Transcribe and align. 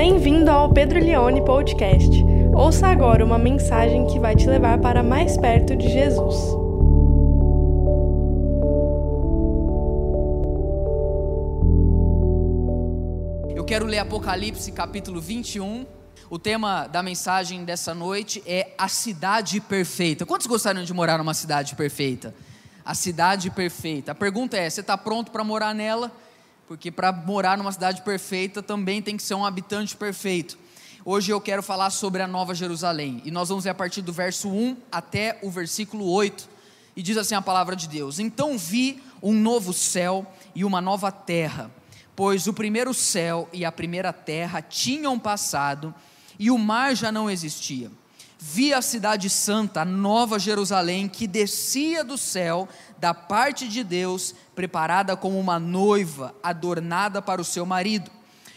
Bem-vindo 0.00 0.48
ao 0.48 0.72
Pedro 0.72 1.00
Leone 1.00 1.44
Podcast. 1.44 2.08
Ouça 2.54 2.86
agora 2.86 3.24
uma 3.24 3.36
mensagem 3.36 4.06
que 4.06 4.20
vai 4.20 4.36
te 4.36 4.46
levar 4.46 4.78
para 4.78 5.02
mais 5.02 5.36
perto 5.36 5.74
de 5.74 5.88
Jesus. 5.88 6.36
Eu 13.56 13.64
quero 13.64 13.86
ler 13.86 13.98
Apocalipse 13.98 14.70
capítulo 14.70 15.20
21. 15.20 15.84
O 16.30 16.38
tema 16.38 16.86
da 16.86 17.02
mensagem 17.02 17.64
dessa 17.64 17.92
noite 17.92 18.40
é 18.46 18.70
a 18.78 18.86
cidade 18.86 19.60
perfeita. 19.60 20.24
Quantos 20.24 20.46
gostariam 20.46 20.84
de 20.84 20.94
morar 20.94 21.18
numa 21.18 21.34
cidade 21.34 21.74
perfeita? 21.74 22.32
A 22.84 22.94
cidade 22.94 23.50
perfeita. 23.50 24.12
A 24.12 24.14
pergunta 24.14 24.56
é: 24.56 24.70
você 24.70 24.80
está 24.80 24.96
pronto 24.96 25.32
para 25.32 25.42
morar 25.42 25.74
nela? 25.74 26.12
Porque 26.68 26.90
para 26.90 27.10
morar 27.10 27.56
numa 27.56 27.72
cidade 27.72 28.02
perfeita 28.02 28.62
também 28.62 29.00
tem 29.00 29.16
que 29.16 29.22
ser 29.22 29.32
um 29.32 29.44
habitante 29.44 29.96
perfeito. 29.96 30.58
Hoje 31.02 31.32
eu 31.32 31.40
quero 31.40 31.62
falar 31.62 31.88
sobre 31.88 32.20
a 32.20 32.26
Nova 32.26 32.54
Jerusalém, 32.54 33.22
e 33.24 33.30
nós 33.30 33.48
vamos 33.48 33.64
ver 33.64 33.70
a 33.70 33.74
partir 33.74 34.02
do 34.02 34.12
verso 34.12 34.50
1 34.50 34.76
até 34.92 35.38
o 35.42 35.50
versículo 35.50 36.06
8, 36.10 36.46
e 36.94 37.02
diz 37.02 37.16
assim 37.16 37.34
a 37.34 37.40
palavra 37.40 37.74
de 37.74 37.88
Deus: 37.88 38.18
Então 38.18 38.58
vi 38.58 39.02
um 39.22 39.32
novo 39.32 39.72
céu 39.72 40.30
e 40.54 40.62
uma 40.62 40.82
nova 40.82 41.10
terra, 41.10 41.70
pois 42.14 42.46
o 42.46 42.52
primeiro 42.52 42.92
céu 42.92 43.48
e 43.50 43.64
a 43.64 43.72
primeira 43.72 44.12
terra 44.12 44.60
tinham 44.60 45.18
passado, 45.18 45.94
e 46.38 46.50
o 46.50 46.58
mar 46.58 46.94
já 46.94 47.10
não 47.10 47.30
existia 47.30 47.90
vi 48.38 48.72
a 48.72 48.80
cidade 48.80 49.28
santa, 49.28 49.80
a 49.80 49.84
nova 49.84 50.38
Jerusalém, 50.38 51.08
que 51.08 51.26
descia 51.26 52.04
do 52.04 52.16
céu, 52.16 52.68
da 52.98 53.12
parte 53.12 53.68
de 53.68 53.82
Deus, 53.82 54.34
preparada 54.54 55.16
como 55.16 55.38
uma 55.38 55.58
noiva, 55.58 56.34
adornada 56.42 57.20
para 57.20 57.40
o 57.40 57.44
seu 57.44 57.66
marido. 57.66 58.10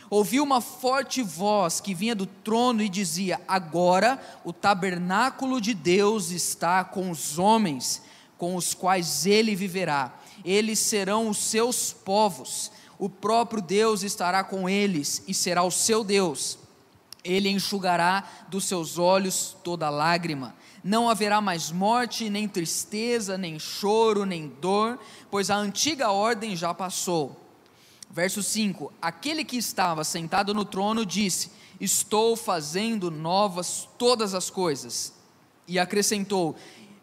Ouvi 0.10 0.40
uma 0.40 0.62
forte 0.62 1.24
voz 1.24 1.80
que 1.80 1.96
vinha 1.96 2.14
do 2.14 2.26
trono 2.26 2.84
e 2.84 2.90
dizia: 2.90 3.42
Agora 3.48 4.22
o 4.44 4.54
tabernáculo 4.54 5.60
de 5.60 5.74
Deus 5.74 6.30
está 6.32 6.84
com 6.84 7.10
os 7.10 7.40
homens, 7.40 8.04
com 8.38 8.56
os 8.56 8.74
quais 8.74 9.26
ele 9.26 9.56
viverá. 9.56 10.14
Eles 10.46 10.80
serão 10.80 11.30
os 11.30 11.38
seus 11.38 11.92
povos. 11.92 12.72
O 13.00 13.10
próprio 13.10 13.62
Deus 13.62 14.04
estará 14.04 14.44
com 14.44 14.70
eles 14.70 15.24
e 15.28 15.34
será 15.34 15.64
o 15.64 15.72
seu 15.72 16.04
Deus 16.04 16.61
ele 17.24 17.50
enxugará 17.50 18.28
dos 18.50 18.66
seus 18.66 18.98
olhos 18.98 19.56
toda 19.64 19.90
lágrima. 19.90 20.56
Não 20.84 21.10
haverá 21.10 21.40
mais 21.40 21.72
morte, 21.72 22.30
nem 22.30 22.48
tristeza, 22.48 23.38
nem 23.38 23.60
choro, 23.60 24.26
nem 24.26 24.48
dor, 24.48 25.00
pois 25.30 25.50
a 25.50 25.56
antiga 25.56 26.12
ordem 26.12 26.56
já 26.56 26.74
passou. 26.74 27.40
Verso 28.10 28.42
5: 28.42 28.92
Aquele 29.02 29.46
que 29.46 29.58
estava 29.58 30.04
sentado 30.04 30.54
no 30.54 30.66
trono 30.66 31.06
disse: 31.06 31.52
Estou 31.80 32.36
fazendo 32.36 33.12
novas 33.12 33.88
todas 33.98 34.34
as 34.34 34.50
coisas. 34.50 35.14
E 35.68 35.78
acrescentou: 35.78 36.56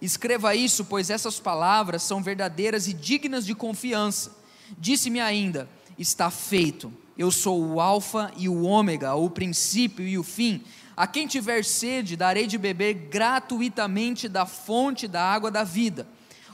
Escreva 0.03 0.55
isso, 0.55 0.85
pois 0.85 1.09
essas 1.09 1.39
palavras 1.39 2.03
são 2.03 2.23
verdadeiras 2.23 2.89
e 2.89 2.93
dignas 2.93 3.47
de 3.47 3.55
confiança. 3.55 4.37
Disse-me 4.77 5.21
ainda: 5.21 5.69
Está 5.97 6.31
feito 6.31 6.93
eu 7.19 7.33
sou 7.33 7.61
o 7.61 7.81
Alfa 7.81 8.33
e 8.37 8.49
o 8.49 8.63
Ômega, 8.63 9.17
o 9.17 9.29
princípio 9.29 10.07
e 10.07 10.17
o 10.17 10.23
fim. 10.23 10.63
A 10.97 11.05
quem 11.05 11.27
tiver 11.27 11.65
sede, 11.65 12.17
darei 12.17 12.47
de 12.47 12.57
beber 12.57 12.95
gratuitamente 12.95 14.29
da 14.29 14.47
fonte 14.47 15.09
da 15.09 15.21
água 15.21 15.51
da 15.51 15.65
vida. 15.65 16.07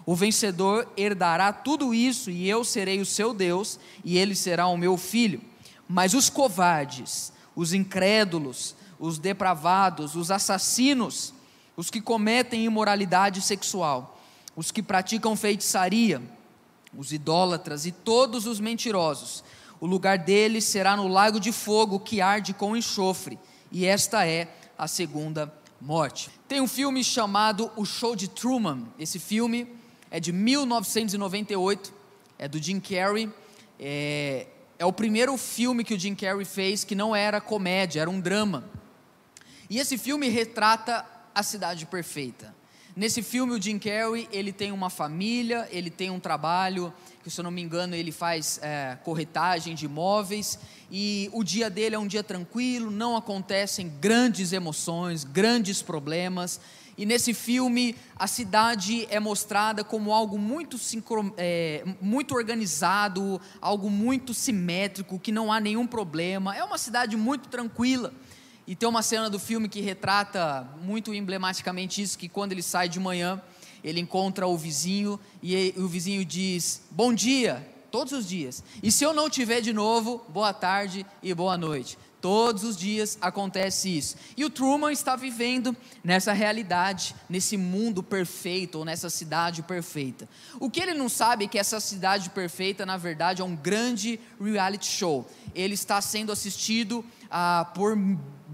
O 0.06 0.16
vencedor 0.16 0.88
herdará 0.96 1.52
tudo 1.52 1.92
isso, 1.92 2.30
e 2.30 2.48
eu 2.48 2.64
serei 2.64 2.98
o 2.98 3.06
seu 3.06 3.34
Deus, 3.34 3.78
e 4.02 4.16
ele 4.16 4.34
será 4.34 4.66
o 4.66 4.76
meu 4.76 4.96
filho. 4.96 5.40
Mas 5.86 6.14
os 6.14 6.30
covardes, 6.30 7.30
os 7.54 7.74
incrédulos, 7.74 8.74
os 8.98 9.18
depravados, 9.18 10.14
os 10.14 10.30
assassinos, 10.30 11.34
os 11.76 11.90
que 11.90 12.00
cometem 12.00 12.64
imoralidade 12.64 13.42
sexual, 13.42 14.18
os 14.56 14.70
que 14.70 14.82
praticam 14.82 15.36
feitiçaria, 15.36 16.22
os 16.96 17.12
idólatras 17.12 17.84
e 17.84 17.92
todos 17.92 18.46
os 18.46 18.60
mentirosos, 18.60 19.42
o 19.84 19.86
lugar 19.86 20.16
deles 20.16 20.64
será 20.64 20.96
no 20.96 21.06
lago 21.06 21.38
de 21.38 21.52
fogo 21.52 22.00
que 22.00 22.22
arde 22.22 22.54
com 22.54 22.74
enxofre, 22.74 23.38
e 23.70 23.84
esta 23.84 24.26
é 24.26 24.48
a 24.78 24.88
segunda 24.88 25.52
morte. 25.78 26.30
Tem 26.48 26.58
um 26.58 26.66
filme 26.66 27.04
chamado 27.04 27.70
O 27.76 27.84
Show 27.84 28.16
de 28.16 28.26
Truman. 28.26 28.86
Esse 28.98 29.18
filme 29.18 29.68
é 30.10 30.18
de 30.18 30.32
1998, 30.32 31.92
é 32.38 32.48
do 32.48 32.56
Jim 32.62 32.80
Carrey. 32.80 33.30
É, 33.78 34.46
é 34.78 34.86
o 34.86 34.92
primeiro 34.92 35.36
filme 35.36 35.84
que 35.84 35.92
o 35.92 36.00
Jim 36.00 36.14
Carrey 36.14 36.46
fez 36.46 36.82
que 36.82 36.94
não 36.94 37.14
era 37.14 37.38
comédia, 37.38 38.00
era 38.00 38.08
um 38.08 38.18
drama. 38.18 38.64
E 39.68 39.78
esse 39.78 39.98
filme 39.98 40.30
retrata 40.30 41.04
a 41.34 41.42
cidade 41.42 41.84
perfeita. 41.84 42.54
Nesse 42.96 43.22
filme, 43.22 43.52
o 43.52 43.60
Jim 43.60 43.76
Carrey, 43.76 44.28
ele 44.30 44.52
tem 44.52 44.70
uma 44.70 44.88
família, 44.88 45.66
ele 45.72 45.90
tem 45.90 46.10
um 46.10 46.20
trabalho, 46.20 46.94
que 47.24 47.30
se 47.30 47.40
eu 47.40 47.42
não 47.42 47.50
me 47.50 47.60
engano, 47.60 47.96
ele 47.96 48.12
faz 48.12 48.60
é, 48.62 48.96
corretagem 49.02 49.74
de 49.74 49.86
imóveis, 49.86 50.60
e 50.92 51.28
o 51.32 51.42
dia 51.42 51.68
dele 51.68 51.96
é 51.96 51.98
um 51.98 52.06
dia 52.06 52.22
tranquilo, 52.22 52.92
não 52.92 53.16
acontecem 53.16 53.92
grandes 54.00 54.52
emoções, 54.52 55.24
grandes 55.24 55.82
problemas, 55.82 56.60
e 56.96 57.04
nesse 57.04 57.34
filme, 57.34 57.96
a 58.14 58.28
cidade 58.28 59.08
é 59.10 59.18
mostrada 59.18 59.82
como 59.82 60.12
algo 60.12 60.38
muito, 60.38 60.76
é, 61.36 61.82
muito 62.00 62.32
organizado, 62.32 63.40
algo 63.60 63.90
muito 63.90 64.32
simétrico, 64.32 65.18
que 65.18 65.32
não 65.32 65.52
há 65.52 65.58
nenhum 65.58 65.84
problema, 65.84 66.56
é 66.56 66.62
uma 66.62 66.78
cidade 66.78 67.16
muito 67.16 67.48
tranquila. 67.48 68.14
E 68.66 68.74
tem 68.74 68.88
uma 68.88 69.02
cena 69.02 69.28
do 69.28 69.38
filme 69.38 69.68
que 69.68 69.80
retrata 69.80 70.66
muito 70.80 71.12
emblematicamente 71.12 72.00
isso, 72.00 72.18
que 72.18 72.28
quando 72.28 72.52
ele 72.52 72.62
sai 72.62 72.88
de 72.88 72.98
manhã, 72.98 73.40
ele 73.82 74.00
encontra 74.00 74.46
o 74.46 74.56
vizinho 74.56 75.20
e 75.42 75.74
o 75.76 75.86
vizinho 75.86 76.24
diz: 76.24 76.82
"Bom 76.90 77.12
dia", 77.12 77.66
todos 77.90 78.12
os 78.12 78.26
dias. 78.26 78.64
E 78.82 78.90
se 78.90 79.04
eu 79.04 79.12
não 79.12 79.30
te 79.30 79.44
ver 79.44 79.62
de 79.62 79.72
novo, 79.72 80.24
boa 80.28 80.52
tarde 80.52 81.06
e 81.22 81.32
boa 81.32 81.56
noite. 81.56 81.96
Todos 82.20 82.64
os 82.64 82.74
dias 82.74 83.18
acontece 83.20 83.98
isso. 83.98 84.16
E 84.34 84.46
o 84.46 84.50
Truman 84.50 84.90
está 84.90 85.14
vivendo 85.14 85.76
nessa 86.02 86.32
realidade, 86.32 87.14
nesse 87.28 87.56
mundo 87.56 88.02
perfeito, 88.02 88.78
ou 88.78 88.84
nessa 88.84 89.10
cidade 89.10 89.62
perfeita. 89.62 90.26
O 90.58 90.70
que 90.70 90.80
ele 90.80 90.94
não 90.94 91.08
sabe 91.08 91.44
é 91.44 91.48
que 91.48 91.58
essa 91.58 91.78
cidade 91.78 92.30
perfeita, 92.30 92.86
na 92.86 92.96
verdade, 92.96 93.42
é 93.42 93.44
um 93.44 93.54
grande 93.54 94.18
reality 94.40 94.86
show. 94.86 95.30
Ele 95.54 95.74
está 95.74 96.00
sendo 96.00 96.32
assistido 96.32 97.04
ah, 97.30 97.70
por 97.74 97.94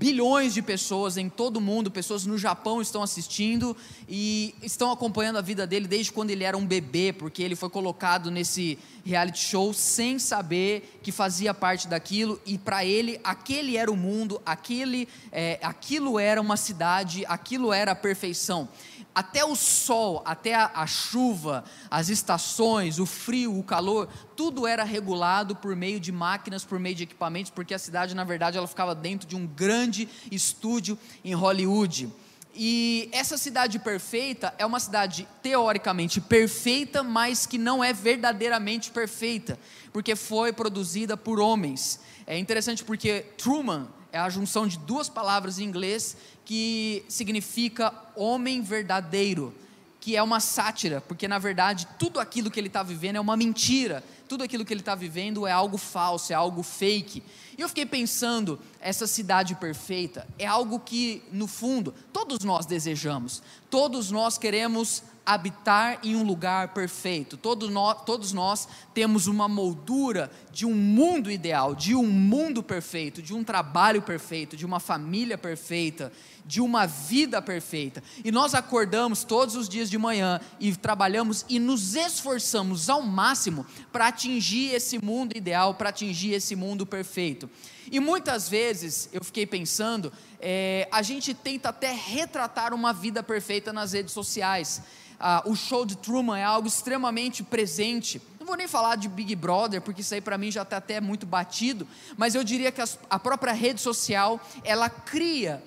bilhões 0.00 0.54
de 0.54 0.62
pessoas 0.62 1.18
em 1.18 1.28
todo 1.28 1.58
o 1.58 1.60
mundo, 1.60 1.90
pessoas 1.90 2.24
no 2.24 2.38
Japão 2.38 2.80
estão 2.80 3.02
assistindo 3.02 3.76
e 4.08 4.54
estão 4.62 4.90
acompanhando 4.90 5.36
a 5.36 5.42
vida 5.42 5.66
dele 5.66 5.86
desde 5.86 6.10
quando 6.10 6.30
ele 6.30 6.42
era 6.42 6.56
um 6.56 6.64
bebê, 6.64 7.12
porque 7.12 7.42
ele 7.42 7.54
foi 7.54 7.68
colocado 7.68 8.30
nesse 8.30 8.78
reality 9.04 9.40
show 9.40 9.74
sem 9.74 10.18
saber 10.18 10.98
que 11.02 11.12
fazia 11.12 11.52
parte 11.52 11.86
daquilo 11.86 12.40
e 12.46 12.56
para 12.56 12.82
ele 12.82 13.20
aquele 13.22 13.76
era 13.76 13.92
o 13.92 13.96
mundo, 13.96 14.40
aquele, 14.46 15.06
é, 15.30 15.58
aquilo 15.62 16.18
era 16.18 16.40
uma 16.40 16.56
cidade, 16.56 17.26
aquilo 17.26 17.70
era 17.70 17.92
a 17.92 17.94
perfeição 17.94 18.70
até 19.14 19.44
o 19.44 19.56
sol, 19.56 20.22
até 20.24 20.54
a, 20.54 20.70
a, 20.74 20.86
chuva, 20.86 21.64
as 21.90 22.08
estações, 22.08 22.98
o 22.98 23.06
frio, 23.06 23.58
o 23.58 23.62
calor, 23.62 24.08
tudo 24.36 24.66
era 24.66 24.84
regulado 24.84 25.56
por 25.56 25.74
meio 25.74 25.98
de 25.98 26.12
máquinas, 26.12 26.64
por 26.64 26.78
meio 26.78 26.94
de 26.94 27.02
equipamentos, 27.02 27.50
porque 27.50 27.74
a 27.74 27.78
cidade, 27.78 28.14
na 28.14 28.24
verdade, 28.24 28.56
ela 28.56 28.66
ficava 28.66 28.94
dentro 28.94 29.28
de 29.28 29.36
um 29.36 29.46
grande 29.46 30.08
estúdio 30.30 30.98
em 31.24 31.34
Hollywood. 31.34 32.10
E 32.54 33.08
essa 33.12 33.38
cidade 33.38 33.78
perfeita 33.78 34.52
é 34.58 34.66
uma 34.66 34.80
cidade 34.80 35.26
teoricamente 35.42 36.20
perfeita, 36.20 37.02
mas 37.02 37.46
que 37.46 37.58
não 37.58 37.82
é 37.82 37.92
verdadeiramente 37.92 38.90
perfeita, 38.90 39.58
porque 39.92 40.16
foi 40.16 40.52
produzida 40.52 41.16
por 41.16 41.38
homens. 41.38 42.00
É 42.26 42.38
interessante 42.38 42.84
porque 42.84 43.20
Truman 43.38 43.88
é 44.12 44.18
a 44.18 44.28
junção 44.28 44.66
de 44.66 44.78
duas 44.78 45.08
palavras 45.08 45.58
em 45.58 45.64
inglês 45.64 46.16
que 46.44 47.04
significa 47.08 47.92
homem 48.16 48.60
verdadeiro, 48.60 49.54
que 50.00 50.16
é 50.16 50.22
uma 50.22 50.40
sátira, 50.40 51.00
porque 51.00 51.28
na 51.28 51.38
verdade 51.38 51.86
tudo 51.98 52.18
aquilo 52.18 52.50
que 52.50 52.58
ele 52.58 52.68
está 52.68 52.82
vivendo 52.82 53.16
é 53.16 53.20
uma 53.20 53.36
mentira, 53.36 54.02
tudo 54.28 54.44
aquilo 54.44 54.64
que 54.64 54.72
ele 54.72 54.80
está 54.80 54.94
vivendo 54.94 55.46
é 55.46 55.52
algo 55.52 55.76
falso, 55.76 56.32
é 56.32 56.36
algo 56.36 56.62
fake. 56.62 57.22
E 57.58 57.60
eu 57.60 57.68
fiquei 57.68 57.84
pensando, 57.84 58.58
essa 58.80 59.06
cidade 59.06 59.54
perfeita 59.54 60.26
é 60.38 60.46
algo 60.46 60.80
que, 60.80 61.22
no 61.32 61.46
fundo, 61.46 61.92
todos 62.12 62.44
nós 62.44 62.64
desejamos, 62.64 63.42
todos 63.68 64.10
nós 64.10 64.38
queremos 64.38 65.02
habitar 65.24 66.00
em 66.02 66.16
um 66.16 66.22
lugar 66.22 66.68
perfeito. 66.68 67.36
Todos 67.36 67.70
nós, 67.70 68.02
todos 68.04 68.32
nós 68.32 68.66
temos 68.92 69.26
uma 69.26 69.48
moldura 69.48 70.30
de 70.52 70.66
um 70.66 70.74
mundo 70.74 71.30
ideal, 71.30 71.74
de 71.74 71.94
um 71.94 72.06
mundo 72.06 72.62
perfeito, 72.62 73.22
de 73.22 73.34
um 73.34 73.44
trabalho 73.44 74.02
perfeito, 74.02 74.56
de 74.56 74.66
uma 74.66 74.80
família 74.80 75.38
perfeita, 75.38 76.12
de 76.44 76.60
uma 76.60 76.86
vida 76.86 77.40
perfeita. 77.40 78.02
E 78.24 78.32
nós 78.32 78.54
acordamos 78.54 79.22
todos 79.24 79.54
os 79.54 79.68
dias 79.68 79.88
de 79.88 79.98
manhã 79.98 80.40
e 80.58 80.74
trabalhamos 80.74 81.44
e 81.48 81.58
nos 81.58 81.94
esforçamos 81.94 82.88
ao 82.90 83.02
máximo 83.02 83.64
para 83.92 84.08
atingir 84.08 84.74
esse 84.74 85.02
mundo 85.02 85.36
ideal, 85.36 85.74
para 85.74 85.90
atingir 85.90 86.32
esse 86.32 86.56
mundo 86.56 86.84
perfeito. 86.84 87.48
E 87.90 87.98
muitas 87.98 88.48
vezes 88.48 89.08
eu 89.12 89.22
fiquei 89.24 89.44
pensando, 89.44 90.12
é, 90.40 90.88
a 90.92 91.02
gente 91.02 91.34
tenta 91.34 91.70
até 91.70 91.92
retratar 91.92 92.72
uma 92.72 92.92
vida 92.92 93.22
perfeita 93.22 93.72
nas 93.72 93.92
redes 93.92 94.14
sociais. 94.14 94.80
Ah, 95.18 95.42
o 95.44 95.56
show 95.56 95.84
de 95.84 95.96
Truman 95.96 96.38
é 96.38 96.44
algo 96.44 96.68
extremamente 96.68 97.42
presente. 97.42 98.22
Não 98.38 98.46
vou 98.46 98.56
nem 98.56 98.68
falar 98.68 98.96
de 98.96 99.08
Big 99.08 99.34
Brother, 99.34 99.82
porque 99.82 100.02
isso 100.02 100.14
aí 100.14 100.20
para 100.20 100.38
mim 100.38 100.50
já 100.50 100.62
está 100.62 100.76
até 100.76 101.00
muito 101.00 101.26
batido, 101.26 101.86
mas 102.16 102.34
eu 102.34 102.44
diria 102.44 102.70
que 102.70 102.80
a 102.80 103.18
própria 103.18 103.52
rede 103.52 103.80
social 103.80 104.40
ela 104.64 104.88
cria 104.88 105.62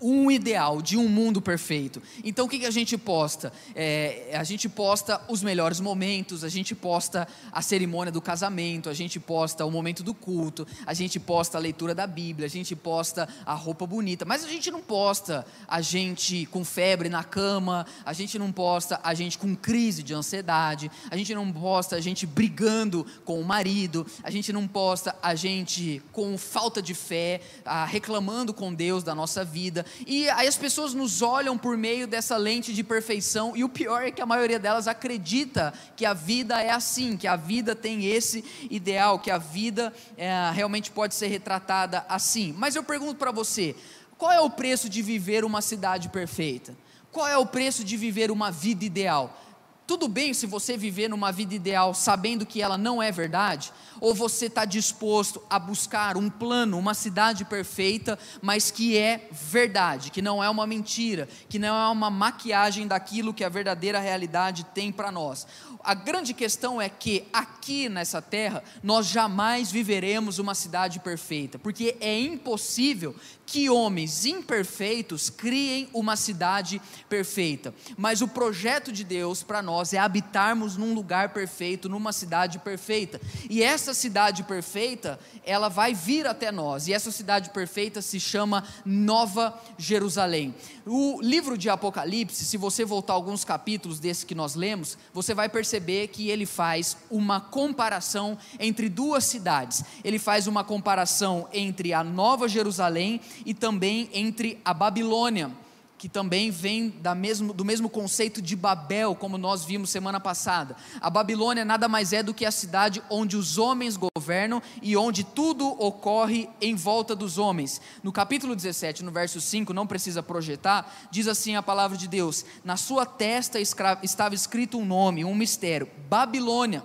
um 0.00 0.30
ideal 0.30 0.80
de 0.80 0.96
um 0.96 1.08
mundo 1.08 1.40
perfeito. 1.40 2.02
Então 2.22 2.46
o 2.46 2.48
que, 2.48 2.64
a 2.64 2.70
gente 2.70 2.96
posta? 2.96 3.52
É, 3.74 4.30
a 4.34 4.44
gente 4.44 4.68
posta 4.68 5.20
os 5.28 5.42
melhores 5.42 5.80
momentos, 5.80 6.44
a 6.44 6.48
gente 6.48 6.74
posta 6.74 7.26
a 7.52 7.62
cerimônia 7.62 8.12
do 8.12 8.20
casamento, 8.20 8.88
a 8.88 8.94
gente 8.94 9.18
posta 9.18 9.64
o 9.64 9.70
momento 9.70 10.02
do 10.02 10.14
culto, 10.14 10.66
a 10.86 10.94
gente 10.94 11.18
posta 11.18 11.58
a 11.58 11.60
leitura 11.60 11.94
da 11.94 12.06
Bíblia, 12.06 12.46
a 12.46 12.50
gente 12.50 12.74
posta 12.76 13.28
a 13.44 13.54
roupa 13.54 13.86
bonita, 13.86 14.24
mas 14.24 14.44
a 14.44 14.48
gente 14.48 14.70
não 14.70 14.80
posta 14.80 15.46
a 15.66 15.80
gente 15.80 16.46
com 16.46 16.64
febre 16.64 17.08
na 17.08 17.24
cama, 17.24 17.86
a 18.04 18.12
gente 18.12 18.38
não 18.38 18.52
posta 18.52 19.00
a 19.02 19.14
gente 19.14 19.38
com 19.38 19.54
crise 19.56 20.02
de 20.02 20.14
ansiedade, 20.14 20.90
a 21.10 21.16
gente 21.16 21.34
não 21.34 21.50
posta 21.52 21.96
a 21.96 22.00
gente 22.00 22.26
brigando 22.26 23.06
com 23.24 23.40
o 23.40 23.44
marido, 23.44 24.06
a 24.22 24.30
gente 24.30 24.52
não 24.52 24.66
posta 24.68 25.16
a 25.22 25.34
gente 25.34 26.02
com 26.12 26.36
falta 26.38 26.80
de 26.82 26.94
fé, 26.94 27.40
reclamando 27.88 28.52
com 28.52 28.72
Deus 28.72 29.02
da 29.02 29.14
nossa 29.14 29.44
vida. 29.44 29.84
E 30.06 30.28
aí 30.30 30.46
as 30.46 30.56
pessoas 30.56 30.94
nos 30.94 31.22
olham 31.22 31.56
por 31.56 31.76
meio 31.76 32.06
dessa 32.06 32.36
lente 32.36 32.72
de 32.72 32.82
perfeição, 32.82 33.56
e 33.56 33.64
o 33.64 33.68
pior 33.68 34.02
é 34.02 34.10
que 34.10 34.22
a 34.22 34.26
maioria 34.26 34.58
delas 34.58 34.88
acredita 34.88 35.72
que 35.96 36.04
a 36.04 36.14
vida 36.14 36.60
é 36.60 36.70
assim, 36.70 37.16
que 37.16 37.26
a 37.26 37.36
vida 37.36 37.74
tem 37.74 38.06
esse 38.06 38.44
ideal, 38.70 39.18
que 39.18 39.30
a 39.30 39.38
vida 39.38 39.92
é, 40.16 40.50
realmente 40.52 40.90
pode 40.90 41.14
ser 41.14 41.28
retratada 41.28 42.04
assim. 42.08 42.54
Mas 42.56 42.76
eu 42.76 42.82
pergunto 42.82 43.16
para 43.16 43.30
você: 43.30 43.74
qual 44.16 44.32
é 44.32 44.40
o 44.40 44.50
preço 44.50 44.88
de 44.88 45.02
viver 45.02 45.44
uma 45.44 45.62
cidade 45.62 46.08
perfeita? 46.08 46.76
Qual 47.10 47.26
é 47.26 47.38
o 47.38 47.46
preço 47.46 47.82
de 47.84 47.96
viver 47.96 48.30
uma 48.30 48.50
vida 48.50 48.84
ideal? 48.84 49.40
Tudo 49.88 50.06
bem 50.06 50.34
se 50.34 50.44
você 50.44 50.76
viver 50.76 51.08
numa 51.08 51.32
vida 51.32 51.54
ideal 51.54 51.94
sabendo 51.94 52.44
que 52.44 52.60
ela 52.60 52.76
não 52.76 53.02
é 53.02 53.10
verdade? 53.10 53.72
Ou 53.98 54.14
você 54.14 54.44
está 54.44 54.66
disposto 54.66 55.42
a 55.48 55.58
buscar 55.58 56.14
um 56.18 56.28
plano, 56.28 56.78
uma 56.78 56.92
cidade 56.92 57.42
perfeita, 57.46 58.18
mas 58.42 58.70
que 58.70 58.98
é 58.98 59.30
verdade, 59.32 60.10
que 60.10 60.20
não 60.20 60.44
é 60.44 60.50
uma 60.50 60.66
mentira, 60.66 61.26
que 61.48 61.58
não 61.58 61.74
é 61.74 61.88
uma 61.88 62.10
maquiagem 62.10 62.86
daquilo 62.86 63.32
que 63.32 63.42
a 63.42 63.48
verdadeira 63.48 63.98
realidade 63.98 64.62
tem 64.74 64.92
para 64.92 65.10
nós? 65.10 65.46
A 65.82 65.94
grande 65.94 66.34
questão 66.34 66.78
é 66.78 66.90
que 66.90 67.24
aqui 67.32 67.88
nessa 67.88 68.20
terra 68.20 68.62
nós 68.82 69.06
jamais 69.06 69.72
viveremos 69.72 70.38
uma 70.38 70.54
cidade 70.54 71.00
perfeita, 71.00 71.58
porque 71.58 71.96
é 71.98 72.20
impossível 72.20 73.16
que 73.48 73.70
homens 73.70 74.26
imperfeitos 74.26 75.30
criem 75.30 75.88
uma 75.94 76.16
cidade 76.16 76.82
perfeita. 77.08 77.74
Mas 77.96 78.20
o 78.20 78.28
projeto 78.28 78.92
de 78.92 79.02
Deus 79.02 79.42
para 79.42 79.62
nós 79.62 79.94
é 79.94 79.98
habitarmos 79.98 80.76
num 80.76 80.92
lugar 80.92 81.30
perfeito, 81.30 81.88
numa 81.88 82.12
cidade 82.12 82.58
perfeita. 82.58 83.18
E 83.48 83.62
essa 83.62 83.94
cidade 83.94 84.42
perfeita, 84.42 85.18
ela 85.46 85.70
vai 85.70 85.94
vir 85.94 86.26
até 86.26 86.52
nós. 86.52 86.88
E 86.88 86.92
essa 86.92 87.10
cidade 87.10 87.48
perfeita 87.48 88.02
se 88.02 88.20
chama 88.20 88.64
Nova 88.84 89.58
Jerusalém. 89.78 90.54
O 90.84 91.18
livro 91.22 91.56
de 91.56 91.70
Apocalipse, 91.70 92.44
se 92.44 92.58
você 92.58 92.84
voltar 92.84 93.14
alguns 93.14 93.46
capítulos 93.46 93.98
desse 93.98 94.26
que 94.26 94.34
nós 94.34 94.54
lemos, 94.56 94.98
você 95.10 95.32
vai 95.32 95.48
perceber 95.48 96.08
que 96.08 96.28
ele 96.28 96.44
faz 96.44 96.98
uma 97.10 97.40
comparação 97.40 98.36
entre 98.60 98.90
duas 98.90 99.24
cidades. 99.24 99.82
Ele 100.04 100.18
faz 100.18 100.46
uma 100.46 100.62
comparação 100.62 101.48
entre 101.50 101.94
a 101.94 102.04
Nova 102.04 102.46
Jerusalém 102.46 103.22
e 103.44 103.54
também 103.54 104.08
entre 104.12 104.60
a 104.64 104.72
Babilônia, 104.72 105.50
que 105.98 106.08
também 106.08 106.50
vem 106.50 106.94
mesmo, 107.16 107.52
do 107.52 107.64
mesmo 107.64 107.90
conceito 107.90 108.40
de 108.40 108.54
Babel, 108.54 109.16
como 109.16 109.36
nós 109.36 109.64
vimos 109.64 109.90
semana 109.90 110.20
passada. 110.20 110.76
A 111.00 111.10
Babilônia 111.10 111.64
nada 111.64 111.88
mais 111.88 112.12
é 112.12 112.22
do 112.22 112.32
que 112.32 112.46
a 112.46 112.52
cidade 112.52 113.02
onde 113.10 113.36
os 113.36 113.58
homens 113.58 113.96
governam 113.96 114.62
e 114.80 114.96
onde 114.96 115.24
tudo 115.24 115.66
ocorre 115.82 116.48
em 116.60 116.76
volta 116.76 117.16
dos 117.16 117.36
homens. 117.36 117.80
No 118.02 118.12
capítulo 118.12 118.54
17, 118.54 119.02
no 119.02 119.10
verso 119.10 119.40
5, 119.40 119.74
não 119.74 119.86
precisa 119.86 120.22
projetar, 120.22 121.08
diz 121.10 121.26
assim 121.26 121.56
a 121.56 121.62
palavra 121.62 121.98
de 121.98 122.06
Deus: 122.06 122.44
Na 122.64 122.76
sua 122.76 123.04
testa 123.04 123.58
estava 123.60 124.34
escrito 124.34 124.78
um 124.78 124.86
nome, 124.86 125.24
um 125.24 125.34
mistério: 125.34 125.90
Babilônia, 126.08 126.84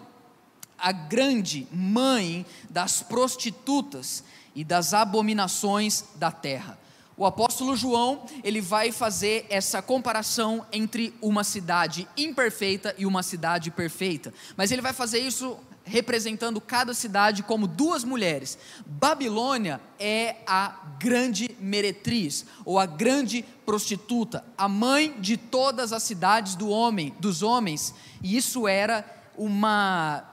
a 0.76 0.92
grande 0.92 1.68
mãe 1.72 2.46
das 2.70 3.04
prostitutas 3.04 4.24
e 4.56 4.64
das 4.64 4.94
abominações 4.94 6.06
da 6.16 6.32
terra. 6.32 6.78
O 7.16 7.26
apóstolo 7.26 7.76
João, 7.76 8.26
ele 8.44 8.60
vai 8.60 8.92
fazer 8.92 9.46
essa 9.50 9.82
comparação 9.82 10.66
entre 10.72 11.14
uma 11.22 11.44
cidade 11.44 12.08
imperfeita 12.18 12.96
e 12.98 13.06
uma 13.06 13.22
cidade 13.22 13.70
perfeita. 13.70 14.34
Mas 14.58 14.72
ele 14.72 14.82
vai 14.82 14.94
fazer 14.94 15.20
isso 15.20 15.58
representando 15.86 16.60
cada 16.62 16.94
cidade 16.94 17.44
como 17.44 17.68
duas 17.68 18.04
mulheres. 18.04 18.58
Babilônia 18.86 19.80
é 20.00 20.38
a 20.48 20.76
grande 21.00 21.56
meretriz 21.60 22.46
ou 22.66 22.80
a 22.80 22.86
grande 22.86 23.46
prostituta, 23.66 24.44
a 24.58 24.68
mãe 24.68 25.16
de 25.20 25.38
todas 25.38 25.94
as 25.94 26.04
cidades 26.04 26.56
do 26.56 26.70
homem, 26.70 27.14
dos 27.20 27.44
homens, 27.44 27.94
e 28.22 28.36
isso 28.38 28.68
era 28.68 29.06
uma 29.38 30.33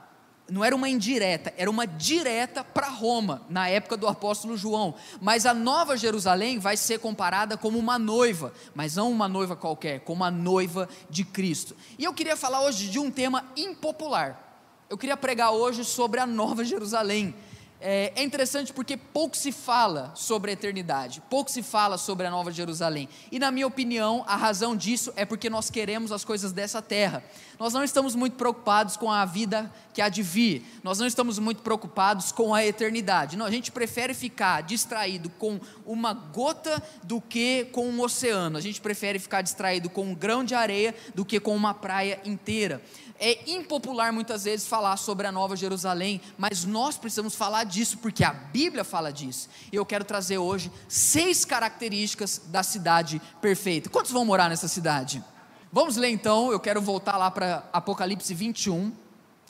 não 0.51 0.65
era 0.65 0.75
uma 0.75 0.89
indireta, 0.89 1.53
era 1.55 1.69
uma 1.69 1.87
direta 1.87 2.61
para 2.61 2.89
Roma, 2.89 3.41
na 3.49 3.69
época 3.69 3.95
do 3.95 4.05
apóstolo 4.05 4.57
João. 4.57 4.93
Mas 5.21 5.45
a 5.45 5.53
nova 5.53 5.95
Jerusalém 5.95 6.59
vai 6.59 6.75
ser 6.75 6.99
comparada 6.99 7.55
como 7.55 7.79
uma 7.79 7.97
noiva, 7.97 8.53
mas 8.75 8.97
não 8.97 9.09
uma 9.09 9.29
noiva 9.29 9.55
qualquer, 9.55 10.01
como 10.01 10.25
a 10.25 10.29
noiva 10.29 10.89
de 11.09 11.23
Cristo. 11.23 11.73
E 11.97 12.03
eu 12.03 12.13
queria 12.13 12.35
falar 12.35 12.63
hoje 12.63 12.89
de 12.89 12.99
um 12.99 13.09
tema 13.09 13.45
impopular. 13.55 14.67
Eu 14.89 14.97
queria 14.97 15.15
pregar 15.15 15.51
hoje 15.51 15.85
sobre 15.85 16.19
a 16.19 16.27
nova 16.27 16.65
Jerusalém 16.65 17.33
é, 17.81 18.13
é, 18.15 18.23
interessante 18.23 18.71
porque 18.71 18.95
pouco 18.95 19.35
se 19.35 19.51
fala 19.51 20.11
sobre 20.15 20.51
a 20.51 20.53
eternidade, 20.53 21.21
pouco 21.29 21.49
se 21.49 21.63
fala 21.63 21.97
sobre 21.97 22.27
a 22.27 22.31
Nova 22.31 22.51
Jerusalém. 22.51 23.09
E, 23.31 23.39
na 23.39 23.49
minha 23.49 23.65
opinião, 23.65 24.23
a 24.27 24.35
razão 24.35 24.75
disso 24.75 25.11
é 25.15 25.25
porque 25.25 25.49
nós 25.49 25.71
queremos 25.71 26.11
as 26.11 26.23
coisas 26.23 26.51
dessa 26.51 26.81
terra. 26.81 27.23
Nós 27.59 27.73
não 27.73 27.83
estamos 27.83 28.15
muito 28.15 28.35
preocupados 28.35 28.95
com 28.95 29.11
a 29.11 29.25
vida 29.25 29.71
que 29.93 30.01
há 30.01 30.09
de 30.09 30.23
vir, 30.23 30.63
nós 30.83 30.99
não 30.99 31.05
estamos 31.05 31.37
muito 31.37 31.61
preocupados 31.61 32.31
com 32.31 32.53
a 32.53 32.65
eternidade. 32.65 33.35
Não, 33.35 33.45
a 33.45 33.51
gente 33.51 33.71
prefere 33.71 34.13
ficar 34.13 34.61
distraído 34.61 35.29
com 35.31 35.59
uma 35.85 36.13
gota 36.13 36.81
do 37.03 37.19
que 37.19 37.65
com 37.71 37.87
um 37.87 38.01
oceano, 38.01 38.57
a 38.57 38.61
gente 38.61 38.79
prefere 38.79 39.19
ficar 39.19 39.41
distraído 39.41 39.89
com 39.89 40.03
um 40.05 40.15
grão 40.15 40.43
de 40.43 40.55
areia 40.55 40.95
do 41.13 41.25
que 41.25 41.39
com 41.39 41.55
uma 41.55 41.73
praia 41.73 42.19
inteira. 42.23 42.81
É 43.23 43.51
impopular 43.51 44.11
muitas 44.11 44.45
vezes 44.45 44.65
falar 44.65 44.97
sobre 44.97 45.27
a 45.27 45.31
Nova 45.31 45.55
Jerusalém, 45.55 46.19
mas 46.39 46.65
nós 46.65 46.97
precisamos 46.97 47.35
falar 47.35 47.65
disso 47.65 47.99
porque 47.99 48.23
a 48.23 48.33
Bíblia 48.33 48.83
fala 48.83 49.13
disso. 49.13 49.47
E 49.71 49.75
eu 49.75 49.85
quero 49.85 50.03
trazer 50.03 50.39
hoje 50.39 50.71
seis 50.87 51.45
características 51.45 52.41
da 52.47 52.63
cidade 52.63 53.21
perfeita. 53.39 53.91
Quantos 53.91 54.11
vão 54.11 54.25
morar 54.25 54.49
nessa 54.49 54.67
cidade? 54.67 55.23
Vamos 55.71 55.97
ler 55.97 56.09
então, 56.09 56.51
eu 56.51 56.59
quero 56.59 56.81
voltar 56.81 57.15
lá 57.15 57.29
para 57.29 57.63
Apocalipse 57.71 58.33
21, 58.33 58.91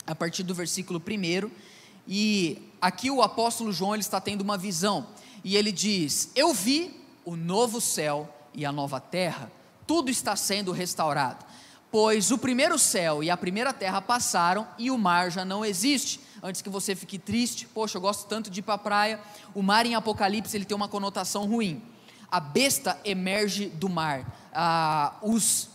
a 0.06 0.14
partir 0.14 0.44
do 0.44 0.54
versículo 0.54 1.02
1. 1.02 1.50
E 2.06 2.70
aqui 2.82 3.10
o 3.10 3.22
apóstolo 3.22 3.72
João 3.72 3.94
ele 3.94 4.02
está 4.02 4.20
tendo 4.20 4.42
uma 4.42 4.58
visão, 4.58 5.08
e 5.46 5.56
ele 5.56 5.72
diz: 5.72 6.30
Eu 6.36 6.54
vi 6.54 7.02
o 7.24 7.38
novo 7.38 7.80
céu 7.80 8.28
e 8.54 8.66
a 8.66 8.72
nova 8.74 9.00
terra, 9.00 9.50
tudo 9.88 10.12
está 10.12 10.36
sendo 10.36 10.74
restaurado 10.74 11.51
Pois 11.92 12.32
o 12.32 12.38
primeiro 12.38 12.80
céu 12.80 13.22
e 13.22 13.30
a 13.30 13.36
primeira 13.36 13.74
terra 13.74 14.02
passaram 14.02 14.66
e 14.78 14.90
o 14.90 14.98
mar 14.98 15.30
já 15.30 15.44
não 15.44 15.66
existe. 15.66 16.22
Antes 16.42 16.62
que 16.62 16.70
você 16.70 16.96
fique 16.96 17.20
triste, 17.20 17.68
poxa, 17.68 17.98
eu 17.98 18.02
gosto 18.02 18.28
tanto 18.30 18.50
de 18.50 18.62
ir 18.62 18.64
para 18.64 18.76
a 18.76 18.78
praia. 18.78 19.20
O 19.54 19.62
mar 19.62 19.86
em 19.86 19.94
Apocalipse 19.94 20.56
ele 20.56 20.64
tem 20.64 20.76
uma 20.76 20.88
conotação 20.88 21.46
ruim. 21.46 21.84
A 22.32 22.40
besta 22.40 22.98
emerge 23.04 23.68
do 23.68 23.90
mar. 23.90 24.26
Ah, 24.54 25.16
os 25.22 25.68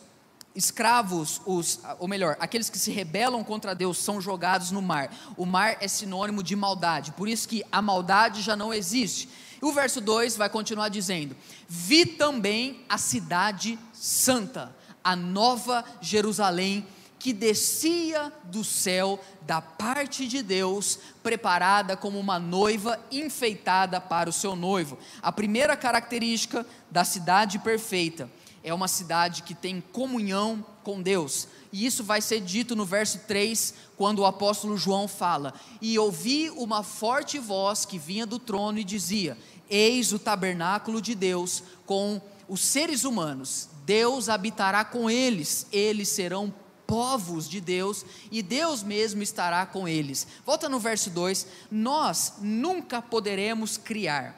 escravos, 0.55 1.43
os, 1.45 1.81
ou 1.99 2.09
melhor, 2.09 2.35
aqueles 2.41 2.71
que 2.71 2.79
se 2.79 2.91
rebelam 2.91 3.45
contra 3.45 3.75
Deus 3.75 3.99
são 3.99 4.19
jogados 4.19 4.71
no 4.71 4.81
mar. 4.81 5.15
O 5.37 5.45
mar 5.45 5.77
é 5.83 5.87
sinônimo 5.87 6.43
de 6.43 6.57
maldade, 6.57 7.13
por 7.13 7.29
isso 7.29 7.47
que 7.47 7.63
a 7.71 7.83
maldade 7.83 8.41
já 8.41 8.57
não 8.57 8.73
existe. 8.73 9.29
E 9.61 9.65
o 9.67 9.73
verso 9.73 10.01
2 10.01 10.35
vai 10.35 10.49
continuar 10.49 10.89
dizendo: 10.89 11.37
Vi 11.69 12.07
também 12.07 12.85
a 12.89 12.97
cidade 12.97 13.79
santa 13.93 14.75
a 15.07 15.15
nova 15.15 15.85
Jerusalém 16.01 16.85
que 17.17 17.33
descia 17.33 18.33
do 18.43 18.65
céu 18.65 19.21
da 19.43 19.63
parte 19.63 20.27
de 20.27 20.43
Deus, 20.43 20.99
preparada 21.23 21.97
como 21.97 22.19
uma 22.19 22.41
noiva 22.41 22.99
enfeitada 23.13 24.01
para 24.01 24.29
o 24.29 24.33
seu 24.33 24.57
noivo. 24.57 24.99
A 25.23 25.31
primeira 25.31 25.77
característica 25.77 26.67
da 26.91 27.05
cidade 27.05 27.61
perfeita 27.61 28.29
é 28.65 28.75
uma 28.75 28.89
cidade 28.89 29.45
que 29.45 29.55
tem 29.55 29.81
comunhão 29.81 30.67
com 30.83 31.01
Deus. 31.01 31.47
E 31.73 31.87
isso 31.87 32.03
vai 32.03 32.21
ser 32.21 32.41
dito 32.41 32.75
no 32.75 32.85
verso 32.85 33.21
3, 33.29 33.75
quando 33.97 34.19
o 34.21 34.27
apóstolo 34.27 34.77
João 34.77 35.07
fala: 35.07 35.55
E 35.81 35.97
ouvi 36.01 36.51
uma 36.51 36.83
forte 36.83 37.39
voz 37.39 37.85
que 37.85 37.97
vinha 37.97 38.27
do 38.27 38.41
trono 38.41 38.81
e 38.81 38.85
dizia: 38.85 39.39
Eis 39.71 40.13
o 40.13 40.19
tabernáculo 40.19 41.01
de 41.01 41.15
Deus 41.15 41.63
com 41.87 42.21
os 42.49 42.61
seres 42.61 43.05
humanos. 43.05 43.69
Deus 43.87 44.29
habitará 44.29 44.85
com 44.85 45.09
eles, 45.09 45.69
eles 45.71 46.09
serão 46.09 46.53
povos 46.89 47.49
de 47.49 47.61
Deus 47.61 48.05
e 48.33 48.43
Deus 48.43 48.83
mesmo 48.83 49.23
estará 49.23 49.65
com 49.65 49.87
eles. 49.87 50.27
Volta 50.45 50.69
no 50.69 50.81
verso 50.81 51.09
2: 51.09 51.47
Nós 51.71 52.35
nunca 52.41 53.01
poderemos 53.01 53.77
criar 53.79 54.35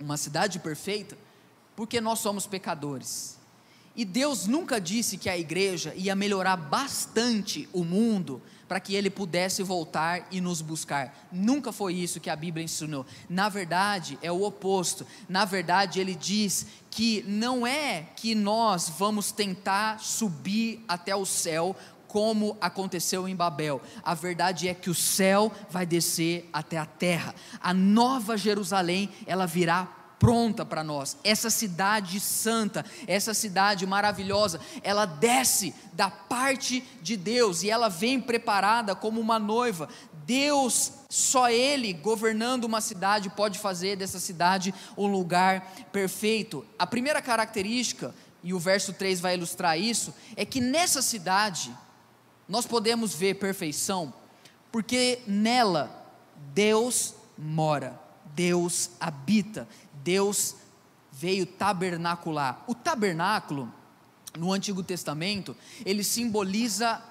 uma 0.00 0.16
cidade 0.16 0.58
perfeita, 0.58 1.18
porque 1.76 2.00
nós 2.00 2.20
somos 2.20 2.46
pecadores. 2.46 3.38
E 3.94 4.06
Deus 4.06 4.46
nunca 4.46 4.80
disse 4.80 5.18
que 5.18 5.28
a 5.28 5.36
igreja 5.36 5.92
ia 5.94 6.16
melhorar 6.16 6.56
bastante 6.56 7.68
o 7.74 7.84
mundo 7.84 8.40
para 8.72 8.80
que 8.80 8.94
ele 8.94 9.10
pudesse 9.10 9.62
voltar 9.62 10.26
e 10.30 10.40
nos 10.40 10.62
buscar. 10.62 11.28
Nunca 11.30 11.70
foi 11.70 11.92
isso 11.92 12.18
que 12.18 12.30
a 12.30 12.34
Bíblia 12.34 12.64
ensinou. 12.64 13.04
Na 13.28 13.50
verdade, 13.50 14.18
é 14.22 14.32
o 14.32 14.44
oposto. 14.44 15.06
Na 15.28 15.44
verdade, 15.44 16.00
ele 16.00 16.14
diz 16.14 16.68
que 16.90 17.22
não 17.28 17.66
é 17.66 18.06
que 18.16 18.34
nós 18.34 18.88
vamos 18.88 19.30
tentar 19.30 20.00
subir 20.00 20.82
até 20.88 21.14
o 21.14 21.26
céu 21.26 21.76
como 22.08 22.56
aconteceu 22.62 23.28
em 23.28 23.36
Babel. 23.36 23.78
A 24.02 24.14
verdade 24.14 24.66
é 24.70 24.72
que 24.72 24.88
o 24.88 24.94
céu 24.94 25.52
vai 25.68 25.84
descer 25.84 26.48
até 26.50 26.78
a 26.78 26.86
terra. 26.86 27.34
A 27.60 27.74
nova 27.74 28.38
Jerusalém, 28.38 29.10
ela 29.26 29.44
virá 29.44 30.01
pronta 30.22 30.64
para 30.64 30.84
nós. 30.84 31.16
Essa 31.24 31.50
cidade 31.50 32.20
santa, 32.20 32.86
essa 33.08 33.34
cidade 33.34 33.84
maravilhosa, 33.84 34.60
ela 34.80 35.04
desce 35.04 35.74
da 35.92 36.08
parte 36.08 36.84
de 37.02 37.16
Deus 37.16 37.64
e 37.64 37.70
ela 37.70 37.88
vem 37.88 38.20
preparada 38.20 38.94
como 38.94 39.20
uma 39.20 39.40
noiva. 39.40 39.88
Deus, 40.24 40.92
só 41.10 41.50
Ele 41.50 41.92
governando 41.92 42.62
uma 42.62 42.80
cidade 42.80 43.30
pode 43.30 43.58
fazer 43.58 43.96
dessa 43.96 44.20
cidade 44.20 44.72
um 44.96 45.08
lugar 45.08 45.72
perfeito. 45.90 46.64
A 46.78 46.86
primeira 46.86 47.20
característica, 47.20 48.14
e 48.44 48.54
o 48.54 48.60
verso 48.60 48.92
3 48.92 49.18
vai 49.18 49.34
ilustrar 49.34 49.76
isso, 49.76 50.14
é 50.36 50.44
que 50.44 50.60
nessa 50.60 51.02
cidade 51.02 51.76
nós 52.48 52.64
podemos 52.64 53.12
ver 53.12 53.40
perfeição, 53.40 54.14
porque 54.70 55.18
nela 55.26 55.90
Deus 56.54 57.12
mora, 57.36 58.00
Deus 58.34 58.90
habita, 58.98 59.68
Deus 60.02 60.56
veio 61.12 61.46
tabernacular. 61.46 62.64
O 62.66 62.74
tabernáculo, 62.74 63.72
no 64.36 64.52
Antigo 64.52 64.82
Testamento, 64.82 65.56
ele 65.84 66.02
simboliza 66.02 67.02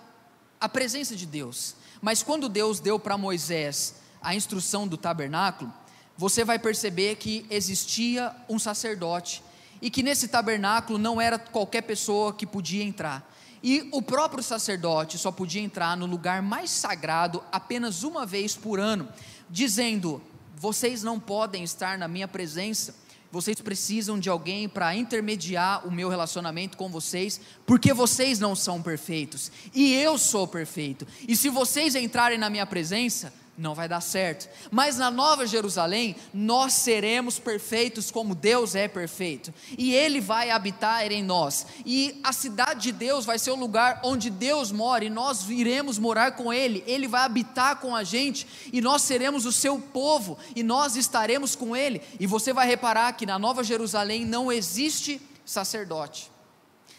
a 0.60 0.68
presença 0.68 1.16
de 1.16 1.26
Deus. 1.26 1.76
Mas 2.02 2.24
quando 2.24 2.50
Deus 2.50 2.80
deu 2.80 3.00
para 3.00 3.18
Moisés 3.18 3.96
a 4.22 4.36
instrução 4.36 4.88
do 4.88 4.98
tabernáculo, 4.98 5.72
você 6.18 6.44
vai 6.44 6.60
perceber 6.60 7.16
que 7.16 7.46
existia 7.50 8.36
um 8.50 8.60
sacerdote 8.60 9.44
e 9.82 9.90
que 9.90 10.04
nesse 10.04 10.28
tabernáculo 10.28 11.00
não 11.00 11.20
era 11.20 11.40
qualquer 11.40 11.82
pessoa 11.82 12.34
que 12.34 12.46
podia 12.46 12.84
entrar. 12.84 13.28
E 13.64 13.88
o 13.92 14.02
próprio 14.02 14.44
sacerdote 14.44 15.18
só 15.18 15.32
podia 15.32 15.62
entrar 15.62 15.96
no 15.96 16.06
lugar 16.06 16.42
mais 16.42 16.72
sagrado 16.72 17.44
apenas 17.52 18.04
uma 18.04 18.26
vez 18.26 18.56
por 18.56 18.80
ano, 18.80 19.08
dizendo: 19.50 20.22
vocês 20.62 21.02
não 21.02 21.20
podem 21.20 21.64
estar 21.64 21.98
na 21.98 22.08
minha 22.08 22.28
presença, 22.28 22.94
vocês 23.32 23.60
precisam 23.60 24.20
de 24.20 24.30
alguém 24.30 24.70
para 24.70 24.96
intermediar 24.96 25.88
o 25.88 25.92
meu 25.92 26.08
relacionamento 26.08 26.78
com 26.78 26.88
vocês, 26.88 27.42
porque 27.66 27.92
vocês 27.92 28.38
não 28.38 28.56
são 28.56 28.80
perfeitos, 28.80 29.52
e 29.74 29.92
eu 29.96 30.20
sou 30.20 30.48
perfeito. 30.48 31.08
E 31.28 31.36
se 31.36 31.50
vocês 31.50 31.96
entrarem 31.96 32.38
na 32.38 32.48
minha 32.48 32.68
presença, 32.68 33.34
não 33.62 33.76
vai 33.76 33.88
dar 33.88 34.02
certo. 34.02 34.50
Mas 34.72 34.98
na 34.98 35.12
Nova 35.12 35.46
Jerusalém, 35.46 36.16
nós 36.34 36.74
seremos 36.74 37.38
perfeitos 37.38 38.10
como 38.10 38.34
Deus 38.34 38.74
é 38.76 38.88
perfeito, 38.88 39.54
e 39.78 39.94
Ele 39.94 40.20
vai 40.20 40.50
habitar 40.50 41.12
em 41.12 41.24
nós, 41.24 41.68
e 41.86 42.20
a 42.24 42.34
cidade 42.34 42.82
de 42.82 42.92
Deus 42.92 43.24
vai 43.24 43.38
ser 43.38 43.52
o 43.52 43.56
lugar 43.56 44.02
onde 44.04 44.30
Deus 44.30 44.72
mora, 44.72 45.06
e 45.06 45.10
nós 45.10 45.48
iremos 45.50 46.00
morar 46.00 46.32
com 46.32 46.52
Ele, 46.52 46.84
Ele 46.88 47.08
vai 47.08 47.22
habitar 47.22 47.78
com 47.78 47.96
a 47.96 48.04
gente, 48.04 48.48
e 48.74 48.82
nós 48.82 49.04
seremos 49.04 49.46
o 49.46 49.52
seu 49.52 49.78
povo, 49.80 50.38
e 50.56 50.64
nós 50.64 50.96
estaremos 50.96 51.56
com 51.56 51.76
Ele. 51.76 52.02
E 52.20 52.26
você 52.26 52.52
vai 52.52 52.68
reparar 52.68 53.14
que 53.14 53.26
na 53.26 53.38
Nova 53.38 53.64
Jerusalém 53.64 54.26
não 54.26 54.52
existe 54.52 55.22
sacerdote, 55.46 56.32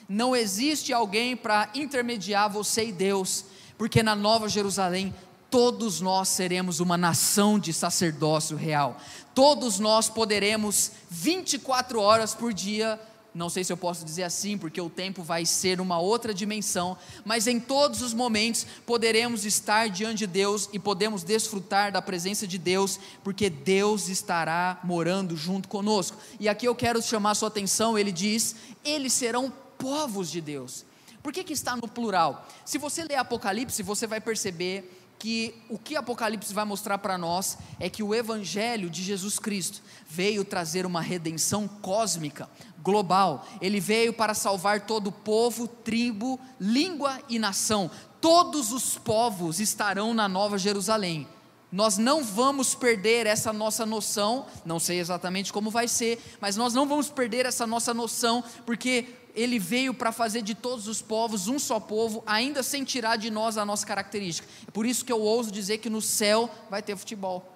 não 0.08 0.36
existe 0.36 0.92
alguém 0.92 1.36
para 1.36 1.70
intermediar 1.74 2.48
você 2.48 2.84
e 2.86 2.92
Deus, 2.92 3.46
porque 3.76 4.02
na 4.02 4.14
Nova 4.14 4.48
Jerusalém 4.48 5.12
todos 5.52 6.00
nós 6.00 6.30
seremos 6.30 6.80
uma 6.80 6.96
nação 6.96 7.58
de 7.58 7.74
sacerdócio 7.74 8.56
real. 8.56 8.96
Todos 9.34 9.78
nós 9.78 10.08
poderemos 10.08 10.92
24 11.10 12.00
horas 12.00 12.34
por 12.34 12.54
dia, 12.54 12.98
não 13.34 13.50
sei 13.50 13.62
se 13.62 13.70
eu 13.70 13.76
posso 13.76 14.02
dizer 14.02 14.22
assim, 14.22 14.56
porque 14.56 14.80
o 14.80 14.88
tempo 14.88 15.22
vai 15.22 15.44
ser 15.44 15.78
uma 15.78 15.98
outra 15.98 16.32
dimensão, 16.32 16.96
mas 17.22 17.46
em 17.46 17.60
todos 17.60 18.00
os 18.00 18.14
momentos 18.14 18.66
poderemos 18.86 19.44
estar 19.44 19.90
diante 19.90 20.20
de 20.20 20.26
Deus 20.26 20.70
e 20.72 20.78
podemos 20.78 21.22
desfrutar 21.22 21.92
da 21.92 22.00
presença 22.00 22.46
de 22.46 22.56
Deus, 22.56 22.98
porque 23.22 23.50
Deus 23.50 24.08
estará 24.08 24.80
morando 24.82 25.36
junto 25.36 25.68
conosco. 25.68 26.16
E 26.40 26.48
aqui 26.48 26.66
eu 26.66 26.74
quero 26.74 27.02
chamar 27.02 27.32
a 27.32 27.34
sua 27.34 27.48
atenção, 27.48 27.98
ele 27.98 28.10
diz: 28.10 28.56
eles 28.82 29.12
serão 29.12 29.52
povos 29.76 30.30
de 30.30 30.40
Deus. 30.40 30.86
Por 31.22 31.32
que, 31.32 31.44
que 31.44 31.52
está 31.52 31.76
no 31.76 31.86
plural? 31.86 32.48
Se 32.64 32.78
você 32.78 33.04
ler 33.04 33.14
Apocalipse, 33.14 33.82
você 33.82 34.06
vai 34.06 34.20
perceber 34.20 35.01
que 35.22 35.54
o 35.68 35.78
que 35.78 35.94
Apocalipse 35.94 36.52
vai 36.52 36.64
mostrar 36.64 36.98
para 36.98 37.16
nós 37.16 37.56
é 37.78 37.88
que 37.88 38.02
o 38.02 38.12
Evangelho 38.12 38.90
de 38.90 39.04
Jesus 39.04 39.38
Cristo 39.38 39.80
veio 40.04 40.44
trazer 40.44 40.84
uma 40.84 41.00
redenção 41.00 41.68
cósmica, 41.68 42.50
global. 42.82 43.46
Ele 43.60 43.78
veio 43.78 44.12
para 44.12 44.34
salvar 44.34 44.80
todo 44.80 45.12
povo, 45.12 45.68
tribo, 45.68 46.40
língua 46.58 47.20
e 47.28 47.38
nação. 47.38 47.88
Todos 48.20 48.72
os 48.72 48.98
povos 48.98 49.60
estarão 49.60 50.12
na 50.12 50.28
Nova 50.28 50.58
Jerusalém. 50.58 51.28
Nós 51.70 51.96
não 51.96 52.24
vamos 52.24 52.74
perder 52.74 53.24
essa 53.24 53.52
nossa 53.52 53.86
noção, 53.86 54.46
não 54.64 54.80
sei 54.80 54.98
exatamente 54.98 55.52
como 55.52 55.70
vai 55.70 55.86
ser, 55.86 56.20
mas 56.40 56.56
nós 56.56 56.74
não 56.74 56.84
vamos 56.84 57.08
perder 57.08 57.46
essa 57.46 57.64
nossa 57.64 57.94
noção, 57.94 58.42
porque 58.66 59.06
ele 59.34 59.58
veio 59.58 59.94
para 59.94 60.12
fazer 60.12 60.42
de 60.42 60.54
todos 60.54 60.88
os 60.88 61.00
povos 61.00 61.48
um 61.48 61.58
só 61.58 61.80
povo, 61.80 62.22
ainda 62.26 62.62
sem 62.62 62.84
tirar 62.84 63.16
de 63.16 63.30
nós 63.30 63.56
a 63.56 63.64
nossa 63.64 63.86
característica. 63.86 64.46
É 64.66 64.70
por 64.70 64.86
isso 64.86 65.04
que 65.04 65.12
eu 65.12 65.20
ouso 65.20 65.50
dizer 65.50 65.78
que 65.78 65.88
no 65.88 66.02
céu 66.02 66.50
vai 66.70 66.82
ter 66.82 66.96
futebol, 66.96 67.52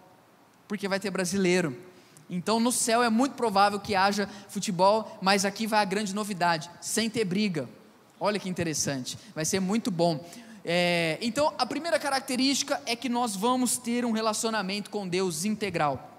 porque 0.66 0.88
vai 0.88 0.99
ter 0.99 1.11
brasileiro. 1.11 1.76
Então 2.28 2.59
no 2.59 2.73
céu 2.73 3.02
é 3.02 3.11
muito 3.11 3.35
provável 3.35 3.78
que 3.78 3.95
haja 3.95 4.28
futebol, 4.49 5.18
mas 5.21 5.45
aqui 5.45 5.66
vai 5.66 5.80
a 5.80 5.85
grande 5.85 6.14
novidade: 6.14 6.71
sem 6.80 7.09
ter 7.09 7.25
briga. 7.25 7.68
Olha 8.18 8.38
que 8.38 8.49
interessante, 8.49 9.18
vai 9.35 9.45
ser 9.45 9.61
muito 9.61 9.90
bom. 9.90 10.25
É, 10.64 11.18
então 11.21 11.54
a 11.59 11.64
primeira 11.64 11.99
característica 11.99 12.83
é 12.87 12.97
que 12.97 13.09
nós 13.09 13.37
vamos 13.37 13.76
ter 13.76 14.04
um 14.04 14.11
relacionamento 14.11 14.90
com 14.90 15.06
Deus 15.06 15.45
integral. 15.45 16.11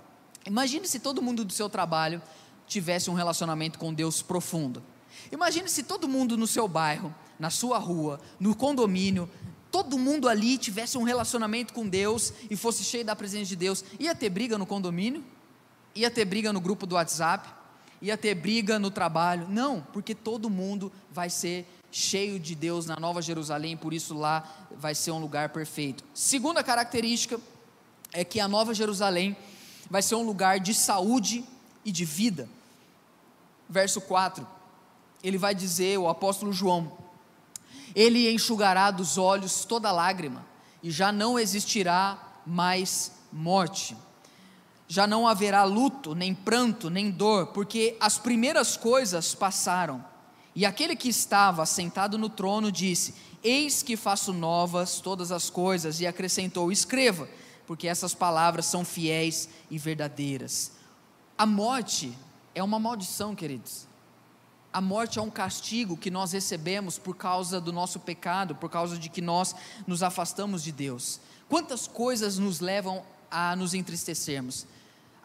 Imagine 0.46 0.88
se 0.88 1.00
todo 1.00 1.22
mundo 1.22 1.44
do 1.44 1.52
seu 1.52 1.70
trabalho 1.70 2.22
tivesse 2.66 3.10
um 3.10 3.14
relacionamento 3.14 3.78
com 3.78 3.94
Deus 3.94 4.22
profundo. 4.22 4.82
Imagine 5.32 5.70
se 5.70 5.84
todo 5.84 6.08
mundo 6.08 6.38
no 6.38 6.48
seu 6.48 6.68
bairro, 6.68 7.14
na 7.40 7.50
sua 7.50 7.78
rua, 7.78 8.20
no 8.40 8.56
condomínio, 8.56 9.30
todo 9.72 9.98
mundo 9.98 10.28
ali 10.28 10.58
tivesse 10.58 10.98
um 10.98 11.04
relacionamento 11.04 11.74
com 11.74 11.88
Deus 11.88 12.34
e 12.50 12.56
fosse 12.56 12.84
cheio 12.84 13.06
da 13.06 13.16
presença 13.16 13.46
de 13.46 13.56
Deus. 13.56 13.84
Ia 14.00 14.16
ter 14.16 14.30
briga 14.30 14.58
no 14.58 14.66
condomínio? 14.66 15.24
Ia 15.96 16.10
ter 16.10 16.26
briga 16.26 16.54
no 16.54 16.62
grupo 16.62 16.86
do 16.86 16.96
WhatsApp? 16.96 17.48
Ia 18.02 18.18
ter 18.18 18.36
briga 18.36 18.80
no 18.80 18.92
trabalho? 18.92 19.48
Não, 19.50 19.86
porque 19.94 20.14
todo 20.14 20.50
mundo 20.50 20.92
vai 21.12 21.30
ser 21.30 21.68
cheio 21.92 22.40
de 22.40 22.54
Deus 22.54 22.86
na 22.86 23.00
Nova 23.00 23.22
Jerusalém, 23.22 23.76
por 23.76 23.94
isso 23.94 24.14
lá 24.14 24.68
vai 24.72 24.94
ser 24.94 25.12
um 25.12 25.20
lugar 25.20 25.50
perfeito. 25.50 26.04
Segunda 26.14 26.64
característica 26.64 27.40
é 28.14 28.24
que 28.24 28.40
a 28.40 28.48
Nova 28.48 28.74
Jerusalém 28.74 29.36
vai 29.90 30.02
ser 30.02 30.16
um 30.16 30.24
lugar 30.24 30.60
de 30.60 30.74
saúde 30.74 31.44
e 31.84 31.92
de 31.92 32.06
vida. 32.06 32.48
Verso 33.70 34.00
4 34.02 34.57
ele 35.24 35.38
vai 35.38 35.56
dizer, 35.56 35.98
o 35.98 36.10
apóstolo 36.10 36.54
João, 36.54 36.92
ele 37.96 38.32
enxugará 38.32 38.92
dos 38.92 39.18
olhos 39.18 39.66
toda 39.66 39.92
lágrima, 39.92 40.46
e 40.84 40.92
já 40.92 41.12
não 41.12 41.40
existirá 41.40 42.18
mais 42.46 43.12
morte. 43.32 43.98
Já 44.88 45.06
não 45.06 45.28
haverá 45.28 45.64
luto, 45.64 46.16
nem 46.16 46.34
pranto, 46.34 46.90
nem 46.90 47.12
dor, 47.12 47.48
porque 47.48 47.98
as 48.00 48.18
primeiras 48.18 48.78
coisas 48.78 49.36
passaram. 49.36 50.04
E 50.56 50.66
aquele 50.66 50.96
que 50.96 51.10
estava 51.10 51.66
sentado 51.66 52.18
no 52.18 52.30
trono 52.30 52.72
disse: 52.72 53.14
Eis 53.44 53.84
que 53.84 53.98
faço 53.98 54.32
novas 54.32 55.00
todas 55.00 55.32
as 55.32 55.50
coisas, 55.50 56.00
e 56.00 56.08
acrescentou: 56.08 56.72
Escreva, 56.72 57.28
porque 57.66 57.88
essas 57.88 58.14
palavras 58.14 58.66
são 58.66 58.86
fiéis 58.86 59.50
e 59.70 59.78
verdadeiras. 59.78 60.72
A 61.38 61.46
morte 61.46 62.18
é 62.56 62.64
uma 62.64 62.80
maldição, 62.80 63.36
queridos. 63.36 63.86
A 64.78 64.82
morte 64.82 65.18
é 65.18 65.22
um 65.24 65.32
castigo 65.32 65.98
que 65.98 66.12
nós 66.12 66.34
recebemos 66.34 67.00
por 67.00 67.16
causa 67.18 67.60
do 67.60 67.74
nosso 67.74 68.00
pecado, 68.00 68.54
por 68.54 68.70
causa 68.70 68.96
de 68.96 69.10
que 69.10 69.22
nós 69.22 69.56
nos 69.88 70.04
afastamos 70.04 70.62
de 70.62 70.72
Deus. 70.72 71.20
Quantas 71.50 71.88
coisas 71.88 72.38
nos 72.38 72.60
levam 72.60 73.02
a 73.32 73.56
nos 73.56 73.74
entristecermos? 73.74 74.68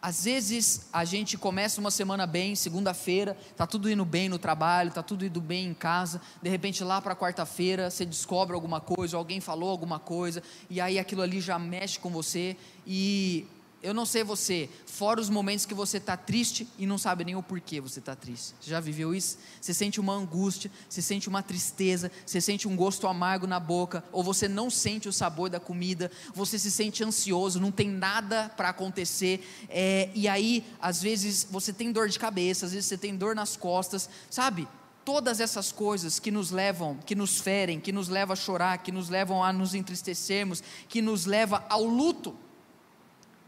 Às 0.01 0.23
vezes 0.23 0.87
a 0.91 1.05
gente 1.05 1.37
começa 1.37 1.79
uma 1.79 1.91
semana 1.91 2.25
bem, 2.25 2.55
segunda-feira, 2.55 3.37
tá 3.55 3.67
tudo 3.67 3.87
indo 3.91 4.03
bem 4.03 4.27
no 4.27 4.39
trabalho, 4.39 4.89
tá 4.89 5.03
tudo 5.03 5.23
indo 5.23 5.39
bem 5.39 5.67
em 5.67 5.73
casa. 5.75 6.19
De 6.41 6.49
repente 6.49 6.83
lá 6.83 6.99
para 6.99 7.15
quarta-feira 7.15 7.91
você 7.91 8.07
descobre 8.07 8.55
alguma 8.55 8.81
coisa, 8.81 9.17
alguém 9.17 9.39
falou 9.39 9.69
alguma 9.69 9.99
coisa 9.99 10.41
e 10.67 10.81
aí 10.81 10.97
aquilo 10.97 11.21
ali 11.21 11.39
já 11.39 11.59
mexe 11.59 11.99
com 11.99 12.09
você 12.09 12.57
e 12.87 13.45
eu 13.83 13.93
não 13.93 14.05
sei 14.05 14.23
você, 14.23 14.69
fora 14.85 15.19
os 15.19 15.29
momentos 15.29 15.65
que 15.65 15.73
você 15.73 15.97
está 15.97 16.15
triste 16.15 16.65
e 16.79 16.85
não 16.85 16.97
sabe 16.97 17.25
nem 17.25 17.35
o 17.35 17.43
porquê 17.43 17.81
você 17.81 17.99
está 17.99 18.15
triste. 18.15 18.55
Você 18.61 18.69
já 18.69 18.79
viveu 18.79 19.13
isso? 19.13 19.37
Você 19.59 19.73
sente 19.73 19.99
uma 19.99 20.13
angústia, 20.13 20.71
você 20.87 21.01
sente 21.01 21.27
uma 21.27 21.43
tristeza, 21.43 22.09
você 22.25 22.39
sente 22.39 22.65
um 22.65 22.77
gosto 22.77 23.05
amargo 23.07 23.45
na 23.45 23.59
boca, 23.59 24.01
ou 24.13 24.23
você 24.23 24.47
não 24.47 24.69
sente 24.69 25.09
o 25.09 25.13
sabor 25.13 25.49
da 25.49 25.59
comida, 25.59 26.09
você 26.33 26.57
se 26.57 26.71
sente 26.71 27.03
ansioso, 27.03 27.59
não 27.59 27.71
tem 27.71 27.89
nada 27.89 28.49
para 28.55 28.69
acontecer, 28.69 29.45
é, 29.67 30.09
e 30.15 30.29
aí, 30.29 30.63
às 30.81 31.01
vezes, 31.01 31.45
você 31.51 31.73
tem 31.73 31.91
dor 31.91 32.07
de 32.07 32.17
cabeça, 32.17 32.65
às 32.65 32.71
vezes 32.71 32.87
você 32.87 32.97
tem 32.97 33.17
dor 33.17 33.35
nas 33.35 33.57
costas, 33.57 34.09
sabe? 34.29 34.65
todas 35.03 35.41
essas 35.41 35.69
coisas 35.69 36.17
que 36.17 36.31
nos 36.31 36.49
levam, 36.49 36.97
que 37.05 37.13
nos 37.13 37.37
ferem, 37.37 37.77
que 37.77 37.91
nos 37.91 38.07
levam 38.07 38.31
a 38.31 38.37
chorar, 38.37 38.77
que 38.77 38.89
nos 38.89 39.09
levam 39.09 39.43
a 39.43 39.51
nos 39.51 39.75
entristecermos, 39.75 40.63
que 40.87 41.01
nos 41.01 41.25
leva 41.25 41.65
ao 41.69 41.83
luto. 41.83 42.33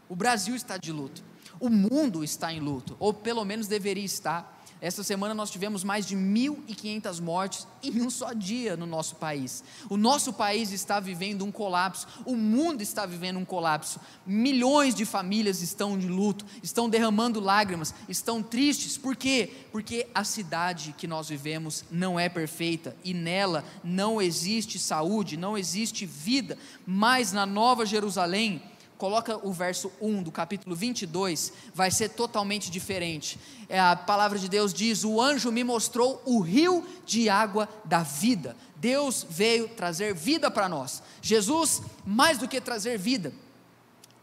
O 0.08 0.16
Brasil 0.16 0.54
está 0.54 0.76
de 0.76 0.92
luto. 0.92 1.22
O 1.58 1.68
mundo 1.68 2.22
está 2.22 2.52
em 2.52 2.60
luto, 2.60 2.96
ou 2.98 3.14
pelo 3.14 3.44
menos 3.44 3.66
deveria 3.66 4.04
estar. 4.04 4.56
Esta 4.78 5.02
semana 5.02 5.32
nós 5.32 5.50
tivemos 5.50 5.82
mais 5.82 6.06
de 6.06 6.14
1.500 6.14 7.20
mortes 7.22 7.66
em 7.82 8.02
um 8.02 8.10
só 8.10 8.34
dia 8.34 8.76
no 8.76 8.84
nosso 8.84 9.16
país. 9.16 9.64
O 9.88 9.96
nosso 9.96 10.34
país 10.34 10.70
está 10.70 11.00
vivendo 11.00 11.46
um 11.46 11.50
colapso, 11.50 12.06
o 12.26 12.36
mundo 12.36 12.82
está 12.82 13.06
vivendo 13.06 13.38
um 13.38 13.44
colapso. 13.44 13.98
Milhões 14.26 14.94
de 14.94 15.06
famílias 15.06 15.62
estão 15.62 15.98
de 15.98 16.06
luto, 16.06 16.44
estão 16.62 16.90
derramando 16.90 17.40
lágrimas, 17.40 17.94
estão 18.06 18.42
tristes. 18.42 18.98
Por 18.98 19.16
quê? 19.16 19.50
Porque 19.72 20.06
a 20.14 20.24
cidade 20.24 20.94
que 20.98 21.06
nós 21.06 21.30
vivemos 21.30 21.82
não 21.90 22.20
é 22.20 22.28
perfeita 22.28 22.94
e 23.02 23.14
nela 23.14 23.64
não 23.82 24.20
existe 24.20 24.78
saúde, 24.78 25.38
não 25.38 25.56
existe 25.56 26.04
vida. 26.04 26.58
Mas 26.86 27.32
na 27.32 27.46
Nova 27.46 27.86
Jerusalém, 27.86 28.62
coloca 28.98 29.38
o 29.46 29.52
verso 29.52 29.92
1 30.00 30.22
do 30.22 30.32
capítulo 30.32 30.74
22, 30.74 31.52
vai 31.74 31.90
ser 31.90 32.10
totalmente 32.10 32.70
diferente. 32.70 33.38
É, 33.68 33.78
a 33.78 33.94
palavra 33.96 34.38
de 34.38 34.48
Deus 34.48 34.72
diz: 34.72 35.04
O 35.04 35.20
anjo 35.20 35.52
me 35.52 35.62
mostrou 35.62 36.22
o 36.24 36.40
rio 36.40 36.84
de 37.04 37.28
água 37.28 37.68
da 37.84 38.02
vida. 38.02 38.56
Deus 38.76 39.26
veio 39.28 39.68
trazer 39.68 40.14
vida 40.14 40.50
para 40.50 40.68
nós. 40.68 41.02
Jesus, 41.20 41.82
mais 42.04 42.38
do 42.38 42.48
que 42.48 42.60
trazer 42.60 42.98
vida, 42.98 43.32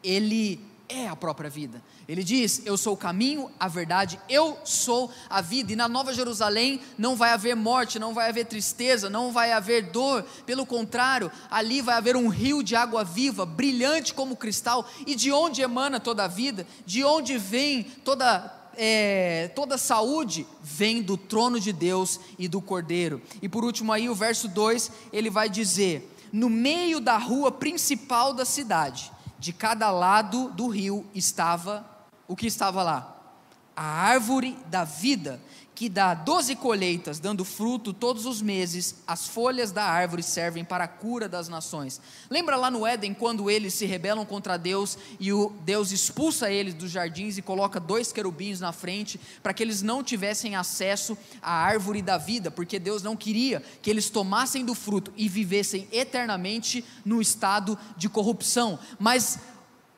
ele 0.04 0.60
é 0.90 1.08
a 1.08 1.16
própria 1.16 1.50
vida. 1.50 1.82
Ele 2.08 2.24
diz: 2.24 2.62
Eu 2.66 2.78
sou 2.78 2.94
o 2.94 2.98
caminho, 2.98 3.50
a 3.60 3.68
verdade, 3.68 4.20
eu 4.30 4.58
sou 4.64 5.12
a 5.30 5.42
vida. 5.42 5.74
E 5.74 5.76
na 5.76 5.88
Nova 5.88 6.14
Jerusalém 6.14 6.82
não 6.98 7.16
vai 7.16 7.32
haver 7.32 7.56
morte, 7.56 8.00
não 8.00 8.14
vai 8.14 8.30
haver 8.30 8.46
tristeza, 8.46 9.10
não 9.10 9.32
vai 9.32 9.52
haver 9.52 9.92
dor. 9.92 10.24
Pelo 10.46 10.66
contrário, 10.66 11.32
ali 11.50 11.82
vai 11.82 11.96
haver 11.96 12.16
um 12.16 12.28
rio 12.28 12.62
de 12.62 12.76
água 12.76 13.04
viva, 13.04 13.46
brilhante 13.46 14.14
como 14.14 14.36
cristal. 14.36 14.88
E 15.06 15.16
de 15.16 15.32
onde 15.32 15.62
emana 15.62 16.00
toda 16.00 16.26
a 16.26 16.28
vida? 16.28 16.68
De 16.86 17.04
onde 17.04 17.38
vem 17.38 17.84
toda 17.84 18.62
é, 18.76 19.52
toda 19.56 19.78
saúde 19.78 20.48
vem 20.62 21.02
do 21.02 21.16
trono 21.16 21.60
de 21.60 21.72
Deus 21.72 22.20
e 22.38 22.48
do 22.48 22.62
Cordeiro. 22.62 23.22
E 23.42 23.48
por 23.48 23.64
último, 23.64 23.92
aí 23.92 24.10
o 24.10 24.16
verso 24.16 24.48
2 24.48 24.92
ele 25.12 25.30
vai 25.30 25.50
dizer: 25.50 26.12
No 26.32 26.50
meio 26.50 27.00
da 27.00 27.18
rua 27.18 27.52
principal 27.52 28.34
da 28.34 28.46
cidade, 28.46 29.12
de 29.44 29.52
cada 29.52 29.92
lado 29.92 30.50
do 30.52 30.70
rio 30.70 31.06
estava 31.14 31.86
o 32.26 32.34
que 32.34 32.48
estava 32.48 32.82
lá? 32.82 33.14
A 33.76 33.84
árvore 33.84 34.58
da 34.68 34.86
vida, 34.86 35.38
que 35.84 35.90
dá 35.90 36.14
doze 36.14 36.56
colheitas, 36.56 37.20
dando 37.20 37.44
fruto 37.44 37.92
todos 37.92 38.26
os 38.26 38.42
meses, 38.42 39.04
as 39.06 39.28
folhas 39.28 39.70
da 39.70 39.84
árvore 39.84 40.24
servem 40.24 40.64
para 40.64 40.86
a 40.86 40.88
cura 40.88 41.28
das 41.28 41.50
nações. 41.50 42.00
Lembra 42.30 42.56
lá 42.56 42.72
no 42.72 42.88
Éden, 42.88 43.14
quando 43.14 43.52
eles 43.52 43.74
se 43.74 43.86
rebelam 43.86 44.26
contra 44.26 44.56
Deus 44.56 44.98
e 45.20 45.34
o 45.34 45.50
Deus 45.66 45.92
expulsa 45.92 46.50
eles 46.50 46.74
dos 46.74 46.90
jardins 46.90 47.38
e 47.38 47.42
coloca 47.42 47.82
dois 47.82 48.14
querubins 48.14 48.62
na 48.62 48.72
frente 48.72 49.20
para 49.42 49.54
que 49.54 49.62
eles 49.62 49.82
não 49.82 50.02
tivessem 50.02 50.56
acesso 50.56 51.18
à 51.42 51.52
árvore 51.52 52.02
da 52.02 52.18
vida, 52.18 52.50
porque 52.50 52.80
Deus 52.80 53.04
não 53.04 53.18
queria 53.18 53.62
que 53.82 53.90
eles 53.90 54.10
tomassem 54.10 54.64
do 54.64 54.74
fruto 54.74 55.12
e 55.18 55.28
vivessem 55.28 55.86
eternamente 55.92 56.86
no 57.04 57.22
estado 57.22 57.78
de 57.98 58.08
corrupção. 58.08 58.80
Mas 58.98 59.38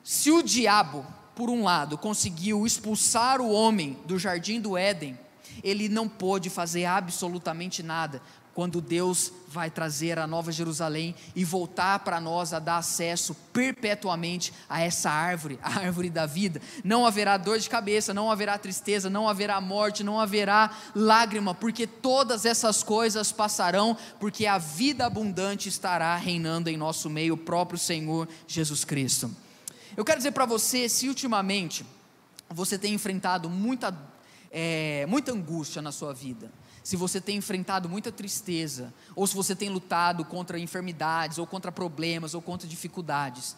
se 0.04 0.32
o 0.32 0.42
diabo 0.42 1.06
por 1.36 1.50
um 1.50 1.64
lado, 1.64 1.98
conseguiu 1.98 2.66
expulsar 2.66 3.42
o 3.42 3.52
homem 3.52 3.98
do 4.06 4.18
jardim 4.18 4.62
do 4.62 4.78
Éden, 4.78 5.20
ele 5.64 5.90
não 5.90 6.08
pôde 6.08 6.50
fazer 6.50 6.86
absolutamente 6.86 7.82
nada 7.84 8.22
quando 8.56 8.80
Deus 8.80 9.34
vai 9.50 9.70
trazer 9.70 10.18
a 10.18 10.26
Nova 10.26 10.50
Jerusalém 10.50 11.14
e 11.36 11.44
voltar 11.44 12.00
para 12.00 12.22
nós 12.22 12.54
a 12.54 12.60
dar 12.60 12.78
acesso 12.78 13.36
perpetuamente 13.52 14.54
a 14.70 14.82
essa 14.82 15.10
árvore, 15.10 15.60
a 15.62 15.80
árvore 15.80 16.10
da 16.10 16.26
vida. 16.26 16.62
Não 16.82 17.06
haverá 17.06 17.36
dor 17.36 17.60
de 17.60 17.70
cabeça, 17.70 18.14
não 18.14 18.32
haverá 18.32 18.58
tristeza, 18.58 19.10
não 19.10 19.28
haverá 19.28 19.60
morte, 19.60 20.06
não 20.06 20.22
haverá 20.22 20.72
lágrima, 20.96 21.54
porque 21.54 21.86
todas 21.86 22.46
essas 22.46 22.82
coisas 22.82 23.30
passarão, 23.30 23.98
porque 24.22 24.46
a 24.46 24.58
vida 24.58 25.06
abundante 25.06 25.68
estará 25.68 26.16
reinando 26.16 26.70
em 26.70 26.78
nosso 26.78 27.10
meio, 27.10 27.34
o 27.34 27.38
próprio 27.38 27.78
Senhor 27.78 28.26
Jesus 28.48 28.86
Cristo. 28.86 29.30
Eu 29.98 30.06
quero 30.06 30.20
dizer 30.20 30.32
para 30.32 30.46
você 30.46 30.88
se 30.88 31.10
ultimamente 31.10 31.86
você 32.50 32.78
tem 32.78 32.94
enfrentado 32.94 33.50
muita, 33.50 33.94
é, 34.58 35.06
muita 35.08 35.34
angústia 35.34 35.82
na 35.82 35.92
sua 35.92 36.14
vida, 36.14 36.50
se 36.82 36.96
você 36.96 37.20
tem 37.20 37.36
enfrentado 37.36 37.90
muita 37.90 38.10
tristeza, 38.10 38.94
ou 39.14 39.28
se 39.28 39.36
você 39.36 39.54
tem 39.54 39.68
lutado 39.68 40.24
contra 40.24 40.58
enfermidades, 40.58 41.38
ou 41.38 41.46
contra 41.46 41.74
problemas, 41.74 42.34
ou 42.34 42.42
contra 42.42 42.66
dificuldades, 42.66 43.58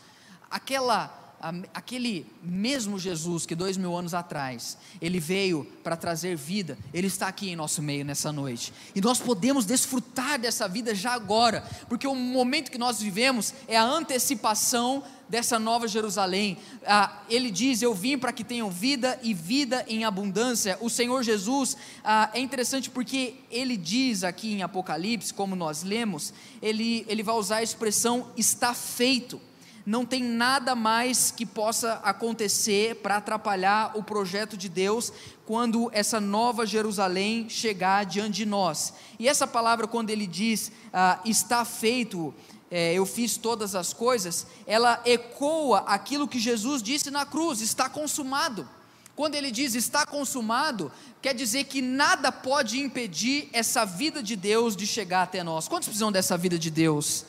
aquela 0.50 1.27
aquele 1.74 2.26
mesmo 2.42 2.98
Jesus 2.98 3.46
que 3.46 3.56
dois 3.56 3.78
mil 3.78 3.96
anos 3.96 4.14
atrás, 4.14 4.78
ele 5.02 5.20
veio 5.20 5.66
para 5.84 5.96
trazer 5.96 6.36
vida, 6.36 6.78
ele 6.94 7.08
está 7.08 7.28
aqui 7.28 7.50
em 7.50 7.56
nosso 7.56 7.82
meio 7.82 8.04
nessa 8.04 8.32
noite, 8.32 8.74
e 8.96 9.02
nós 9.02 9.20
podemos 9.20 9.66
desfrutar 9.66 10.40
dessa 10.40 10.68
vida 10.68 10.96
já 10.96 11.14
agora, 11.14 11.64
porque 11.88 12.08
o 12.08 12.16
momento 12.16 12.72
que 12.72 12.78
nós 12.78 13.00
vivemos 13.00 13.54
é 13.68 13.78
a 13.78 13.84
antecipação 13.84 15.04
dessa 15.30 15.60
nova 15.60 15.88
Jerusalém. 15.88 16.58
Ah, 16.86 17.22
ele 17.30 17.52
diz: 17.52 17.82
Eu 17.82 17.94
vim 17.94 18.18
para 18.18 18.32
que 18.32 18.44
tenham 18.44 18.70
vida 18.70 19.20
e 19.22 19.34
vida 19.34 19.86
em 19.88 20.06
abundância. 20.06 20.78
O 20.80 20.90
Senhor 20.90 21.22
Jesus 21.24 21.76
ah, 22.04 22.30
é 22.34 22.40
interessante 22.40 22.90
porque 22.90 23.36
ele 23.52 23.76
diz 23.76 24.24
aqui 24.24 24.54
em 24.54 24.64
Apocalipse, 24.64 25.34
como 25.34 25.56
nós 25.56 25.84
lemos, 25.84 26.34
ele, 26.62 27.06
ele 27.08 27.24
vai 27.24 27.36
usar 27.36 27.58
a 27.58 27.64
expressão 27.64 28.32
está 28.38 28.74
feito 28.74 29.40
não 29.88 30.06
tem 30.06 30.22
nada 30.22 30.76
mais 30.76 31.32
que 31.32 31.46
possa 31.46 31.94
acontecer 32.04 32.96
para 32.96 33.16
atrapalhar 33.16 33.94
o 33.96 34.04
projeto 34.04 34.58
de 34.58 34.68
Deus 34.68 35.14
quando 35.46 35.90
essa 35.94 36.20
nova 36.20 36.66
Jerusalém 36.66 37.48
chegar 37.48 38.06
diante 38.06 38.36
de 38.36 38.46
nós. 38.46 38.94
E 39.18 39.30
essa 39.30 39.48
palavra, 39.48 39.88
quando 39.88 40.10
ele 40.10 40.28
diz 40.28 40.74
ah, 40.92 41.22
está 41.24 41.64
feito, 41.64 42.34
é, 42.70 42.96
eu 42.96 43.06
fiz 43.06 43.38
todas 43.38 43.76
as 43.76 43.94
coisas, 43.94 44.46
ela 44.66 45.02
ecoa 45.06 45.86
aquilo 45.88 46.28
que 46.28 46.38
Jesus 46.38 46.84
disse 46.84 47.10
na 47.10 47.26
cruz: 47.26 47.62
está 47.62 47.88
consumado. 47.88 48.68
Quando 49.16 49.36
ele 49.36 49.52
diz 49.52 49.74
está 49.74 50.06
consumado, 50.06 50.92
quer 51.22 51.34
dizer 51.34 51.64
que 51.64 51.82
nada 51.82 52.30
pode 52.30 52.78
impedir 52.78 53.48
essa 53.54 53.86
vida 53.86 54.22
de 54.22 54.36
Deus 54.36 54.76
de 54.76 54.86
chegar 54.86 55.24
até 55.24 55.46
nós. 55.46 55.70
Quantos 55.70 55.88
precisam 55.88 56.12
dessa 56.12 56.38
vida 56.38 56.60
de 56.60 56.70
Deus? 56.70 57.26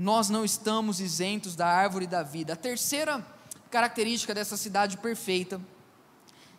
Nós 0.00 0.30
não 0.30 0.44
estamos 0.44 1.00
isentos 1.00 1.56
da 1.56 1.66
árvore 1.66 2.06
da 2.06 2.22
vida. 2.22 2.52
A 2.52 2.56
terceira 2.56 3.26
característica 3.68 4.32
dessa 4.32 4.56
cidade 4.56 4.96
perfeita 4.96 5.60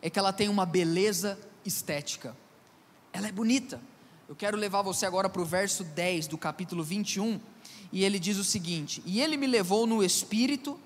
é 0.01 0.09
que 0.09 0.19
ela 0.19 0.33
tem 0.33 0.49
uma 0.49 0.65
beleza 0.65 1.39
estética. 1.65 2.35
Ela 3.13 3.29
é 3.29 3.31
bonita. 3.31 3.79
Eu 4.27 4.35
quero 4.35 4.57
levar 4.57 4.81
você 4.81 5.05
agora 5.05 5.29
para 5.29 5.41
o 5.41 5.45
verso 5.45 5.85
10 5.85 6.27
do 6.27 6.37
capítulo 6.37 6.83
21, 6.83 7.39
e 7.93 8.03
ele 8.03 8.19
diz 8.19 8.37
o 8.37 8.43
seguinte: 8.43 9.01
E 9.05 9.21
ele 9.21 9.37
me 9.37 9.47
levou 9.47 9.87
no 9.87 10.03
espírito 10.03 10.77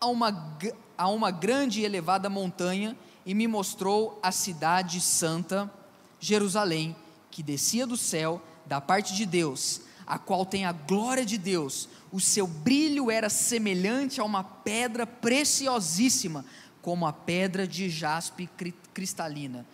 a 0.00 0.08
uma, 0.08 0.58
a 0.98 1.08
uma 1.08 1.30
grande 1.30 1.82
e 1.82 1.84
elevada 1.84 2.28
montanha, 2.28 2.96
e 3.24 3.32
me 3.32 3.46
mostrou 3.46 4.18
a 4.20 4.32
cidade 4.32 5.00
santa, 5.00 5.72
Jerusalém, 6.18 6.96
que 7.30 7.44
descia 7.44 7.86
do 7.86 7.96
céu, 7.96 8.42
da 8.66 8.80
parte 8.80 9.14
de 9.14 9.24
Deus, 9.24 9.82
a 10.06 10.18
qual 10.18 10.44
tem 10.44 10.64
a 10.64 10.72
glória 10.72 11.24
de 11.24 11.38
Deus. 11.38 11.88
O 12.10 12.20
seu 12.20 12.46
brilho 12.46 13.10
era 13.10 13.28
semelhante 13.28 14.20
a 14.20 14.24
uma 14.24 14.44
pedra 14.44 15.06
preciosíssima, 15.06 16.44
como 16.80 17.06
a 17.06 17.12
pedra 17.12 17.66
de 17.66 17.88
jaspe 17.88 18.48
cristalina. 18.92 19.64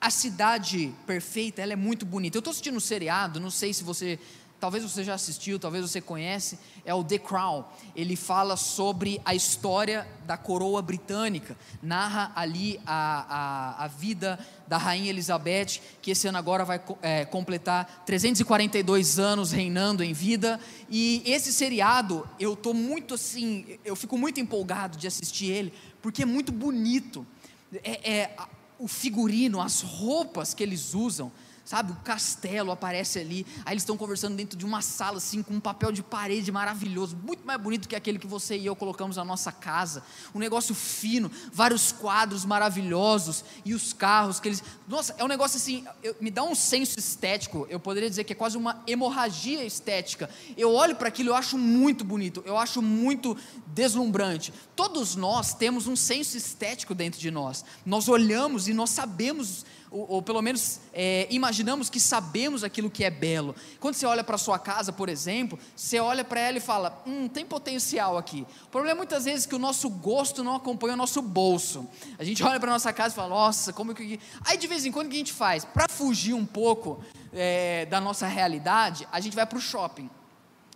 A 0.00 0.10
cidade 0.10 0.92
perfeita, 1.06 1.62
ela 1.62 1.72
é 1.72 1.76
muito 1.76 2.04
bonita. 2.04 2.36
Eu 2.36 2.40
estou 2.40 2.50
assistindo 2.50 2.76
um 2.76 2.80
seriado, 2.80 3.40
não 3.40 3.50
sei 3.50 3.72
se 3.72 3.82
você 3.82 4.18
talvez 4.60 4.82
você 4.82 5.04
já 5.04 5.14
assistiu, 5.14 5.58
talvez 5.58 5.88
você 5.88 6.00
conhece, 6.00 6.58
é 6.84 6.94
o 6.94 7.04
The 7.04 7.18
Crown. 7.18 7.64
Ele 7.94 8.16
fala 8.16 8.56
sobre 8.56 9.20
a 9.24 9.34
história 9.34 10.06
da 10.26 10.36
coroa 10.36 10.80
britânica, 10.80 11.56
narra 11.82 12.32
ali 12.34 12.80
a, 12.86 13.26
a, 13.78 13.84
a 13.84 13.88
vida 13.88 14.38
da 14.66 14.78
rainha 14.78 15.10
Elizabeth, 15.10 15.80
que 16.00 16.10
esse 16.10 16.26
ano 16.26 16.38
agora 16.38 16.64
vai 16.64 16.80
é, 17.02 17.24
completar 17.24 18.04
342 18.06 19.18
anos 19.18 19.52
reinando 19.52 20.02
em 20.02 20.12
vida. 20.12 20.58
E 20.88 21.22
esse 21.26 21.52
seriado, 21.52 22.26
eu 22.40 22.54
estou 22.54 22.72
muito 22.72 23.14
assim, 23.14 23.78
eu 23.84 23.94
fico 23.94 24.16
muito 24.16 24.40
empolgado 24.40 24.96
de 24.96 25.06
assistir 25.06 25.50
ele, 25.50 25.72
porque 26.00 26.22
é 26.22 26.26
muito 26.26 26.52
bonito. 26.52 27.26
É, 27.82 28.12
é 28.12 28.36
o 28.78 28.88
figurino, 28.88 29.60
as 29.60 29.80
roupas 29.80 30.52
que 30.52 30.62
eles 30.62 30.94
usam 30.94 31.30
sabe? 31.64 31.92
O 31.92 31.96
castelo 31.96 32.70
aparece 32.70 33.18
ali, 33.18 33.46
aí 33.64 33.72
eles 33.72 33.82
estão 33.82 33.96
conversando 33.96 34.36
dentro 34.36 34.56
de 34.56 34.64
uma 34.64 34.82
sala, 34.82 35.16
assim, 35.16 35.42
com 35.42 35.54
um 35.54 35.60
papel 35.60 35.90
de 35.90 36.02
parede 36.02 36.52
maravilhoso, 36.52 37.16
muito 37.16 37.46
mais 37.46 37.60
bonito 37.60 37.88
que 37.88 37.96
aquele 37.96 38.18
que 38.18 38.26
você 38.26 38.56
e 38.56 38.66
eu 38.66 38.76
colocamos 38.76 39.16
na 39.16 39.24
nossa 39.24 39.50
casa. 39.50 40.02
Um 40.34 40.38
negócio 40.38 40.74
fino, 40.74 41.30
vários 41.52 41.90
quadros 41.90 42.44
maravilhosos, 42.44 43.44
e 43.64 43.74
os 43.74 43.92
carros 43.92 44.38
que 44.38 44.48
eles. 44.48 44.62
Nossa, 44.86 45.14
é 45.16 45.24
um 45.24 45.28
negócio 45.28 45.56
assim, 45.56 45.84
eu, 46.02 46.14
me 46.20 46.30
dá 46.30 46.42
um 46.42 46.54
senso 46.54 46.98
estético, 46.98 47.66
eu 47.70 47.80
poderia 47.80 48.10
dizer 48.10 48.24
que 48.24 48.32
é 48.34 48.36
quase 48.36 48.58
uma 48.58 48.82
hemorragia 48.86 49.64
estética. 49.64 50.28
Eu 50.56 50.72
olho 50.72 50.94
para 50.96 51.08
aquilo, 51.08 51.30
eu 51.30 51.34
acho 51.34 51.56
muito 51.56 52.04
bonito, 52.04 52.42
eu 52.44 52.58
acho 52.58 52.82
muito 52.82 53.36
deslumbrante. 53.68 54.52
Todos 54.76 55.16
nós 55.16 55.54
temos 55.54 55.86
um 55.86 55.96
senso 55.96 56.36
estético 56.36 56.94
dentro 56.94 57.18
de 57.18 57.30
nós, 57.30 57.64
nós 57.86 58.08
olhamos 58.08 58.68
e 58.68 58.74
nós 58.74 58.90
sabemos 58.90 59.64
ou, 59.94 60.06
ou 60.14 60.22
pelo 60.22 60.42
menos 60.42 60.80
é, 60.92 61.28
imaginamos 61.30 61.88
que 61.88 62.00
sabemos 62.00 62.64
aquilo 62.64 62.90
que 62.90 63.04
é 63.04 63.10
belo. 63.10 63.54
Quando 63.78 63.94
você 63.94 64.04
olha 64.04 64.24
para 64.24 64.36
sua 64.36 64.58
casa, 64.58 64.92
por 64.92 65.08
exemplo, 65.08 65.56
você 65.76 66.00
olha 66.00 66.24
para 66.24 66.40
ela 66.40 66.58
e 66.58 66.60
fala: 66.60 67.00
hum, 67.06 67.28
tem 67.28 67.46
potencial 67.46 68.18
aqui. 68.18 68.44
O 68.64 68.68
problema 68.68 68.96
é 68.96 68.98
muitas 68.98 69.24
vezes 69.24 69.46
que 69.46 69.54
o 69.54 69.58
nosso 69.58 69.88
gosto 69.88 70.42
não 70.42 70.56
acompanha 70.56 70.94
o 70.94 70.96
nosso 70.96 71.22
bolso. 71.22 71.88
A 72.18 72.24
gente 72.24 72.42
olha 72.44 72.58
para 72.58 72.70
nossa 72.70 72.92
casa 72.92 73.14
e 73.14 73.16
fala: 73.16 73.28
nossa, 73.28 73.72
como 73.72 73.94
que. 73.94 74.18
Aí 74.44 74.56
de 74.56 74.66
vez 74.66 74.84
em 74.84 74.90
quando 74.90 75.06
o 75.06 75.10
que 75.10 75.16
a 75.16 75.18
gente 75.18 75.32
faz? 75.32 75.64
Para 75.64 75.86
fugir 75.88 76.34
um 76.34 76.44
pouco 76.44 77.02
é, 77.32 77.86
da 77.86 78.00
nossa 78.00 78.26
realidade, 78.26 79.06
a 79.12 79.20
gente 79.20 79.36
vai 79.36 79.46
para 79.46 79.58
o 79.58 79.60
shopping 79.60 80.10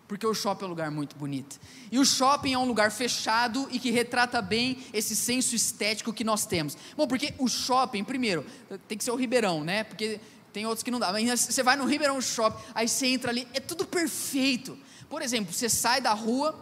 porque 0.09 0.27
o 0.27 0.33
shopping 0.33 0.64
é 0.64 0.66
um 0.66 0.71
lugar 0.71 0.90
muito 0.90 1.14
bonito. 1.14 1.61
E 1.92 1.99
o 1.99 2.05
shopping 2.05 2.55
é 2.55 2.59
um 2.59 2.64
lugar 2.64 2.90
fechado 2.90 3.68
e 3.71 3.79
que 3.79 3.90
retrata 3.90 4.40
bem 4.40 4.79
esse 4.92 5.14
senso 5.14 5.55
estético 5.55 6.14
que 6.14 6.25
nós 6.25 6.47
temos. 6.47 6.77
Bom, 6.97 7.07
porque 7.07 7.35
o 7.38 7.47
shopping, 7.47 8.03
primeiro, 8.03 8.44
tem 8.88 8.97
que 8.97 9.05
ser 9.05 9.11
o 9.11 9.16
Ribeirão, 9.16 9.62
né? 9.62 9.85
Porque 9.85 10.18
tem 10.51 10.66
outros 10.66 10.83
que 10.83 10.90
não 10.90 10.99
dá. 10.99 11.12
Mas 11.12 11.40
você 11.40 11.62
vai 11.62 11.77
no 11.77 11.85
Ribeirão 11.85 12.21
Shopping, 12.21 12.61
aí 12.75 12.88
você 12.88 13.07
entra 13.07 13.31
ali, 13.31 13.47
é 13.53 13.61
tudo 13.61 13.87
perfeito. 13.87 14.79
Por 15.11 15.21
exemplo, 15.21 15.53
você 15.53 15.68
sai 15.68 16.01
da 16.01 16.12
rua, 16.12 16.59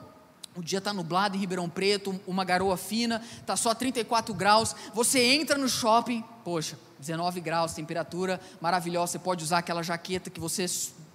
o 0.56 0.62
dia 0.62 0.78
está 0.78 0.92
nublado 0.92 1.36
em 1.36 1.40
Ribeirão 1.40 1.68
Preto, 1.68 2.20
uma 2.26 2.44
garoa 2.44 2.76
fina, 2.76 3.22
está 3.40 3.56
só 3.56 3.74
34 3.74 4.34
graus. 4.34 4.74
Você 4.92 5.22
entra 5.22 5.56
no 5.56 5.68
shopping, 5.68 6.24
poxa, 6.44 6.76
19 6.98 7.40
graus, 7.40 7.74
temperatura 7.74 8.40
maravilhosa. 8.60 9.12
Você 9.12 9.18
pode 9.18 9.44
usar 9.44 9.58
aquela 9.58 9.82
jaqueta 9.82 10.30
que 10.30 10.40
você 10.40 10.66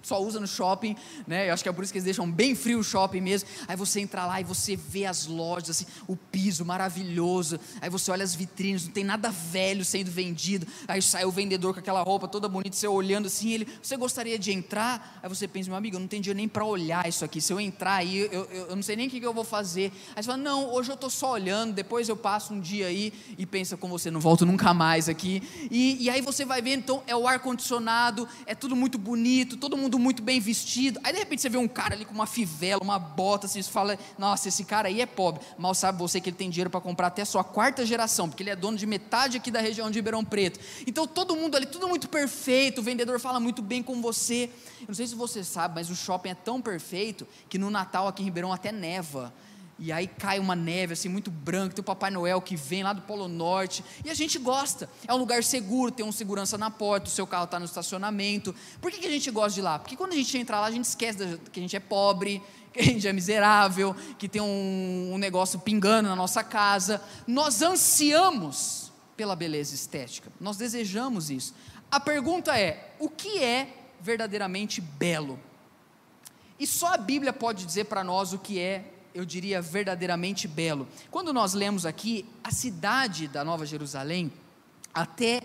só 0.02 0.22
usa 0.22 0.40
no 0.40 0.46
shopping, 0.46 0.96
né? 1.26 1.48
Eu 1.48 1.54
acho 1.54 1.62
que 1.62 1.68
é 1.68 1.72
por 1.72 1.84
isso 1.84 1.92
que 1.92 1.98
eles 1.98 2.04
deixam 2.04 2.30
bem 2.30 2.54
frio 2.54 2.80
o 2.80 2.84
shopping 2.84 3.20
mesmo. 3.20 3.48
Aí 3.68 3.76
você 3.76 4.00
entra 4.00 4.26
lá 4.26 4.40
e 4.40 4.44
você 4.44 4.76
vê 4.76 5.06
as 5.06 5.26
lojas, 5.26 5.70
assim, 5.70 5.86
o 6.06 6.16
piso 6.16 6.64
maravilhoso. 6.64 7.58
Aí 7.80 7.88
você 7.88 8.10
olha 8.10 8.24
as 8.24 8.34
vitrines, 8.34 8.84
não 8.84 8.92
tem 8.92 9.04
nada 9.04 9.30
velho 9.30 9.84
sendo 9.84 10.10
vendido. 10.10 10.66
Aí 10.88 11.00
sai 11.00 11.24
o 11.24 11.30
vendedor 11.30 11.72
com 11.74 11.80
aquela 11.80 12.02
roupa 12.02 12.28
toda 12.28 12.48
bonita, 12.48 12.76
você 12.76 12.86
olhando 12.88 13.26
assim, 13.26 13.52
ele, 13.52 13.68
você 13.82 13.96
gostaria 13.96 14.38
de 14.38 14.52
entrar? 14.52 15.20
Aí 15.22 15.28
você 15.28 15.46
pensa, 15.46 15.68
meu 15.68 15.76
amigo, 15.76 15.96
eu 15.96 16.00
não 16.00 16.08
tenho 16.08 16.22
dinheiro 16.22 16.36
nem 16.36 16.48
para 16.48 16.64
olhar 16.64 17.08
isso 17.08 17.24
aqui. 17.24 17.40
Se 17.40 17.52
eu 17.52 17.60
entrar 17.60 17.94
aí, 17.94 18.18
eu, 18.18 18.30
eu, 18.32 18.66
eu 18.68 18.76
não 18.76 18.82
sei 18.82 18.96
nem 18.96 19.06
o 19.06 19.10
que, 19.10 19.22
eu 19.22 19.32
vou 19.32 19.44
fazer. 19.44 19.92
Aí 20.14 20.22
você 20.22 20.26
fala, 20.26 20.38
não, 20.38 20.72
hoje 20.72 20.90
eu 20.90 20.94
estou 20.94 21.10
só 21.10 21.32
olhando, 21.32 21.72
depois 21.72 22.08
eu 22.08 22.16
passo 22.16 22.54
um 22.54 22.60
dia 22.60 22.86
aí 22.86 23.12
e 23.38 23.46
pensa 23.46 23.76
com 23.76 23.88
você, 23.88 24.10
não 24.10 24.20
volto 24.20 24.44
nunca 24.44 24.74
mais 24.74 25.08
aqui. 25.08 25.42
E, 25.70 26.04
e 26.04 26.10
aí 26.10 26.20
você 26.20 26.44
vai 26.44 26.60
ver, 26.60 26.74
então, 26.74 27.02
é 27.06 27.14
o 27.14 27.26
ar-condicionado, 27.26 28.28
é 28.46 28.54
tudo 28.54 28.74
muito 28.74 28.98
bonito, 28.98 29.56
todo 29.56 29.76
mundo 29.76 29.91
mundo 29.92 29.98
muito 29.98 30.22
bem 30.22 30.40
vestido. 30.40 31.00
Aí 31.02 31.12
de 31.12 31.18
repente 31.18 31.42
você 31.42 31.48
vê 31.48 31.58
um 31.58 31.68
cara 31.68 31.94
ali 31.94 32.04
com 32.04 32.14
uma 32.14 32.26
fivela, 32.26 32.82
uma 32.82 32.98
bota, 32.98 33.46
assim, 33.46 33.60
você 33.60 33.70
fala: 33.70 33.98
Nossa, 34.18 34.48
esse 34.48 34.64
cara 34.64 34.88
aí 34.88 35.00
é 35.00 35.06
pobre. 35.06 35.42
Mal 35.58 35.74
sabe 35.74 35.98
você 35.98 36.20
que 36.20 36.30
ele 36.30 36.36
tem 36.36 36.48
dinheiro 36.48 36.70
para 36.70 36.80
comprar 36.80 37.08
até 37.08 37.22
a 37.22 37.26
sua 37.26 37.44
quarta 37.44 37.84
geração, 37.84 38.28
porque 38.28 38.42
ele 38.42 38.50
é 38.50 38.56
dono 38.56 38.76
de 38.76 38.86
metade 38.86 39.36
aqui 39.36 39.50
da 39.50 39.60
região 39.60 39.90
de 39.90 39.98
Ribeirão 39.98 40.24
Preto. 40.24 40.60
Então 40.86 41.06
todo 41.06 41.36
mundo 41.36 41.56
ali, 41.56 41.66
tudo 41.66 41.88
muito 41.88 42.08
perfeito. 42.08 42.80
O 42.80 42.82
vendedor 42.84 43.18
fala 43.20 43.38
muito 43.40 43.62
bem 43.62 43.82
com 43.82 44.00
você. 44.00 44.50
Eu 44.80 44.88
não 44.88 44.94
sei 44.94 45.06
se 45.06 45.14
você 45.14 45.44
sabe, 45.44 45.74
mas 45.74 45.90
o 45.90 45.96
shopping 45.96 46.30
é 46.30 46.34
tão 46.34 46.60
perfeito 46.60 47.26
que 47.48 47.58
no 47.58 47.70
Natal 47.70 48.08
aqui 48.08 48.22
em 48.22 48.26
Ribeirão 48.26 48.52
até 48.52 48.72
neva 48.72 49.32
e 49.78 49.90
aí 49.90 50.06
cai 50.06 50.38
uma 50.38 50.54
neve 50.54 50.92
assim 50.92 51.08
muito 51.08 51.30
branca, 51.30 51.74
tem 51.74 51.82
o 51.82 51.84
Papai 51.84 52.10
Noel 52.10 52.40
que 52.40 52.54
vem 52.54 52.82
lá 52.82 52.92
do 52.92 53.02
Polo 53.02 53.26
Norte, 53.26 53.84
e 54.04 54.10
a 54.10 54.14
gente 54.14 54.38
gosta. 54.38 54.88
É 55.06 55.12
um 55.12 55.16
lugar 55.16 55.42
seguro, 55.42 55.90
tem 55.90 56.04
um 56.04 56.12
segurança 56.12 56.56
na 56.56 56.70
porta, 56.70 57.08
o 57.08 57.10
seu 57.10 57.26
carro 57.26 57.44
está 57.44 57.58
no 57.58 57.64
estacionamento. 57.64 58.54
Por 58.80 58.90
que, 58.90 58.98
que 58.98 59.06
a 59.06 59.10
gente 59.10 59.30
gosta 59.30 59.54
de 59.54 59.62
lá? 59.62 59.78
Porque 59.78 59.96
quando 59.96 60.12
a 60.12 60.16
gente 60.16 60.36
entra 60.38 60.60
lá, 60.60 60.66
a 60.66 60.70
gente 60.70 60.84
esquece 60.84 61.38
que 61.52 61.58
a 61.58 61.62
gente 61.62 61.76
é 61.76 61.80
pobre, 61.80 62.42
que 62.72 62.80
a 62.80 62.84
gente 62.84 63.06
é 63.06 63.12
miserável, 63.12 63.94
que 64.18 64.28
tem 64.28 64.40
um, 64.40 65.10
um 65.14 65.18
negócio 65.18 65.58
pingando 65.58 66.08
na 66.08 66.16
nossa 66.16 66.44
casa. 66.44 67.02
Nós 67.26 67.60
ansiamos 67.62 68.92
pela 69.16 69.36
beleza 69.36 69.74
estética, 69.74 70.30
nós 70.40 70.56
desejamos 70.56 71.30
isso. 71.30 71.54
A 71.90 72.00
pergunta 72.00 72.58
é: 72.58 72.94
o 72.98 73.08
que 73.08 73.42
é 73.42 73.68
verdadeiramente 74.00 74.80
belo? 74.80 75.38
E 76.58 76.66
só 76.66 76.94
a 76.94 76.96
Bíblia 76.96 77.32
pode 77.32 77.66
dizer 77.66 77.84
para 77.84 78.04
nós 78.04 78.32
o 78.32 78.38
que 78.38 78.60
é 78.60 78.84
eu 79.14 79.24
diria, 79.24 79.60
verdadeiramente 79.60 80.48
belo. 80.48 80.88
Quando 81.10 81.32
nós 81.32 81.54
lemos 81.54 81.84
aqui, 81.84 82.26
a 82.42 82.50
cidade 82.50 83.28
da 83.28 83.44
Nova 83.44 83.66
Jerusalém, 83.66 84.32
até 84.92 85.42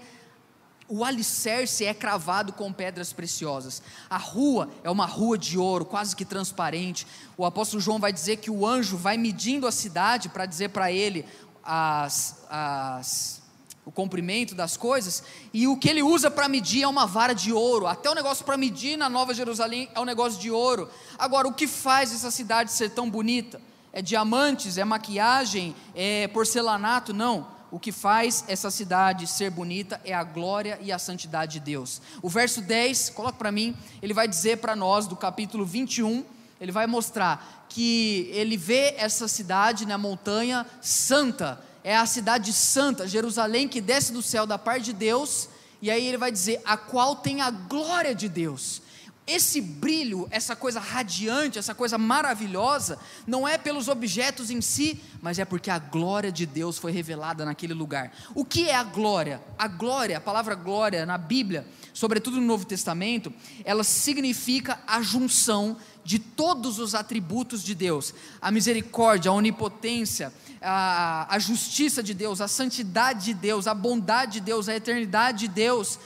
o 0.90 1.04
alicerce 1.04 1.86
é 1.86 1.94
cravado 1.94 2.54
com 2.54 2.72
pedras 2.72 3.12
preciosas. 3.12 3.82
A 4.10 4.18
rua 4.18 4.70
é 4.84 4.90
uma 4.90 5.06
rua 5.06 5.38
de 5.38 5.58
ouro, 5.58 5.84
quase 5.84 6.16
que 6.16 6.24
transparente. 6.24 7.06
O 7.36 7.46
apóstolo 7.46 7.82
João 7.82 8.00
vai 8.00 8.14
dizer 8.14 8.38
que 8.38 8.50
o 8.50 8.66
anjo 8.66 8.96
vai 8.96 9.18
medindo 9.18 9.68
a 9.68 9.72
cidade 9.72 10.30
para 10.30 10.46
dizer 10.46 10.70
para 10.70 10.92
ele 10.92 11.26
as, 11.64 12.42
as 12.50 13.42
o 13.88 13.92
comprimento 13.92 14.54
das 14.54 14.76
coisas, 14.76 15.24
e 15.54 15.66
o 15.66 15.78
que 15.78 15.88
ele 15.88 16.04
usa 16.04 16.30
para 16.30 16.50
medir 16.50 16.84
é 16.84 16.88
uma 16.90 17.08
vara 17.08 17.34
de 17.34 17.54
ouro. 17.54 17.88
Até 17.88 18.10
o 18.10 18.14
negócio 18.14 18.44
para 18.44 18.58
medir 18.58 18.98
na 18.98 19.08
Nova 19.08 19.34
Jerusalém 19.34 19.90
é 19.96 20.00
um 20.02 20.04
negócio 20.04 20.38
de 20.42 20.52
ouro. 20.52 20.90
Agora, 21.18 21.48
o 21.48 21.54
que 21.54 21.66
faz 21.66 22.14
essa 22.14 22.30
cidade 22.30 22.74
ser 22.74 22.90
tão 22.90 23.10
bonita? 23.10 23.62
É 23.94 24.02
diamantes, 24.02 24.78
é 24.78 24.84
maquiagem, 24.84 25.74
é 25.96 26.28
porcelanato? 26.28 27.14
Não. 27.14 27.48
O 27.72 27.80
que 27.80 27.94
faz 27.94 28.44
essa 28.50 28.70
cidade 28.70 29.26
ser 29.26 29.52
bonita 29.52 30.02
é 30.04 30.14
a 30.14 30.24
glória 30.24 30.78
e 30.82 30.92
a 30.92 31.00
santidade 31.00 31.54
de 31.54 31.62
Deus. 31.62 32.02
O 32.22 32.28
verso 32.28 32.62
10, 32.62 33.12
coloca 33.12 33.38
para 33.38 33.54
mim, 33.54 33.74
ele 34.02 34.14
vai 34.14 34.28
dizer 34.28 34.58
para 34.58 34.76
nós, 34.76 35.08
do 35.08 35.16
capítulo 35.16 35.66
21, 35.66 36.26
ele 36.60 36.74
vai 36.74 36.88
mostrar 36.88 37.66
que 37.70 38.30
ele 38.34 38.58
vê 38.58 38.96
essa 38.98 39.30
cidade 39.30 39.86
na 39.86 39.98
montanha 39.98 40.66
santa, 40.82 41.62
é 41.88 41.96
a 41.96 42.06
cidade 42.06 42.52
santa, 42.52 43.08
Jerusalém, 43.08 43.66
que 43.66 43.80
desce 43.80 44.12
do 44.12 44.22
céu 44.22 44.46
da 44.46 44.58
parte 44.58 44.84
de 44.84 44.94
Deus, 44.94 45.48
e 45.82 45.90
aí 45.90 46.06
ele 46.06 46.18
vai 46.18 46.30
dizer: 46.30 46.60
a 46.66 46.76
qual 46.76 47.16
tem 47.16 47.40
a 47.40 47.50
glória 47.50 48.14
de 48.14 48.28
Deus. 48.28 48.82
Esse 49.26 49.62
brilho, 49.62 50.28
essa 50.30 50.54
coisa 50.54 50.82
radiante, 50.82 51.58
essa 51.58 51.74
coisa 51.74 51.98
maravilhosa, 51.98 53.00
não 53.26 53.48
é 53.48 53.58
pelos 53.58 53.88
objetos 53.88 54.50
em 54.50 54.60
si, 54.60 55.02
mas 55.22 55.40
é 55.40 55.46
porque 55.46 55.70
a 55.70 55.80
glória 55.80 56.30
de 56.30 56.46
Deus 56.46 56.78
foi 56.78 56.92
revelada 56.92 57.46
naquele 57.46 57.74
lugar. 57.74 58.12
O 58.36 58.44
que 58.44 58.70
é 58.70 58.76
a 58.76 58.84
glória? 58.84 59.42
A 59.58 59.68
glória, 59.70 60.18
a 60.18 60.22
palavra 60.22 60.56
glória 60.56 61.06
na 61.06 61.18
Bíblia, 61.18 61.66
sobretudo 61.94 62.42
no 62.42 62.48
Novo 62.48 62.66
Testamento, 62.66 63.34
ela 63.64 63.84
significa 63.84 64.78
a 64.86 65.02
junção 65.02 65.78
de 66.04 66.20
todos 66.20 66.80
os 66.80 66.96
atributos 66.96 67.64
de 67.64 67.74
Deus: 67.74 68.14
a 68.42 68.52
misericórdia, 68.52 69.30
a 69.30 69.34
onipotência, 69.34 70.34
a, 70.62 71.28
a 71.34 71.40
justiça 71.40 72.02
de 72.02 72.14
Deus, 72.14 72.42
a 72.42 72.48
santidade 72.48 73.26
de 73.26 73.34
Deus, 73.34 73.68
a 73.68 73.74
bondade 73.74 74.34
de 74.34 74.42
Deus, 74.42 74.68
a 74.68 74.76
eternidade 74.76 75.40
de 75.40 75.48
Deus, 75.48 76.00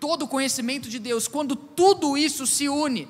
todo 0.00 0.22
o 0.24 0.28
conhecimento 0.28 0.88
de 0.88 0.98
Deus, 0.98 1.28
quando 1.28 1.56
tudo 1.56 2.16
isso 2.16 2.46
se 2.46 2.68
une, 2.68 3.08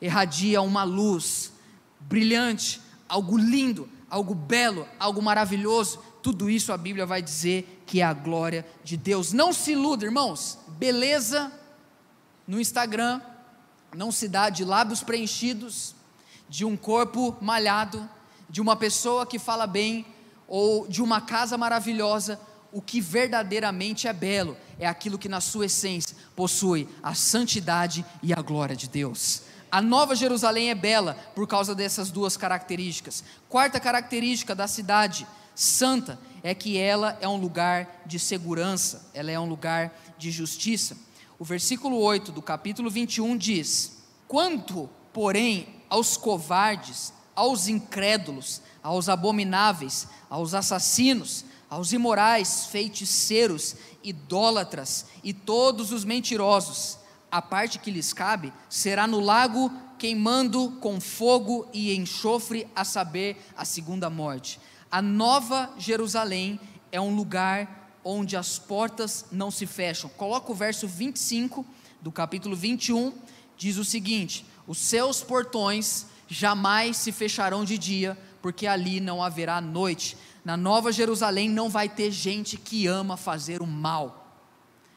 irradia 0.00 0.60
uma 0.60 0.84
luz 0.84 1.52
brilhante, 2.00 2.80
algo 3.08 3.36
lindo, 3.36 3.88
algo 4.10 4.34
belo, 4.34 4.86
algo 4.98 5.22
maravilhoso. 5.22 6.00
Tudo 6.22 6.50
isso 6.50 6.72
a 6.72 6.76
Bíblia 6.76 7.06
vai 7.06 7.22
dizer 7.22 7.82
que 7.86 8.00
é 8.00 8.04
a 8.04 8.12
glória 8.12 8.66
de 8.82 8.96
Deus. 8.96 9.32
Não 9.32 9.52
se 9.52 9.72
iluda, 9.72 10.04
irmãos. 10.04 10.58
Beleza 10.78 11.52
no 12.46 12.60
Instagram 12.60 13.20
não 13.94 14.12
se 14.12 14.28
dá 14.28 14.50
de 14.50 14.64
lábios 14.64 15.02
preenchidos, 15.02 15.94
de 16.48 16.64
um 16.64 16.76
corpo 16.76 17.36
malhado, 17.40 18.08
de 18.48 18.60
uma 18.60 18.76
pessoa 18.76 19.26
que 19.26 19.38
fala 19.38 19.66
bem 19.66 20.06
ou 20.48 20.86
de 20.86 21.02
uma 21.02 21.20
casa 21.20 21.56
maravilhosa. 21.56 22.40
O 22.72 22.82
que 22.82 23.00
verdadeiramente 23.00 24.06
é 24.06 24.12
belo 24.12 24.56
é 24.78 24.86
aquilo 24.86 25.18
que, 25.18 25.28
na 25.28 25.40
sua 25.40 25.66
essência, 25.66 26.16
possui 26.34 26.88
a 27.02 27.14
santidade 27.14 28.04
e 28.22 28.32
a 28.32 28.42
glória 28.42 28.76
de 28.76 28.88
Deus. 28.88 29.42
A 29.70 29.80
Nova 29.80 30.14
Jerusalém 30.14 30.70
é 30.70 30.74
bela 30.74 31.14
por 31.34 31.46
causa 31.46 31.74
dessas 31.74 32.10
duas 32.10 32.36
características. 32.36 33.24
Quarta 33.48 33.80
característica 33.80 34.54
da 34.54 34.68
cidade 34.68 35.26
santa 35.54 36.18
é 36.42 36.54
que 36.54 36.78
ela 36.78 37.16
é 37.20 37.26
um 37.26 37.36
lugar 37.36 38.02
de 38.06 38.18
segurança, 38.18 39.10
ela 39.12 39.30
é 39.30 39.40
um 39.40 39.48
lugar 39.48 39.92
de 40.18 40.30
justiça. 40.30 40.96
O 41.38 41.44
versículo 41.44 41.98
8 41.98 42.30
do 42.30 42.40
capítulo 42.40 42.88
21 42.88 43.36
diz: 43.36 43.98
Quanto, 44.28 44.88
porém, 45.12 45.68
aos 45.88 46.16
covardes, 46.16 47.12
aos 47.36 47.68
incrédulos, 47.68 48.62
aos 48.82 49.08
abomináveis, 49.08 50.08
aos 50.28 50.54
assassinos, 50.54 51.44
aos 51.68 51.92
imorais, 51.92 52.66
feiticeiros, 52.66 53.76
idólatras 54.02 55.06
e 55.22 55.32
todos 55.32 55.92
os 55.92 56.04
mentirosos, 56.04 56.98
a 57.30 57.42
parte 57.42 57.78
que 57.78 57.90
lhes 57.90 58.12
cabe 58.12 58.52
será 58.70 59.06
no 59.06 59.20
lago 59.20 59.70
queimando 59.98 60.72
com 60.80 61.00
fogo 61.00 61.68
e 61.72 61.94
enxofre, 61.94 62.66
a 62.74 62.84
saber, 62.84 63.36
a 63.56 63.64
segunda 63.64 64.08
morte. 64.08 64.60
A 64.90 65.02
nova 65.02 65.70
Jerusalém 65.78 66.60
é 66.92 67.00
um 67.00 67.14
lugar 67.14 67.98
onde 68.04 68.36
as 68.36 68.58
portas 68.58 69.24
não 69.32 69.50
se 69.50 69.66
fecham. 69.66 70.08
Coloca 70.10 70.52
o 70.52 70.54
verso 70.54 70.86
25 70.86 71.66
do 72.00 72.12
capítulo 72.12 72.54
21, 72.54 73.12
diz 73.56 73.78
o 73.78 73.84
seguinte: 73.84 74.46
Os 74.66 74.78
seus 74.78 75.22
portões 75.22 76.06
jamais 76.28 76.96
se 76.96 77.12
fecharão 77.12 77.64
de 77.64 77.78
dia, 77.78 78.18
porque 78.42 78.66
ali 78.66 79.00
não 79.00 79.22
haverá 79.22 79.60
noite. 79.60 80.16
Na 80.44 80.56
Nova 80.56 80.92
Jerusalém 80.92 81.48
não 81.48 81.68
vai 81.68 81.88
ter 81.88 82.10
gente 82.10 82.56
que 82.56 82.86
ama 82.86 83.16
fazer 83.16 83.62
o 83.62 83.66
mal. 83.66 84.44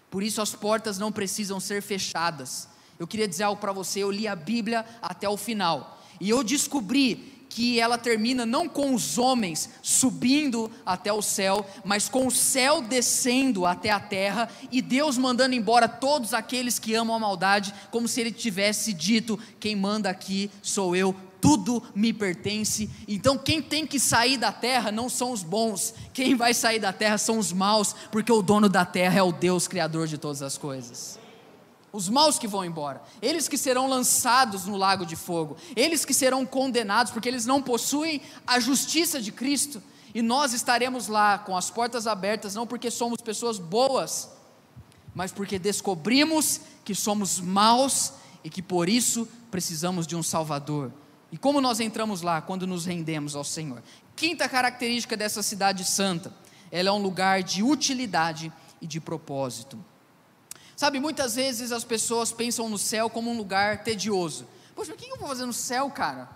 Por 0.10 0.24
isso 0.24 0.42
as 0.42 0.54
portas 0.54 0.98
não 0.98 1.12
precisam 1.12 1.60
ser 1.60 1.82
fechadas. 1.82 2.68
Eu 2.98 3.08
queria 3.08 3.28
dizer 3.28 3.44
algo 3.44 3.62
para 3.62 3.72
você, 3.72 4.04
eu 4.04 4.12
li 4.12 4.28
a 4.28 4.36
Bíblia 4.36 4.86
até 5.02 5.30
o 5.30 5.38
final. 5.38 6.02
E 6.20 6.30
eu 6.30 6.44
descobri 6.44 7.39
que 7.50 7.80
ela 7.80 7.98
termina 7.98 8.46
não 8.46 8.70
com 8.70 8.94
os 8.94 9.18
homens 9.18 9.70
subindo 9.82 10.72
até 10.86 11.12
o 11.12 11.22
céu, 11.22 11.66
mas 11.84 12.08
com 12.08 12.28
o 12.28 12.32
céu 12.32 12.82
descendo 12.82 13.66
até 13.66 13.90
a 13.90 14.00
terra 14.00 14.48
e 14.72 14.82
Deus 14.82 15.18
mandando 15.18 15.56
embora 15.56 15.88
todos 15.88 16.34
aqueles 16.34 16.78
que 16.78 16.94
amam 16.94 17.16
a 17.16 17.20
maldade, 17.20 17.74
como 17.90 18.08
se 18.08 18.22
ele 18.22 18.32
tivesse 18.32 18.94
dito: 18.94 19.38
quem 19.60 19.76
manda 19.76 20.10
aqui 20.10 20.52
sou 20.62 20.96
eu, 20.96 21.16
tudo 21.42 21.82
me 21.96 22.14
pertence. 22.14 22.90
Então, 23.08 23.38
quem 23.38 23.62
tem 23.62 23.86
que 23.86 24.00
sair 24.00 24.38
da 24.38 24.52
terra 24.52 24.92
não 24.92 25.10
são 25.10 25.32
os 25.32 25.44
bons, 25.44 25.94
quem 26.14 26.36
vai 26.36 26.54
sair 26.54 26.80
da 26.80 26.94
terra 26.94 27.18
são 27.18 27.40
os 27.40 27.52
maus, 27.52 27.96
porque 28.12 28.32
o 28.32 28.42
dono 28.42 28.70
da 28.70 28.86
terra 28.86 29.20
é 29.20 29.24
o 29.24 29.32
Deus 29.32 29.68
Criador 29.68 30.08
de 30.08 30.18
todas 30.18 30.42
as 30.42 30.58
coisas. 30.58 31.19
Os 31.92 32.08
maus 32.08 32.38
que 32.38 32.48
vão 32.48 32.64
embora, 32.64 33.02
eles 33.22 33.48
que 33.48 33.58
serão 33.58 33.88
lançados 33.88 34.66
no 34.66 34.78
lago 34.78 35.06
de 35.06 35.16
fogo, 35.16 35.58
eles 35.76 36.06
que 36.06 36.14
serão 36.14 36.46
condenados, 36.46 37.12
porque 37.12 37.28
eles 37.28 37.46
não 37.46 37.62
possuem 37.62 38.22
a 38.46 38.60
justiça 38.60 39.20
de 39.20 39.32
Cristo, 39.32 39.82
e 40.14 40.22
nós 40.22 40.54
estaremos 40.54 41.08
lá 41.08 41.38
com 41.38 41.56
as 41.56 41.70
portas 41.70 42.08
abertas, 42.08 42.56
não 42.56 42.66
porque 42.66 42.90
somos 42.90 43.22
pessoas 43.22 43.58
boas, 43.58 44.30
mas 45.14 45.32
porque 45.32 45.58
descobrimos 45.58 46.62
que 46.84 46.96
somos 46.96 47.40
maus 47.40 48.14
e 48.44 48.50
que 48.50 48.62
por 48.62 48.90
isso 48.90 49.28
precisamos 49.52 50.08
de 50.08 50.16
um 50.16 50.24
Salvador. 50.24 50.92
E 51.32 51.38
como 51.38 51.62
nós 51.62 51.80
entramos 51.80 52.22
lá 52.22 52.42
quando 52.42 52.66
nos 52.66 52.86
rendemos 52.86 53.36
ao 53.36 53.44
Senhor? 53.44 53.84
Quinta 54.16 54.50
característica 54.50 55.16
dessa 55.16 55.44
cidade 55.44 55.86
santa, 55.86 56.34
ela 56.72 56.90
é 56.90 56.92
um 56.92 57.02
lugar 57.02 57.44
de 57.44 57.62
utilidade 57.62 58.52
e 58.82 58.88
de 58.88 59.00
propósito. 59.00 59.78
Sabe, 60.80 60.98
muitas 60.98 61.36
vezes 61.36 61.74
as 61.74 61.84
pessoas 61.84 62.32
pensam 62.32 62.70
no 62.70 62.78
céu 62.78 63.10
como 63.10 63.30
um 63.30 63.38
lugar 63.38 63.84
tedioso. 63.84 64.48
Poxa, 64.74 64.94
o 64.94 64.96
que 64.96 65.10
eu 65.10 65.18
vou 65.18 65.28
fazer 65.28 65.46
no 65.46 65.52
céu, 65.52 65.90
cara? 65.90 66.30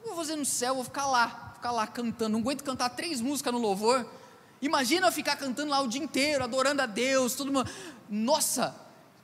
O 0.00 0.02
que 0.02 0.08
eu 0.08 0.14
vou 0.16 0.24
fazer 0.24 0.34
no 0.34 0.44
céu? 0.44 0.70
Eu 0.70 0.74
vou 0.74 0.82
ficar 0.82 1.06
lá, 1.06 1.52
ficar 1.54 1.70
lá 1.70 1.86
cantando. 1.86 2.30
Não 2.30 2.40
aguento 2.40 2.64
cantar 2.64 2.88
três 2.88 3.20
músicas 3.20 3.52
no 3.52 3.60
louvor. 3.60 4.04
Imagina 4.60 5.06
eu 5.06 5.12
ficar 5.12 5.36
cantando 5.36 5.70
lá 5.70 5.80
o 5.80 5.86
dia 5.86 6.02
inteiro, 6.02 6.42
adorando 6.42 6.82
a 6.82 6.86
Deus, 6.86 7.36
todo 7.36 7.52
mundo. 7.52 7.70
Nossa, 8.08 8.74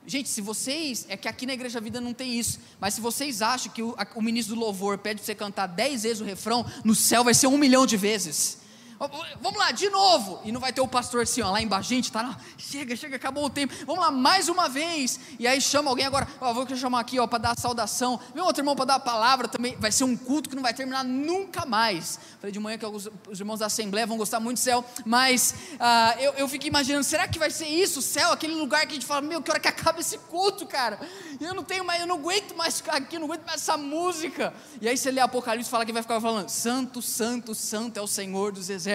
Gente, 0.05 0.29
se 0.29 0.39
vocês. 0.39 1.05
É 1.09 1.17
que 1.17 1.27
aqui 1.27 1.45
na 1.45 1.53
Igreja 1.53 1.81
Vida 1.81 1.99
não 1.99 2.13
tem 2.13 2.39
isso. 2.39 2.61
Mas 2.79 2.93
se 2.93 3.01
vocês 3.01 3.41
acham 3.41 3.73
que 3.73 3.83
o, 3.83 3.93
a, 3.97 4.07
o 4.15 4.21
ministro 4.21 4.55
do 4.55 4.61
louvor 4.61 4.97
pede 4.97 5.19
para 5.19 5.25
você 5.25 5.35
cantar 5.35 5.67
dez 5.67 6.03
vezes 6.03 6.21
o 6.21 6.23
refrão, 6.23 6.65
no 6.85 6.95
céu 6.95 7.25
vai 7.25 7.33
ser 7.33 7.47
um 7.47 7.57
milhão 7.57 7.85
de 7.85 7.97
vezes. 7.97 8.59
Vamos 8.99 9.59
lá, 9.59 9.71
de 9.71 9.89
novo. 9.89 10.41
E 10.43 10.51
não 10.51 10.59
vai 10.59 10.73
ter 10.73 10.81
o 10.81 10.87
pastor 10.87 11.21
assim, 11.21 11.41
ó, 11.41 11.51
lá 11.51 11.61
embaixo. 11.61 11.89
Gente, 11.89 12.11
tá 12.11 12.21
lá. 12.23 12.37
Chega, 12.57 12.95
chega, 12.95 13.15
acabou 13.15 13.45
o 13.45 13.49
tempo. 13.49 13.73
Vamos 13.85 14.03
lá, 14.03 14.09
mais 14.09 14.49
uma 14.49 14.67
vez. 14.67 15.19
E 15.37 15.47
aí 15.47 15.61
chama 15.61 15.89
alguém 15.89 16.05
agora. 16.05 16.27
Ó, 16.41 16.51
vou 16.53 16.67
chamar 16.75 16.99
aqui, 17.01 17.19
ó, 17.19 17.27
para 17.27 17.37
dar 17.37 17.51
a 17.51 17.55
saudação. 17.55 18.19
Meu 18.33 18.43
outro 18.45 18.61
irmão 18.61 18.75
para 18.75 18.85
dar 18.85 18.95
a 18.95 18.99
palavra 18.99 19.47
também. 19.47 19.75
Vai 19.75 19.91
ser 19.91 20.03
um 20.03 20.17
culto 20.17 20.49
que 20.49 20.55
não 20.55 20.63
vai 20.63 20.73
terminar 20.73 21.03
nunca 21.03 21.63
mais. 21.65 22.19
Falei 22.39 22.51
de 22.51 22.59
manhã 22.59 22.77
que 22.77 22.85
os, 22.85 23.07
os 23.29 23.39
irmãos 23.39 23.59
da 23.59 23.67
Assembleia 23.67 24.07
vão 24.07 24.17
gostar 24.17 24.39
muito 24.39 24.57
do 24.57 24.63
céu. 24.63 24.83
Mas 25.05 25.53
uh, 25.73 26.19
eu, 26.19 26.33
eu 26.33 26.47
fico 26.47 26.65
imaginando, 26.65 27.03
será 27.03 27.27
que 27.27 27.37
vai 27.37 27.51
ser 27.51 27.67
isso, 27.67 28.01
céu? 28.01 28.31
Aquele 28.31 28.55
lugar 28.55 28.81
que 28.87 28.93
a 28.93 28.95
gente 28.95 29.05
fala, 29.05 29.21
meu, 29.21 29.43
que 29.43 29.51
hora 29.51 29.59
que 29.59 29.67
acaba 29.67 29.99
esse 29.99 30.17
culto, 30.17 30.65
cara? 30.65 30.99
Eu 31.39 31.53
não 31.53 31.63
tenho 31.63 31.85
mais, 31.85 32.01
eu 32.01 32.07
não 32.07 32.15
aguento 32.15 32.55
mais 32.55 32.77
ficar 32.77 32.97
aqui, 32.97 33.15
eu 33.15 33.19
não 33.19 33.27
aguento 33.27 33.45
mais 33.45 33.61
essa 33.61 33.77
música. 33.77 34.53
E 34.81 34.89
aí 34.89 34.97
você 34.97 35.11
lê 35.11 35.21
Apocalipse 35.21 35.69
e 35.69 35.71
fala 35.71 35.85
que 35.85 35.93
vai 35.93 36.01
ficar 36.01 36.19
falando, 36.19 36.49
Santo, 36.49 36.99
Santo, 36.99 37.53
Santo 37.53 37.97
é 37.97 38.01
o 38.01 38.07
Senhor 38.07 38.51
dos 38.51 38.71
Exércitos 38.71 38.86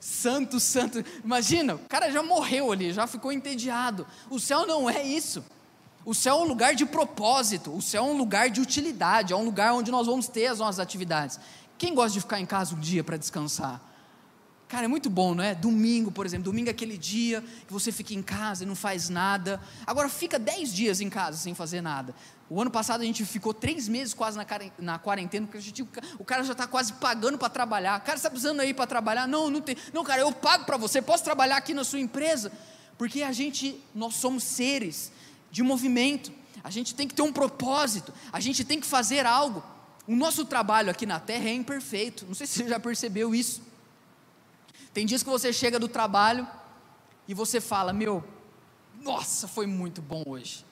santo, 0.00 0.60
santo. 0.60 1.04
Imagina, 1.24 1.76
o 1.76 1.78
cara 1.80 2.10
já 2.10 2.22
morreu 2.22 2.72
ali, 2.72 2.92
já 2.92 3.06
ficou 3.06 3.32
entediado. 3.32 4.06
O 4.28 4.38
céu 4.38 4.66
não 4.66 4.88
é 4.88 5.02
isso. 5.02 5.44
O 6.04 6.14
céu 6.14 6.38
é 6.38 6.40
um 6.40 6.44
lugar 6.44 6.74
de 6.74 6.84
propósito, 6.84 7.72
o 7.74 7.80
céu 7.80 8.04
é 8.04 8.08
um 8.08 8.16
lugar 8.16 8.50
de 8.50 8.60
utilidade, 8.60 9.32
é 9.32 9.36
um 9.36 9.44
lugar 9.44 9.72
onde 9.72 9.90
nós 9.90 10.06
vamos 10.06 10.26
ter 10.26 10.46
as 10.46 10.58
nossas 10.58 10.80
atividades. 10.80 11.38
Quem 11.78 11.94
gosta 11.94 12.12
de 12.12 12.20
ficar 12.20 12.40
em 12.40 12.46
casa 12.46 12.74
um 12.74 12.80
dia 12.80 13.04
para 13.04 13.16
descansar? 13.16 13.80
Cara, 14.68 14.86
é 14.86 14.88
muito 14.88 15.10
bom, 15.10 15.34
não 15.34 15.44
é? 15.44 15.54
Domingo, 15.54 16.10
por 16.10 16.24
exemplo, 16.24 16.44
domingo 16.44 16.68
é 16.68 16.70
aquele 16.70 16.96
dia 16.96 17.44
que 17.66 17.72
você 17.72 17.92
fica 17.92 18.14
em 18.14 18.22
casa 18.22 18.64
e 18.64 18.66
não 18.66 18.74
faz 18.74 19.10
nada. 19.10 19.60
Agora 19.86 20.08
fica 20.08 20.38
dez 20.38 20.72
dias 20.72 21.00
em 21.00 21.10
casa 21.10 21.36
sem 21.36 21.54
fazer 21.54 21.82
nada. 21.82 22.14
O 22.52 22.60
ano 22.60 22.70
passado 22.70 23.00
a 23.00 23.04
gente 23.04 23.24
ficou 23.24 23.54
três 23.54 23.88
meses 23.88 24.12
quase 24.12 24.38
na 24.78 24.98
quarentena, 24.98 25.46
porque 25.46 25.56
a 25.56 25.60
gente, 25.60 25.80
o 26.18 26.24
cara 26.24 26.44
já 26.44 26.52
está 26.52 26.66
quase 26.66 26.92
pagando 26.92 27.38
para 27.38 27.48
trabalhar. 27.48 27.98
O 27.98 28.04
cara 28.04 28.18
está 28.18 28.28
precisando 28.28 28.60
aí 28.60 28.74
para 28.74 28.86
trabalhar? 28.86 29.26
Não, 29.26 29.48
não 29.48 29.62
tem. 29.62 29.74
Não, 29.90 30.04
cara, 30.04 30.20
eu 30.20 30.30
pago 30.30 30.66
para 30.66 30.76
você, 30.76 31.00
posso 31.00 31.24
trabalhar 31.24 31.56
aqui 31.56 31.72
na 31.72 31.82
sua 31.82 31.98
empresa. 31.98 32.52
Porque 32.98 33.22
a 33.22 33.32
gente, 33.32 33.82
nós 33.94 34.16
somos 34.16 34.44
seres 34.44 35.10
de 35.50 35.62
movimento. 35.62 36.30
A 36.62 36.68
gente 36.68 36.94
tem 36.94 37.08
que 37.08 37.14
ter 37.14 37.22
um 37.22 37.32
propósito, 37.32 38.12
a 38.30 38.38
gente 38.38 38.66
tem 38.66 38.78
que 38.78 38.86
fazer 38.86 39.24
algo. 39.24 39.64
O 40.06 40.14
nosso 40.14 40.44
trabalho 40.44 40.90
aqui 40.90 41.06
na 41.06 41.18
terra 41.18 41.48
é 41.48 41.54
imperfeito. 41.54 42.26
Não 42.26 42.34
sei 42.34 42.46
se 42.46 42.58
você 42.58 42.68
já 42.68 42.78
percebeu 42.78 43.34
isso. 43.34 43.62
Tem 44.92 45.06
dias 45.06 45.22
que 45.22 45.30
você 45.30 45.54
chega 45.54 45.78
do 45.78 45.88
trabalho 45.88 46.46
e 47.26 47.32
você 47.32 47.62
fala: 47.62 47.94
Meu, 47.94 48.22
nossa, 49.00 49.48
foi 49.48 49.66
muito 49.66 50.02
bom 50.02 50.22
hoje. 50.26 50.66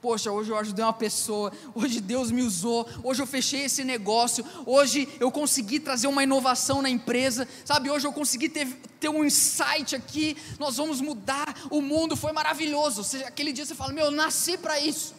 Poxa, 0.00 0.32
hoje 0.32 0.50
eu 0.50 0.56
ajudei 0.56 0.82
uma 0.82 0.94
pessoa, 0.94 1.52
hoje 1.74 2.00
Deus 2.00 2.30
me 2.30 2.42
usou, 2.42 2.88
hoje 3.04 3.20
eu 3.20 3.26
fechei 3.26 3.64
esse 3.64 3.84
negócio, 3.84 4.44
hoje 4.64 5.06
eu 5.20 5.30
consegui 5.30 5.78
trazer 5.78 6.06
uma 6.06 6.22
inovação 6.22 6.80
na 6.80 6.88
empresa, 6.88 7.46
sabe? 7.66 7.90
Hoje 7.90 8.06
eu 8.06 8.12
consegui 8.12 8.48
ter, 8.48 8.66
ter 8.98 9.10
um 9.10 9.22
insight 9.22 9.94
aqui, 9.94 10.38
nós 10.58 10.78
vamos 10.78 11.02
mudar 11.02 11.54
o 11.70 11.82
mundo, 11.82 12.16
foi 12.16 12.32
maravilhoso. 12.32 13.04
Seja, 13.04 13.26
aquele 13.26 13.52
dia 13.52 13.66
você 13.66 13.74
fala, 13.74 13.92
meu, 13.92 14.06
eu 14.06 14.10
nasci 14.10 14.56
para 14.56 14.80
isso. 14.80 15.14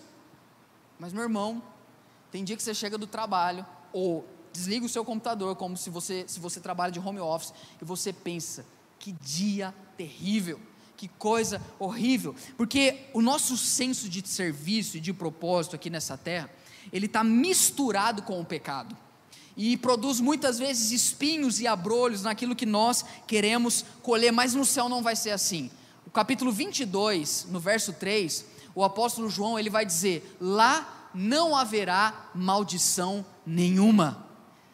Mas, 0.98 1.14
meu 1.14 1.22
irmão, 1.22 1.62
tem 2.32 2.44
dia 2.44 2.58
que 2.58 2.64
você 2.64 2.74
chega 2.74 2.98
do 2.98 3.06
trabalho, 3.06 3.64
ou 3.94 4.26
desliga 4.52 4.86
o 4.86 4.90
seu 4.90 5.06
computador, 5.06 5.56
como 5.56 5.78
se 5.78 5.92
você, 5.92 6.26
se 6.28 6.40
você 6.40 6.60
trabalha 6.60 6.92
de 6.92 7.00
home 7.00 7.20
office, 7.20 7.54
e 7.80 7.86
você 7.86 8.12
pensa, 8.12 8.66
que 8.98 9.12
dia 9.12 9.74
terrível 9.96 10.60
que 11.02 11.08
coisa 11.08 11.60
horrível, 11.80 12.36
porque 12.56 13.08
o 13.12 13.24
nosso 13.24 13.58
senso 13.58 14.08
de 14.08 14.22
serviço 14.28 14.98
e 14.98 15.00
de 15.00 15.12
propósito 15.12 15.76
aqui 15.76 15.90
nessa 15.90 16.16
terra, 16.16 16.48
ele 16.94 17.08
está 17.08 17.24
misturado 17.24 18.22
com 18.22 18.40
o 18.40 18.46
pecado 18.46 18.96
e 19.58 19.76
produz 19.78 20.20
muitas 20.20 20.60
vezes 20.60 20.92
espinhos 20.92 21.60
e 21.60 21.66
abrolhos 21.66 22.22
naquilo 22.22 22.56
que 22.56 22.68
nós 22.68 23.04
queremos 23.26 23.84
colher, 24.04 24.32
mas 24.32 24.54
no 24.54 24.64
céu 24.64 24.88
não 24.88 25.02
vai 25.02 25.16
ser 25.16 25.32
assim. 25.32 25.72
O 26.06 26.12
capítulo 26.12 26.52
22, 26.52 27.48
no 27.50 27.60
verso 27.60 27.94
3, 27.94 28.46
o 28.76 28.84
apóstolo 28.84 29.28
João 29.28 29.58
ele 29.58 29.72
vai 29.72 29.84
dizer: 29.84 30.38
lá 30.40 31.10
não 31.16 31.56
haverá 31.56 32.30
maldição 32.36 33.26
nenhuma. 33.44 34.30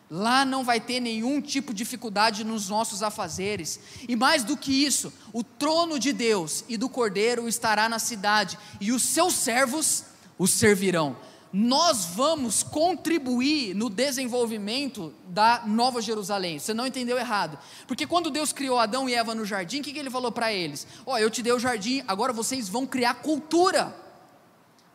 Lá 0.09 0.45
não 0.45 0.63
vai 0.63 0.79
ter 0.79 1.01
nenhum 1.01 1.41
tipo 1.41 1.73
de 1.73 1.79
dificuldade 1.79 2.43
nos 2.43 2.69
nossos 2.69 3.03
afazeres. 3.03 3.79
E 4.07 4.15
mais 4.15 4.43
do 4.43 4.55
que 4.55 4.71
isso, 4.71 5.11
o 5.33 5.43
trono 5.43 5.99
de 5.99 6.13
Deus 6.13 6.63
e 6.69 6.77
do 6.77 6.87
Cordeiro 6.87 7.47
estará 7.47 7.89
na 7.89 7.99
cidade, 7.99 8.57
e 8.79 8.91
os 8.91 9.03
seus 9.03 9.33
servos 9.33 10.05
os 10.37 10.51
servirão. 10.51 11.17
Nós 11.51 12.05
vamos 12.05 12.61
contribuir 12.61 13.73
no 13.73 13.89
desenvolvimento 13.89 15.13
da 15.27 15.63
Nova 15.65 16.01
Jerusalém. 16.01 16.59
Você 16.59 16.73
não 16.73 16.85
entendeu 16.85 17.17
errado. 17.17 17.57
Porque 17.87 18.05
quando 18.05 18.29
Deus 18.29 18.53
criou 18.53 18.77
Adão 18.77 19.09
e 19.09 19.13
Eva 19.13 19.33
no 19.33 19.45
jardim, 19.45 19.79
o 19.79 19.83
que, 19.83 19.93
que 19.93 19.99
ele 19.99 20.09
falou 20.09 20.31
para 20.31 20.53
eles? 20.53 20.85
Ó, 21.05 21.13
oh, 21.13 21.17
eu 21.17 21.29
te 21.29 21.41
dei 21.41 21.53
o 21.53 21.59
jardim, 21.59 22.03
agora 22.07 22.31
vocês 22.31 22.69
vão 22.69 22.85
criar 22.85 23.15
cultura. 23.15 23.95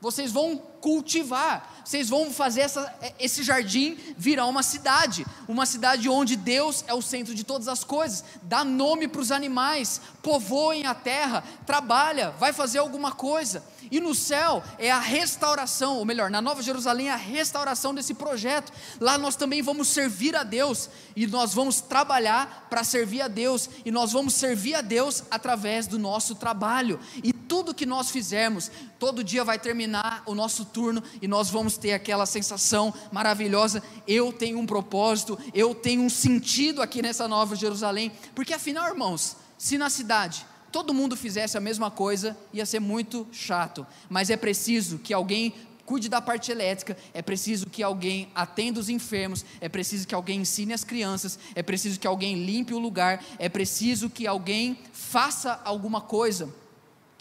Vocês 0.01 0.31
vão 0.31 0.63
cultivar, 0.83 1.83
vocês 1.85 2.09
vão 2.09 2.31
fazer 2.33 2.63
essa, 2.63 2.93
esse 3.19 3.43
jardim 3.45 3.97
virar 4.19 4.47
uma 4.47 4.65
cidade, 4.65 5.25
uma 5.47 5.65
cidade 5.65 6.09
onde 6.09 6.35
Deus 6.35 6.85
é 6.89 6.93
o 6.93 7.01
centro 7.01 7.35
de 7.35 7.45
todas 7.45 7.69
as 7.69 7.85
coisas, 7.85 8.25
dá 8.43 8.65
nome 8.65 9.07
para 9.07 9.21
os 9.21 9.31
animais, 9.31 10.01
povoem 10.23 10.85
a 10.85 10.95
terra, 10.95 11.45
trabalha, 11.65 12.33
vai 12.33 12.53
fazer 12.53 12.79
alguma 12.79 13.13
coisa. 13.13 13.63
E 13.93 14.01
no 14.01 14.15
céu 14.15 14.65
é 14.79 14.91
a 14.91 14.99
restauração, 14.99 15.99
ou 15.99 16.05
melhor, 16.07 16.31
na 16.31 16.41
Nova 16.41 16.63
Jerusalém 16.63 17.09
é 17.09 17.13
a 17.13 17.17
restauração 17.17 17.95
desse 17.95 18.15
projeto. 18.15 18.73
Lá 18.99 19.19
nós 19.19 19.37
também 19.37 19.61
vamos 19.61 19.89
servir 19.89 20.35
a 20.35 20.43
Deus. 20.43 20.89
E 21.15 21.27
nós 21.27 21.53
vamos 21.53 21.83
trabalhar 21.83 22.69
para 22.71 22.85
servir 22.85 23.21
a 23.21 23.29
Deus. 23.29 23.69
E 23.85 23.91
nós 23.91 24.13
vamos 24.13 24.33
servir 24.33 24.75
a 24.75 24.81
Deus 24.81 25.25
através 25.31 25.87
do 25.87 25.99
nosso 25.99 26.35
trabalho. 26.35 26.99
E 27.23 27.35
tudo 27.35 27.75
que 27.75 27.85
nós 27.85 28.11
fizermos, 28.11 28.71
todo 28.99 29.23
dia 29.23 29.45
vai 29.45 29.59
terminar 29.59 30.23
o 30.25 30.35
nosso 30.35 30.65
turno 30.73 31.03
e 31.21 31.29
nós 31.29 31.51
vamos 31.51 31.77
ter 31.77 31.93
aquela 31.93 32.27
sensação 32.27 32.93
maravilhosa: 33.11 33.83
eu 34.07 34.33
tenho 34.33 34.59
um 34.59 34.67
propósito, 34.67 35.39
eu 35.55 35.75
tenho 35.75 36.03
um 36.03 36.11
sentido 36.11 36.83
aqui 36.83 37.03
nessa 37.03 37.29
Nova 37.29 37.55
Jerusalém, 37.55 38.11
porque 38.35 38.55
afinal, 38.55 38.89
irmãos, 38.89 39.37
se 39.59 39.79
na 39.79 39.91
cidade 39.91 40.47
todo 40.73 40.95
mundo 40.95 41.17
fizesse 41.17 41.57
a 41.57 41.61
mesma 41.61 41.91
coisa, 41.91 42.37
ia 42.53 42.65
ser 42.65 42.81
muito 42.81 43.27
chato. 43.31 43.87
Mas 44.09 44.31
é 44.31 44.37
preciso 44.37 44.99
que 44.99 45.13
alguém 45.13 45.55
cuide 45.85 46.09
da 46.09 46.23
parte 46.23 46.51
elétrica, 46.51 46.97
é 47.13 47.21
preciso 47.21 47.67
que 47.67 47.83
alguém 47.83 48.31
atenda 48.35 48.81
os 48.81 48.89
enfermos, 48.89 49.45
é 49.61 49.69
preciso 49.69 50.07
que 50.07 50.15
alguém 50.15 50.41
ensine 50.41 50.73
as 50.73 50.85
crianças, 50.85 51.39
é 51.55 51.63
preciso 51.63 52.01
que 52.01 52.07
alguém 52.07 52.45
limpe 52.45 52.73
o 52.73 52.79
lugar, 52.79 53.23
é 53.39 53.49
preciso 53.49 54.09
que 54.09 54.27
alguém 54.27 54.79
faça 54.93 55.61
alguma 55.65 56.01
coisa. 56.01 56.49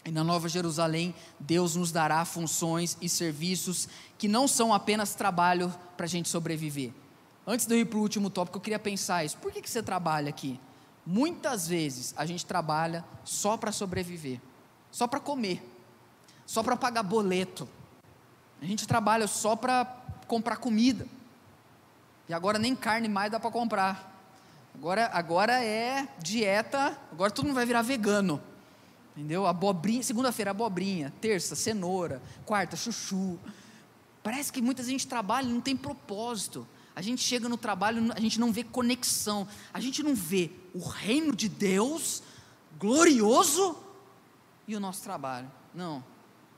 E 0.04 0.10
na 0.10 0.24
Nova 0.24 0.48
Jerusalém, 0.48 1.14
Deus 1.38 1.76
nos 1.76 1.92
dará 1.92 2.24
funções 2.24 2.96
e 3.00 3.08
serviços 3.08 3.88
que 4.18 4.26
não 4.26 4.48
são 4.48 4.74
apenas 4.74 5.14
trabalho 5.14 5.72
para 5.96 6.06
a 6.06 6.08
gente 6.08 6.28
sobreviver. 6.28 6.92
Antes 7.46 7.66
de 7.66 7.74
eu 7.74 7.78
ir 7.80 7.84
para 7.84 7.98
o 7.98 8.02
último 8.02 8.28
tópico, 8.28 8.58
eu 8.58 8.60
queria 8.60 8.78
pensar 8.78 9.24
isso. 9.24 9.36
Por 9.36 9.52
que, 9.52 9.62
que 9.62 9.70
você 9.70 9.82
trabalha 9.82 10.28
aqui? 10.28 10.58
Muitas 11.04 11.66
vezes 11.66 12.14
a 12.16 12.24
gente 12.26 12.46
trabalha 12.46 13.04
só 13.24 13.56
para 13.56 13.72
sobreviver, 13.72 14.40
só 14.90 15.06
para 15.06 15.18
comer, 15.20 15.62
só 16.46 16.62
para 16.62 16.76
pagar 16.76 17.02
boleto. 17.02 17.68
A 18.60 18.64
gente 18.64 18.86
trabalha 18.86 19.26
só 19.26 19.56
para 19.56 19.84
comprar 20.28 20.56
comida. 20.56 21.06
E 22.28 22.34
agora 22.34 22.58
nem 22.58 22.74
carne 22.74 23.08
mais 23.08 23.30
dá 23.30 23.40
para 23.40 23.50
comprar. 23.50 24.10
Agora, 24.74 25.10
agora 25.12 25.62
é 25.62 26.08
dieta, 26.20 26.96
agora 27.10 27.30
todo 27.30 27.46
mundo 27.46 27.54
vai 27.54 27.66
virar 27.66 27.82
vegano. 27.82 28.40
Entendeu? 29.16 29.46
Abobrinha, 29.46 30.02
segunda-feira 30.02 30.52
abobrinha, 30.52 31.12
terça 31.20 31.54
cenoura, 31.54 32.22
quarta 32.46 32.76
chuchu. 32.76 33.38
Parece 34.22 34.52
que 34.52 34.62
muita 34.62 34.82
gente 34.82 35.06
trabalha 35.06 35.46
e 35.46 35.52
não 35.52 35.60
tem 35.60 35.76
propósito. 35.76 36.66
A 36.94 37.02
gente 37.02 37.22
chega 37.22 37.48
no 37.48 37.56
trabalho, 37.56 38.12
a 38.14 38.20
gente 38.20 38.38
não 38.40 38.52
vê 38.52 38.64
conexão, 38.64 39.46
a 39.72 39.80
gente 39.80 40.02
não 40.02 40.14
vê 40.14 40.50
o 40.74 40.80
reino 40.80 41.34
de 41.34 41.48
Deus 41.48 42.22
glorioso 42.78 43.76
e 44.66 44.74
o 44.76 44.80
nosso 44.80 45.02
trabalho. 45.02 45.50
Não. 45.74 46.04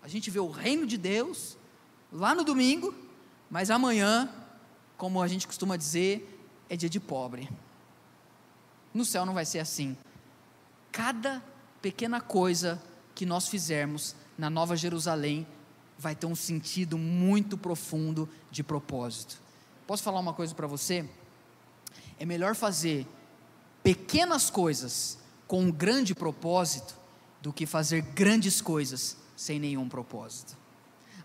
A 0.02 0.08
gente 0.08 0.30
vê 0.30 0.38
o 0.38 0.50
reino 0.50 0.86
de 0.86 0.96
Deus 0.96 1.56
lá 2.12 2.34
no 2.34 2.44
domingo, 2.44 2.94
mas 3.50 3.70
amanhã, 3.70 4.28
como 4.96 5.22
a 5.22 5.28
gente 5.28 5.46
costuma 5.46 5.76
dizer, 5.76 6.46
é 6.68 6.76
dia 6.76 6.88
de 6.88 7.00
pobre. 7.00 7.48
No 8.92 9.04
céu 9.04 9.24
não 9.24 9.34
vai 9.34 9.44
ser 9.44 9.60
assim. 9.60 9.96
Cada 10.92 11.42
pequena 11.84 12.18
coisa 12.18 12.82
que 13.14 13.26
nós 13.26 13.46
fizermos 13.46 14.16
na 14.38 14.48
Nova 14.48 14.74
Jerusalém 14.74 15.46
vai 15.98 16.14
ter 16.14 16.24
um 16.24 16.34
sentido 16.34 16.96
muito 16.96 17.58
profundo 17.58 18.26
de 18.50 18.62
propósito. 18.62 19.38
Posso 19.86 20.02
falar 20.02 20.18
uma 20.18 20.32
coisa 20.32 20.54
para 20.54 20.66
você? 20.66 21.06
É 22.18 22.24
melhor 22.24 22.54
fazer 22.54 23.06
pequenas 23.82 24.48
coisas 24.48 25.18
com 25.46 25.64
um 25.64 25.70
grande 25.70 26.14
propósito 26.14 26.96
do 27.42 27.52
que 27.52 27.66
fazer 27.66 28.00
grandes 28.00 28.62
coisas 28.62 29.18
sem 29.36 29.60
nenhum 29.60 29.86
propósito. 29.86 30.56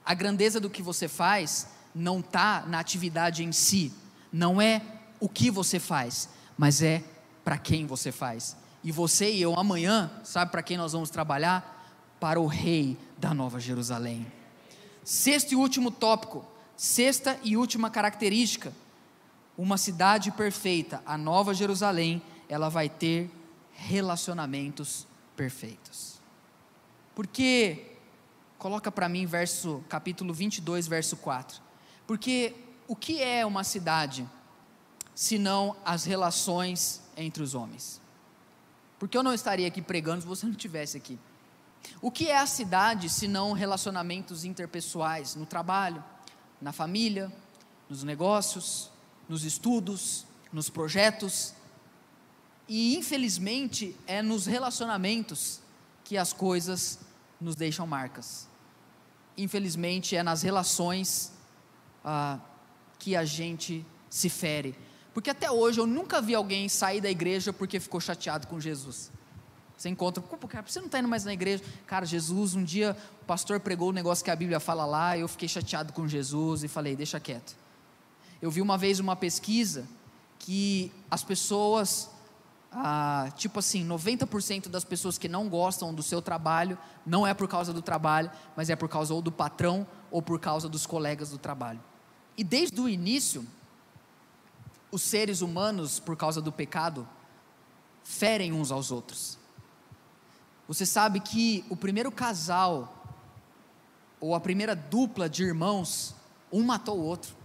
A 0.05 0.13
grandeza 0.13 0.59
do 0.59 0.69
que 0.69 0.81
você 0.81 1.07
faz 1.07 1.69
não 1.95 2.19
está 2.19 2.65
na 2.67 2.81
atividade 2.81 3.45
em 3.45 3.53
si, 3.53 3.93
não 4.29 4.61
é 4.61 4.81
o 5.21 5.29
que 5.29 5.49
você 5.49 5.79
faz, 5.79 6.27
mas 6.57 6.81
é 6.81 7.01
para 7.45 7.57
quem 7.57 7.87
você 7.87 8.11
faz. 8.11 8.57
E 8.83 8.91
você 8.91 9.31
e 9.31 9.41
eu 9.41 9.57
amanhã, 9.59 10.11
sabe 10.23 10.51
para 10.51 10.63
quem 10.63 10.77
nós 10.77 10.93
vamos 10.93 11.09
trabalhar? 11.09 11.75
Para 12.19 12.39
o 12.39 12.47
Rei 12.47 12.97
da 13.17 13.33
Nova 13.33 13.59
Jerusalém. 13.59 14.25
Sexto 15.03 15.53
e 15.53 15.55
último 15.55 15.91
tópico 15.91 16.45
Sexta 16.79 17.37
e 17.43 17.57
última 17.57 17.89
característica: 17.89 18.71
uma 19.57 19.77
cidade 19.77 20.31
perfeita, 20.31 21.03
a 21.05 21.17
Nova 21.17 21.53
Jerusalém, 21.53 22.21
ela 22.47 22.69
vai 22.69 22.87
ter 22.87 23.29
relacionamentos 23.73 25.05
perfeitos. 25.35 26.21
Porque 27.13 27.97
coloca 28.57 28.89
para 28.89 29.09
mim 29.09 29.25
verso 29.25 29.83
capítulo 29.89 30.33
22, 30.33 30.87
verso 30.87 31.17
4. 31.17 31.61
Porque 32.07 32.55
o 32.87 32.95
que 32.95 33.21
é 33.21 33.45
uma 33.45 33.65
cidade 33.65 34.25
senão 35.13 35.75
as 35.83 36.05
relações 36.05 37.01
entre 37.17 37.43
os 37.43 37.53
homens? 37.55 37.99
Porque 38.99 39.17
eu 39.17 39.23
não 39.23 39.33
estaria 39.33 39.67
aqui 39.67 39.81
pregando 39.81 40.21
se 40.21 40.27
você 40.27 40.45
não 40.45 40.51
estivesse 40.51 40.97
aqui. 40.97 41.17
O 42.01 42.11
que 42.11 42.27
é 42.27 42.37
a 42.37 42.45
cidade 42.45 43.09
senão 43.09 43.53
relacionamentos 43.53 44.43
interpessoais 44.43 45.35
no 45.35 45.45
trabalho, 45.45 46.03
na 46.61 46.73
família, 46.73 47.31
nos 47.87 48.03
negócios, 48.03 48.91
nos 49.27 49.43
estudos, 49.43 50.25
nos 50.51 50.69
projetos. 50.69 51.53
E 52.67 52.97
infelizmente 52.97 53.95
é 54.05 54.21
nos 54.21 54.45
relacionamentos 54.45 55.61
que 56.03 56.17
as 56.17 56.33
coisas 56.33 56.99
nos 57.39 57.55
deixam 57.55 57.87
marcas. 57.87 58.47
Infelizmente 59.37 60.15
é 60.15 60.21
nas 60.21 60.41
relações 60.41 61.31
ah, 62.03 62.37
que 62.99 63.15
a 63.15 63.23
gente 63.23 63.85
se 64.09 64.29
fere. 64.29 64.75
Porque 65.19 65.31
até 65.31 65.51
hoje 65.51 65.81
eu 65.81 65.85
nunca 65.85 66.21
vi 66.21 66.33
alguém 66.33 66.69
sair 66.69 67.01
da 67.01 67.09
igreja 67.09 67.51
porque 67.51 67.77
ficou 67.77 67.99
chateado 67.99 68.47
com 68.47 68.57
Jesus. 68.57 69.11
Você 69.75 69.89
encontra, 69.89 70.23
cara, 70.47 70.63
você 70.65 70.79
não 70.79 70.85
está 70.85 70.97
indo 70.97 71.09
mais 71.09 71.25
na 71.25 71.33
igreja. 71.33 71.61
Cara, 71.85 72.05
Jesus, 72.05 72.55
um 72.55 72.63
dia 72.63 72.95
o 73.21 73.25
pastor 73.25 73.59
pregou 73.59 73.89
o 73.89 73.91
negócio 73.91 74.23
que 74.23 74.31
a 74.31 74.35
Bíblia 74.35 74.61
fala 74.61 74.85
lá, 74.85 75.17
eu 75.17 75.27
fiquei 75.27 75.49
chateado 75.49 75.91
com 75.91 76.07
Jesus 76.07 76.63
e 76.63 76.69
falei, 76.69 76.95
deixa 76.95 77.19
quieto. 77.19 77.53
Eu 78.41 78.49
vi 78.49 78.61
uma 78.61 78.77
vez 78.77 79.01
uma 79.01 79.13
pesquisa 79.13 79.85
que 80.39 80.89
as 81.11 81.21
pessoas, 81.21 82.09
ah, 82.71 83.29
tipo 83.35 83.59
assim, 83.59 83.85
90% 83.85 84.69
das 84.69 84.85
pessoas 84.85 85.17
que 85.17 85.27
não 85.27 85.49
gostam 85.49 85.93
do 85.93 86.01
seu 86.01 86.21
trabalho, 86.21 86.77
não 87.05 87.27
é 87.27 87.33
por 87.33 87.49
causa 87.49 87.73
do 87.73 87.81
trabalho, 87.81 88.31
mas 88.55 88.69
é 88.69 88.75
por 88.77 88.87
causa 88.87 89.13
ou 89.13 89.21
do 89.21 89.33
patrão 89.33 89.85
ou 90.09 90.21
por 90.21 90.39
causa 90.39 90.69
dos 90.69 90.85
colegas 90.85 91.29
do 91.29 91.37
trabalho. 91.37 91.81
E 92.37 92.43
desde 92.45 92.79
o 92.79 92.87
início, 92.87 93.45
os 94.91 95.01
seres 95.01 95.41
humanos, 95.41 95.99
por 95.99 96.15
causa 96.15 96.41
do 96.41 96.51
pecado, 96.51 97.07
ferem 98.03 98.51
uns 98.51 98.71
aos 98.71 98.91
outros. 98.91 99.37
Você 100.67 100.85
sabe 100.85 101.19
que 101.19 101.65
o 101.69 101.75
primeiro 101.75 102.11
casal, 102.11 102.95
ou 104.19 104.35
a 104.35 104.39
primeira 104.39 104.75
dupla 104.75 105.29
de 105.29 105.43
irmãos, 105.43 106.15
um 106.51 106.63
matou 106.63 106.97
o 106.97 107.03
outro. 107.03 107.35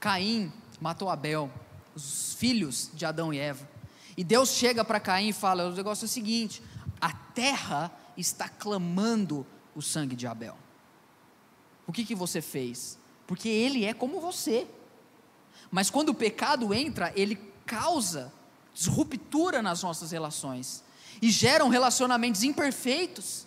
Caim 0.00 0.52
matou 0.80 1.08
Abel, 1.08 1.50
os 1.94 2.34
filhos 2.34 2.90
de 2.92 3.06
Adão 3.06 3.32
e 3.32 3.38
Eva. 3.38 3.68
E 4.16 4.22
Deus 4.22 4.50
chega 4.50 4.84
para 4.84 5.00
Caim 5.00 5.28
e 5.28 5.32
fala: 5.32 5.68
o 5.68 5.72
negócio 5.72 6.04
é 6.04 6.06
o 6.06 6.08
seguinte: 6.08 6.62
a 7.00 7.12
terra 7.12 7.90
está 8.16 8.48
clamando 8.48 9.46
o 9.74 9.82
sangue 9.82 10.16
de 10.16 10.26
Abel. 10.26 10.56
O 11.86 11.92
que, 11.92 12.04
que 12.04 12.14
você 12.14 12.40
fez? 12.40 12.98
Porque 13.26 13.48
ele 13.48 13.84
é 13.84 13.92
como 13.92 14.20
você. 14.20 14.66
Mas 15.74 15.90
quando 15.90 16.10
o 16.10 16.14
pecado 16.14 16.72
entra, 16.72 17.12
ele 17.16 17.34
causa 17.66 18.32
disruptura 18.72 19.60
nas 19.60 19.82
nossas 19.82 20.12
relações 20.12 20.84
e 21.20 21.28
geram 21.28 21.68
relacionamentos 21.68 22.44
imperfeitos, 22.44 23.44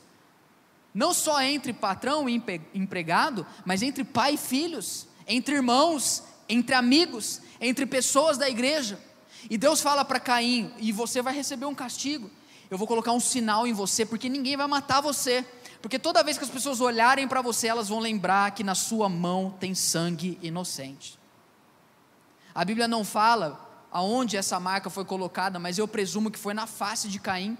não 0.94 1.14
só 1.14 1.42
entre 1.42 1.72
patrão 1.72 2.28
e 2.28 2.44
empregado, 2.74 3.48
mas 3.64 3.82
entre 3.82 4.04
pai 4.04 4.34
e 4.34 4.38
filhos, 4.38 5.08
entre 5.26 5.56
irmãos, 5.56 6.22
entre 6.50 6.76
amigos. 6.76 7.40
entre 7.62 7.86
pessoas 7.86 8.38
da 8.38 8.50
igreja. 8.50 9.00
E 9.50 9.58
Deus 9.58 9.80
fala 9.80 10.04
para 10.04 10.20
Caim: 10.20 10.74
e 10.80 10.92
você 10.92 11.22
vai 11.22 11.34
receber 11.34 11.66
um 11.66 11.74
castigo. 11.74 12.30
Eu 12.70 12.78
vou 12.78 12.88
colocar 12.88 13.14
um 13.14 13.22
sinal 13.22 13.66
em 13.66 13.72
você, 13.72 14.06
porque 14.06 14.28
ninguém 14.28 14.58
vai 14.58 14.68
matar 14.68 15.00
você. 15.00 15.46
Porque 15.82 15.98
toda 15.98 16.24
vez 16.24 16.38
que 16.38 16.44
as 16.44 16.50
pessoas 16.50 16.82
olharem 16.82 17.26
para 17.26 17.42
você, 17.42 17.68
elas 17.68 17.88
vão 17.88 18.00
lembrar 18.00 18.52
que 18.52 18.66
na 18.66 18.76
sua 18.76 19.08
mão 19.08 19.56
tem 19.58 19.74
sangue 19.74 20.38
inocente. 20.42 21.18
A 22.58 22.66
Bíblia 22.66 22.88
não 22.88 23.06
fala 23.06 23.88
aonde 23.92 24.36
essa 24.36 24.60
marca 24.60 24.90
foi 24.90 25.06
colocada, 25.06 25.60
mas 25.60 25.78
eu 25.78 25.88
presumo 25.88 26.32
que 26.32 26.40
foi 26.40 26.56
na 26.56 26.66
face 26.66 27.08
de 27.08 27.20
Caim, 27.20 27.56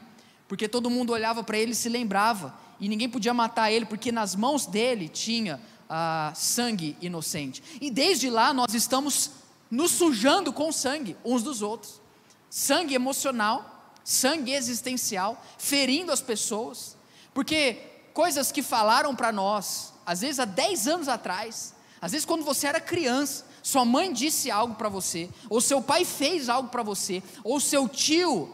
porque 0.48 0.68
todo 0.68 0.90
mundo 0.90 1.14
olhava 1.14 1.44
para 1.44 1.56
ele 1.56 1.74
e 1.74 1.76
se 1.76 1.88
lembrava, 1.88 2.52
e 2.80 2.90
ninguém 2.90 3.08
podia 3.08 3.32
matar 3.32 3.72
ele, 3.72 3.86
porque 3.86 4.12
nas 4.12 4.36
mãos 4.36 4.66
dele 4.66 5.08
tinha 5.08 5.62
ah, 5.88 6.32
sangue 6.34 6.98
inocente. 7.00 7.62
E 7.80 7.92
desde 7.92 8.28
lá 8.28 8.52
nós 8.52 8.74
estamos 8.74 9.30
nos 9.70 9.92
sujando 9.92 10.52
com 10.52 10.72
sangue 10.72 11.16
uns 11.24 11.44
dos 11.44 11.62
outros 11.62 12.02
sangue 12.50 12.96
emocional, 12.96 13.94
sangue 14.04 14.52
existencial, 14.52 15.40
ferindo 15.60 16.12
as 16.12 16.22
pessoas, 16.22 16.98
porque 17.36 17.78
coisas 18.16 18.52
que 18.52 18.64
falaram 18.64 19.16
para 19.16 19.32
nós, 19.32 19.94
às 20.04 20.22
vezes 20.22 20.40
há 20.40 20.46
10 20.46 20.88
anos 20.88 21.08
atrás, 21.08 21.76
às 22.02 22.14
vezes 22.14 22.26
quando 22.26 22.44
você 22.44 22.66
era 22.66 22.82
criança, 22.82 23.46
sua 23.68 23.84
mãe 23.84 24.14
disse 24.14 24.50
algo 24.50 24.76
para 24.76 24.88
você, 24.88 25.30
ou 25.50 25.60
seu 25.60 25.82
pai 25.82 26.06
fez 26.06 26.48
algo 26.48 26.70
para 26.70 26.82
você, 26.82 27.22
ou 27.44 27.60
seu 27.60 27.86
tio 27.90 28.50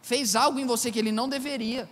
fez 0.00 0.36
algo 0.36 0.60
em 0.60 0.64
você 0.64 0.92
que 0.92 0.98
ele 1.00 1.10
não 1.10 1.28
deveria, 1.28 1.90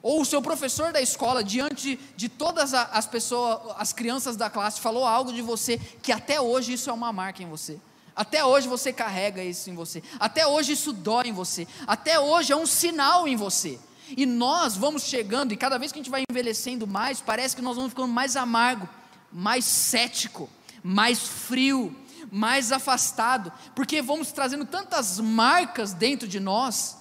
ou 0.00 0.20
o 0.20 0.24
seu 0.24 0.40
professor 0.40 0.92
da 0.92 1.00
escola, 1.00 1.42
diante 1.42 1.98
de 2.16 2.28
todas 2.28 2.72
as 2.72 3.04
pessoas, 3.04 3.74
as 3.76 3.92
crianças 3.92 4.36
da 4.36 4.48
classe, 4.48 4.80
falou 4.80 5.04
algo 5.04 5.32
de 5.32 5.42
você 5.42 5.76
que 6.04 6.12
até 6.12 6.40
hoje 6.40 6.74
isso 6.74 6.88
é 6.88 6.92
uma 6.92 7.12
marca 7.12 7.42
em 7.42 7.48
você. 7.48 7.80
Até 8.14 8.44
hoje 8.44 8.68
você 8.68 8.92
carrega 8.92 9.42
isso 9.42 9.68
em 9.68 9.74
você. 9.74 10.00
Até 10.20 10.46
hoje 10.46 10.74
isso 10.74 10.92
dói 10.92 11.26
em 11.26 11.32
você. 11.32 11.66
Até 11.84 12.20
hoje 12.20 12.52
é 12.52 12.56
um 12.56 12.64
sinal 12.64 13.26
em 13.26 13.34
você. 13.34 13.76
E 14.16 14.24
nós 14.24 14.76
vamos 14.76 15.02
chegando, 15.02 15.52
e 15.52 15.56
cada 15.56 15.78
vez 15.78 15.90
que 15.90 15.98
a 15.98 16.02
gente 16.02 16.12
vai 16.12 16.22
envelhecendo 16.30 16.86
mais, 16.86 17.20
parece 17.20 17.56
que 17.56 17.62
nós 17.62 17.74
vamos 17.74 17.90
ficando 17.90 18.06
mais 18.06 18.36
amargo, 18.36 18.88
mais 19.32 19.64
cético, 19.64 20.48
mais 20.80 21.18
frio, 21.18 21.96
mais 22.34 22.72
afastado, 22.72 23.52
porque 23.76 24.02
vamos 24.02 24.32
trazendo 24.32 24.64
tantas 24.64 25.20
marcas 25.20 25.92
dentro 25.92 26.26
de 26.26 26.40
nós, 26.40 26.96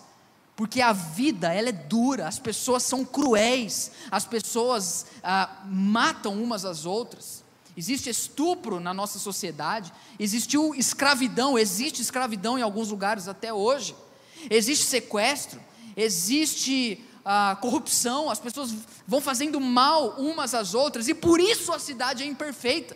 porque 0.56 0.80
a 0.80 0.94
vida 0.94 1.52
ela 1.52 1.70
é 1.70 1.72
dura, 1.72 2.28
as 2.28 2.38
pessoas 2.38 2.84
são 2.84 3.04
cruéis, 3.04 3.92
as 4.12 4.26
pessoas 4.26 5.08
ah, 5.24 5.50
matam 5.66 6.40
umas 6.40 6.66
às 6.66 6.86
outras. 6.86 7.44
Existe 7.76 8.12
estupro 8.12 8.80
na 8.80 8.94
nossa 8.94 9.18
sociedade, 9.18 9.92
existiu 10.20 10.76
escravidão, 10.76 11.58
existe 11.58 12.00
escravidão 12.00 12.60
em 12.60 12.62
alguns 12.62 12.90
lugares 12.90 13.28
até 13.28 13.52
hoje, 13.52 13.96
existe 14.52 14.86
sequestro, 14.86 15.60
existe 15.98 17.04
ah, 17.26 17.58
corrupção, 17.60 18.30
as 18.30 18.40
pessoas 18.40 18.72
vão 19.08 19.20
fazendo 19.20 19.60
mal 19.60 20.10
umas 20.20 20.54
às 20.54 20.76
outras, 20.76 21.08
e 21.08 21.16
por 21.16 21.40
isso 21.40 21.74
a 21.74 21.80
cidade 21.80 22.22
é 22.22 22.28
imperfeita, 22.28 22.96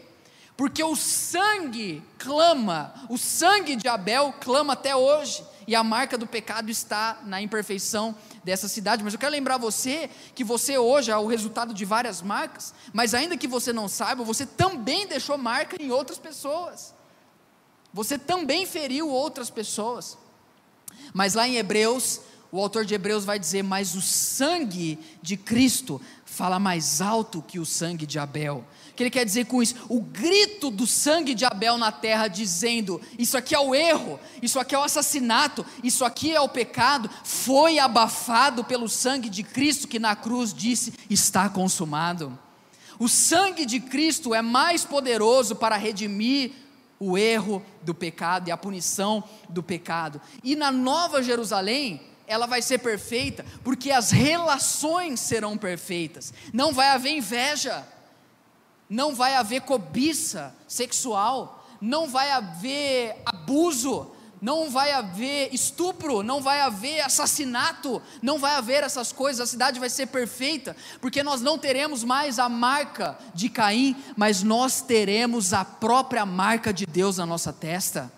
porque 0.58 0.84
o 0.84 0.96
sangue 0.96 2.04
clama, 2.18 2.92
o 3.08 3.18
sangue 3.18 3.76
de 3.76 3.88
Abel 3.88 4.34
clama 4.42 4.74
até 4.74 4.96
hoje, 4.96 5.46
e 5.68 5.76
a 5.76 5.84
marca 5.84 6.18
do 6.18 6.26
pecado 6.26 6.72
está 6.72 7.20
na 7.26 7.40
imperfeição 7.40 8.16
dessa 8.44 8.68
cidade. 8.68 9.04
Mas 9.04 9.14
eu 9.14 9.20
quero 9.20 9.34
lembrar 9.34 9.58
você 9.58 10.10
que 10.34 10.44
você 10.44 10.78
hoje 10.78 11.12
é 11.12 11.18
o 11.18 11.28
resultado 11.28 11.74
de 11.74 11.86
várias 11.86 12.22
marcas, 12.22 12.74
mas 12.92 13.14
ainda 13.14 13.38
que 13.38 13.48
você 13.48 13.72
não 13.72 13.88
saiba, 13.88 14.24
você 14.24 14.46
também 14.46 15.06
deixou 15.06 15.38
marca 15.38 15.80
em 15.80 15.92
outras 15.92 16.18
pessoas. 16.18 16.96
Você 17.94 18.18
também 18.18 18.66
feriu 18.66 19.10
outras 19.10 19.50
pessoas. 19.52 20.18
Mas 21.14 21.36
lá 21.36 21.48
em 21.48 21.58
Hebreus, 21.58 22.22
o 22.52 22.60
autor 22.60 22.86
de 22.86 22.96
Hebreus 22.96 23.26
vai 23.26 23.38
dizer: 23.38 23.62
Mas 23.62 23.94
o 23.94 24.02
sangue 24.02 24.98
de 25.22 25.38
Cristo 25.38 26.02
fala 26.26 26.60
mais 26.60 27.02
alto 27.02 27.42
que 27.42 27.60
o 27.60 27.66
sangue 27.66 28.06
de 28.06 28.18
Abel 28.18 28.64
que 28.98 29.04
ele 29.04 29.10
quer 29.12 29.24
dizer 29.24 29.46
com 29.46 29.62
isso? 29.62 29.76
O 29.88 30.02
grito 30.02 30.72
do 30.72 30.88
sangue 30.88 31.36
de 31.36 31.46
Abel 31.46 31.78
na 31.78 31.92
terra, 31.92 32.28
dizendo: 32.28 33.00
Isso 33.18 33.38
aqui 33.38 33.54
é 33.54 33.60
o 33.60 33.76
erro, 33.76 34.20
isso 34.42 34.60
aqui 34.60 34.74
é 34.74 34.80
o 34.80 34.84
assassinato, 34.84 35.64
isso 35.84 36.04
aqui 36.04 36.34
é 36.34 36.42
o 36.42 36.50
pecado, 36.50 37.08
foi 37.24 37.78
abafado 37.78 38.64
pelo 38.64 38.90
sangue 38.90 39.30
de 39.30 39.44
Cristo, 39.44 39.88
que 39.88 40.00
na 40.00 40.16
cruz 40.16 40.52
disse: 40.52 40.94
Está 41.10 41.48
consumado. 41.48 42.38
O 42.98 43.08
sangue 43.08 43.68
de 43.68 43.80
Cristo 43.80 44.34
é 44.34 44.42
mais 44.42 44.84
poderoso 44.84 45.56
para 45.56 45.78
redimir 45.78 46.52
o 47.00 47.16
erro 47.16 47.64
do 47.84 47.94
pecado 47.94 48.48
e 48.48 48.52
a 48.52 48.58
punição 48.58 49.24
do 49.48 49.62
pecado. 49.62 50.20
E 50.44 50.56
na 50.56 50.72
Nova 50.72 51.22
Jerusalém, 51.22 52.02
ela 52.26 52.48
vai 52.48 52.64
ser 52.64 52.80
perfeita, 52.80 53.46
porque 53.64 53.92
as 53.92 54.10
relações 54.10 55.20
serão 55.20 55.56
perfeitas. 55.56 56.34
Não 56.52 56.74
vai 56.74 56.88
haver 56.88 57.12
inveja, 57.12 57.86
não 58.90 59.14
vai 59.14 59.36
haver 59.36 59.62
cobiça 59.62 60.56
sexual, 60.68 61.66
não 61.82 62.08
vai 62.08 62.32
haver 62.32 63.22
abuso, 63.26 64.12
não 64.42 64.70
vai 64.70 64.92
haver 64.92 65.54
estupro, 65.54 66.22
não 66.22 66.42
vai 66.42 66.62
haver 66.62 67.02
assassinato, 67.02 68.02
não 68.22 68.38
vai 68.38 68.56
haver 68.56 68.84
essas 68.84 69.12
coisas, 69.12 69.42
a 69.42 69.52
cidade 69.52 69.80
vai 69.80 69.90
ser 69.90 70.08
perfeita, 70.08 70.76
porque 71.02 71.24
nós 71.24 71.42
não 71.42 71.58
teremos 71.58 72.04
mais 72.04 72.38
a 72.38 72.48
marca 72.48 73.18
de 73.34 73.50
Caim, 73.50 73.96
mas 74.16 74.44
nós 74.44 74.82
teremos 74.82 75.54
a 75.54 75.66
própria 75.66 76.26
marca 76.26 76.72
de 76.72 76.86
Deus 76.86 77.18
na 77.18 77.26
nossa 77.26 77.52
testa. 77.52 78.12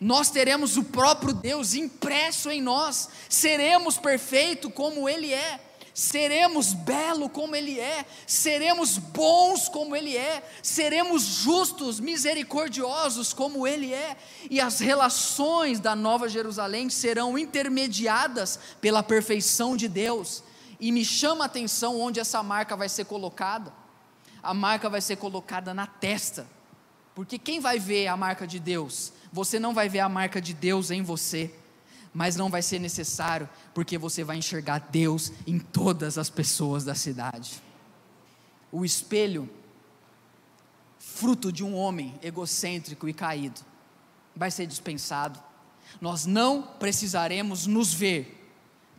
Nós 0.00 0.30
teremos 0.30 0.76
o 0.76 0.84
próprio 0.84 1.32
Deus 1.32 1.74
impresso 1.74 2.50
em 2.50 2.60
nós, 2.60 3.08
seremos 3.28 3.96
perfeitos 3.96 4.72
como 4.72 5.08
Ele 5.08 5.32
é 5.32 5.60
seremos 5.94 6.74
belo 6.74 7.28
como 7.28 7.54
Ele 7.54 7.78
é, 7.78 8.04
seremos 8.26 8.98
bons 8.98 9.68
como 9.68 9.94
Ele 9.94 10.16
é, 10.16 10.42
seremos 10.60 11.22
justos, 11.22 12.00
misericordiosos 12.00 13.32
como 13.32 13.64
Ele 13.64 13.94
é, 13.94 14.16
e 14.50 14.60
as 14.60 14.80
relações 14.80 15.78
da 15.78 15.94
Nova 15.94 16.28
Jerusalém 16.28 16.90
serão 16.90 17.38
intermediadas 17.38 18.58
pela 18.80 19.04
perfeição 19.04 19.76
de 19.76 19.86
Deus. 19.86 20.42
E 20.80 20.90
me 20.90 21.04
chama 21.04 21.44
a 21.44 21.46
atenção 21.46 22.00
onde 22.00 22.18
essa 22.18 22.42
marca 22.42 22.76
vai 22.76 22.88
ser 22.88 23.04
colocada. 23.04 23.72
A 24.42 24.52
marca 24.52 24.90
vai 24.90 25.00
ser 25.00 25.16
colocada 25.16 25.72
na 25.72 25.86
testa, 25.86 26.46
porque 27.14 27.38
quem 27.38 27.60
vai 27.60 27.78
ver 27.78 28.08
a 28.08 28.16
marca 28.16 28.46
de 28.46 28.58
Deus? 28.58 29.12
Você 29.32 29.60
não 29.60 29.72
vai 29.72 29.88
ver 29.88 30.00
a 30.00 30.08
marca 30.08 30.40
de 30.40 30.52
Deus 30.52 30.90
em 30.90 31.02
você 31.02 31.54
mas 32.14 32.36
não 32.36 32.48
vai 32.48 32.62
ser 32.62 32.78
necessário, 32.78 33.48
porque 33.74 33.98
você 33.98 34.22
vai 34.22 34.36
enxergar 34.36 34.78
Deus 34.78 35.32
em 35.44 35.58
todas 35.58 36.16
as 36.16 36.30
pessoas 36.30 36.84
da 36.84 36.94
cidade. 36.94 37.60
O 38.70 38.84
espelho, 38.84 39.50
fruto 40.96 41.52
de 41.52 41.64
um 41.64 41.74
homem 41.74 42.14
egocêntrico 42.22 43.08
e 43.08 43.12
caído, 43.12 43.60
vai 44.34 44.50
ser 44.50 44.66
dispensado. 44.66 45.42
Nós 46.00 46.24
não 46.24 46.62
precisaremos 46.62 47.66
nos 47.66 47.92
ver 47.92 48.40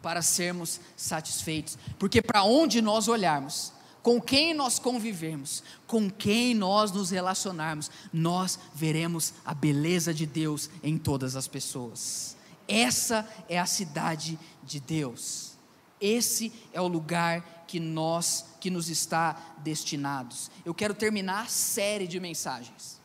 para 0.01 0.21
sermos 0.21 0.81
satisfeitos, 0.97 1.77
porque 1.97 2.21
para 2.21 2.43
onde 2.43 2.81
nós 2.81 3.07
olharmos, 3.07 3.71
com 4.03 4.21
quem 4.21 4.53
nós 4.53 4.77
convivermos, 4.77 5.63
com 5.87 6.11
quem 6.11 6.53
nós 6.53 6.91
nos 6.91 7.09
relacionarmos, 7.09 7.89
nós 8.13 8.59
veremos 8.75 9.33
a 9.43 9.53
beleza 9.53 10.13
de 10.13 10.25
Deus 10.27 10.69
em 10.83 10.97
todas 10.97 11.35
as 11.35 11.47
pessoas. 11.47 12.34
Essa 12.67 13.27
é 13.47 13.59
a 13.59 13.65
cidade 13.65 14.39
de 14.63 14.79
Deus. 14.79 15.53
Esse 15.99 16.51
é 16.73 16.81
o 16.81 16.87
lugar 16.87 17.65
que 17.67 17.79
nós 17.79 18.45
que 18.59 18.69
nos 18.69 18.89
está 18.89 19.39
destinados. 19.59 20.51
Eu 20.63 20.73
quero 20.73 20.93
terminar 20.93 21.43
a 21.43 21.47
série 21.47 22.07
de 22.07 22.19
mensagens 22.19 22.99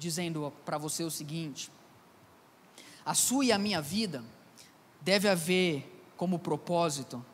dizendo 0.00 0.52
para 0.64 0.78
você 0.78 1.04
o 1.04 1.10
seguinte: 1.10 1.70
a 3.04 3.14
sua 3.14 3.44
e 3.44 3.52
a 3.52 3.58
minha 3.58 3.80
vida 3.80 4.24
deve 5.00 5.28
haver 5.28 6.02
como 6.16 6.38
propósito 6.38 7.24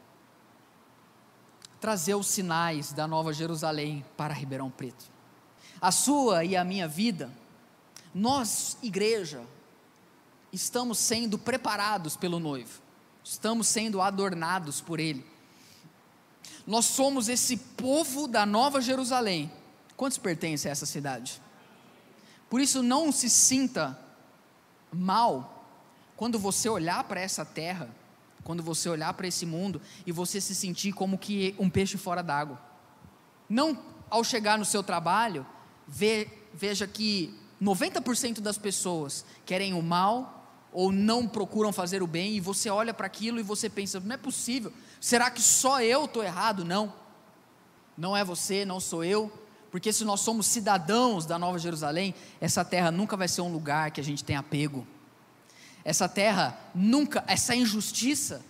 trazer 1.80 2.14
os 2.14 2.26
sinais 2.26 2.92
da 2.92 3.06
Nova 3.06 3.32
Jerusalém 3.32 4.04
para 4.16 4.34
Ribeirão 4.34 4.70
Preto. 4.70 5.04
A 5.80 5.92
sua 5.92 6.44
e 6.44 6.56
a 6.56 6.64
minha 6.64 6.88
vida, 6.88 7.30
nós, 8.14 8.76
igreja, 8.82 9.42
estamos 10.56 10.98
sendo 10.98 11.38
preparados 11.38 12.16
pelo 12.16 12.40
noivo, 12.40 12.80
estamos 13.22 13.68
sendo 13.68 14.00
adornados 14.00 14.80
por 14.80 14.98
ele. 14.98 15.24
Nós 16.66 16.86
somos 16.86 17.28
esse 17.28 17.56
povo 17.56 18.26
da 18.26 18.44
Nova 18.44 18.80
Jerusalém. 18.80 19.52
Quantos 19.96 20.18
pertencem 20.18 20.68
a 20.68 20.72
essa 20.72 20.86
cidade? 20.86 21.40
Por 22.48 22.60
isso, 22.60 22.82
não 22.82 23.12
se 23.12 23.28
sinta 23.28 23.98
mal 24.90 25.68
quando 26.16 26.38
você 26.38 26.68
olhar 26.68 27.04
para 27.04 27.20
essa 27.20 27.44
terra, 27.44 27.88
quando 28.42 28.62
você 28.62 28.88
olhar 28.88 29.12
para 29.14 29.26
esse 29.26 29.44
mundo 29.44 29.80
e 30.06 30.12
você 30.12 30.40
se 30.40 30.54
sentir 30.54 30.92
como 30.92 31.18
que 31.18 31.54
um 31.58 31.68
peixe 31.68 31.98
fora 31.98 32.22
d'água. 32.22 32.60
Não 33.48 33.78
ao 34.08 34.24
chegar 34.24 34.58
no 34.58 34.64
seu 34.64 34.82
trabalho, 34.82 35.46
veja 35.86 36.86
que 36.86 37.38
90% 37.62 38.40
das 38.40 38.58
pessoas 38.58 39.24
querem 39.44 39.74
o 39.74 39.82
mal 39.82 40.35
ou 40.76 40.92
não 40.92 41.26
procuram 41.26 41.72
fazer 41.72 42.02
o 42.02 42.06
bem, 42.06 42.36
e 42.36 42.40
você 42.40 42.68
olha 42.68 42.92
para 42.92 43.06
aquilo 43.06 43.40
e 43.40 43.42
você 43.42 43.66
pensa: 43.66 43.98
não 43.98 44.14
é 44.14 44.18
possível, 44.18 44.70
será 45.00 45.30
que 45.30 45.40
só 45.40 45.80
eu 45.80 46.04
estou 46.04 46.22
errado? 46.22 46.66
Não, 46.66 46.92
não 47.96 48.14
é 48.14 48.22
você, 48.22 48.62
não 48.62 48.78
sou 48.78 49.02
eu, 49.02 49.32
porque 49.70 49.90
se 49.90 50.04
nós 50.04 50.20
somos 50.20 50.46
cidadãos 50.46 51.24
da 51.24 51.38
Nova 51.38 51.58
Jerusalém, 51.58 52.14
essa 52.42 52.62
terra 52.62 52.90
nunca 52.90 53.16
vai 53.16 53.26
ser 53.26 53.40
um 53.40 53.50
lugar 53.50 53.90
que 53.90 54.02
a 54.02 54.04
gente 54.04 54.22
tem 54.22 54.36
apego, 54.36 54.86
essa 55.82 56.10
terra 56.10 56.54
nunca, 56.74 57.24
essa 57.26 57.56
injustiça, 57.56 58.44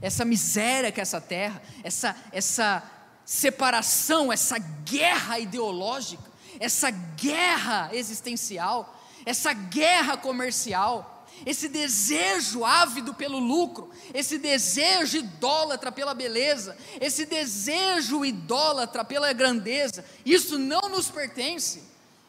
essa 0.00 0.24
miséria 0.24 0.92
que 0.92 1.00
é 1.00 1.02
essa 1.02 1.20
terra, 1.20 1.60
essa, 1.82 2.14
essa 2.30 2.80
separação, 3.24 4.32
essa 4.32 4.56
guerra 4.56 5.40
ideológica, 5.40 6.30
essa 6.60 6.92
guerra 6.92 7.90
existencial, 7.92 8.96
essa 9.26 9.52
guerra 9.52 10.16
comercial, 10.16 11.19
esse 11.44 11.68
desejo 11.68 12.64
ávido 12.64 13.14
pelo 13.14 13.38
lucro, 13.38 13.90
esse 14.12 14.38
desejo 14.38 15.18
idólatra 15.18 15.90
pela 15.90 16.14
beleza, 16.14 16.76
esse 17.00 17.24
desejo 17.24 18.24
idólatra 18.24 19.04
pela 19.04 19.32
grandeza, 19.32 20.04
isso 20.24 20.58
não 20.58 20.88
nos 20.88 21.10
pertence, 21.10 21.82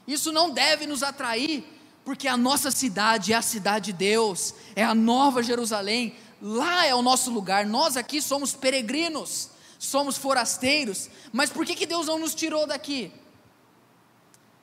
isso 0.08 0.32
não 0.32 0.50
deve 0.50 0.88
nos 0.88 1.04
atrair, 1.04 1.64
porque 2.06 2.28
a 2.28 2.38
nossa 2.38 2.72
cidade 2.72 3.34
é 3.34 3.36
a 3.36 3.42
cidade 3.42 3.92
de 3.92 3.94
Deus, 3.94 4.54
é 4.76 4.84
a 4.84 4.96
nova 4.96 5.44
Jerusalém, 5.44 6.16
lá 6.42 6.86
é 6.86 6.96
o 6.96 7.02
nosso 7.02 7.30
lugar, 7.30 7.66
nós 7.66 7.98
aqui 7.98 8.22
somos 8.22 8.54
peregrinos, 8.54 9.50
somos 9.78 10.18
forasteiros, 10.18 11.10
mas 11.32 11.50
por 11.50 11.66
que, 11.66 11.76
que 11.76 11.86
Deus 11.86 12.08
não 12.08 12.18
nos 12.18 12.34
tirou 12.34 12.66
daqui? 12.66 13.12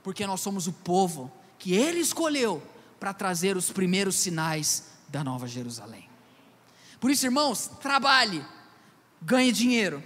Porque 0.02 0.26
nós 0.26 0.40
somos 0.40 0.66
o 0.66 0.72
povo 0.72 1.30
que 1.58 1.74
Ele 1.74 2.00
escolheu 2.00 2.62
para 2.98 3.12
trazer 3.12 3.56
os 3.56 3.70
primeiros 3.70 4.16
sinais 4.16 4.84
da 5.08 5.22
Nova 5.24 5.46
Jerusalém. 5.46 6.08
Por 7.00 7.10
isso, 7.10 7.26
irmãos, 7.26 7.70
trabalhe, 7.80 8.44
ganhe 9.22 9.52
dinheiro, 9.52 10.02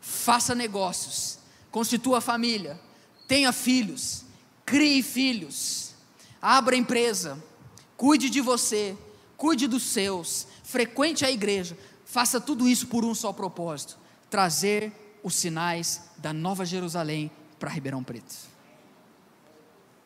faça 0.00 0.54
negócios, 0.54 1.38
constitua 1.70 2.20
família, 2.20 2.80
tenha 3.28 3.52
filhos, 3.52 4.24
crie 4.64 5.02
filhos, 5.02 5.94
abra 6.40 6.76
empresa, 6.76 7.42
cuide 7.96 8.30
de 8.30 8.40
você, 8.40 8.96
cuide 9.36 9.66
dos 9.66 9.82
seus, 9.82 10.46
frequente 10.64 11.24
a 11.24 11.30
igreja, 11.30 11.76
faça 12.04 12.40
tudo 12.40 12.66
isso 12.66 12.86
por 12.86 13.04
um 13.04 13.14
só 13.14 13.32
propósito: 13.32 13.98
trazer 14.30 14.92
os 15.22 15.34
sinais 15.34 16.10
da 16.16 16.32
Nova 16.32 16.64
Jerusalém 16.64 17.30
para 17.58 17.70
Ribeirão 17.70 18.02
Preto. 18.02 18.49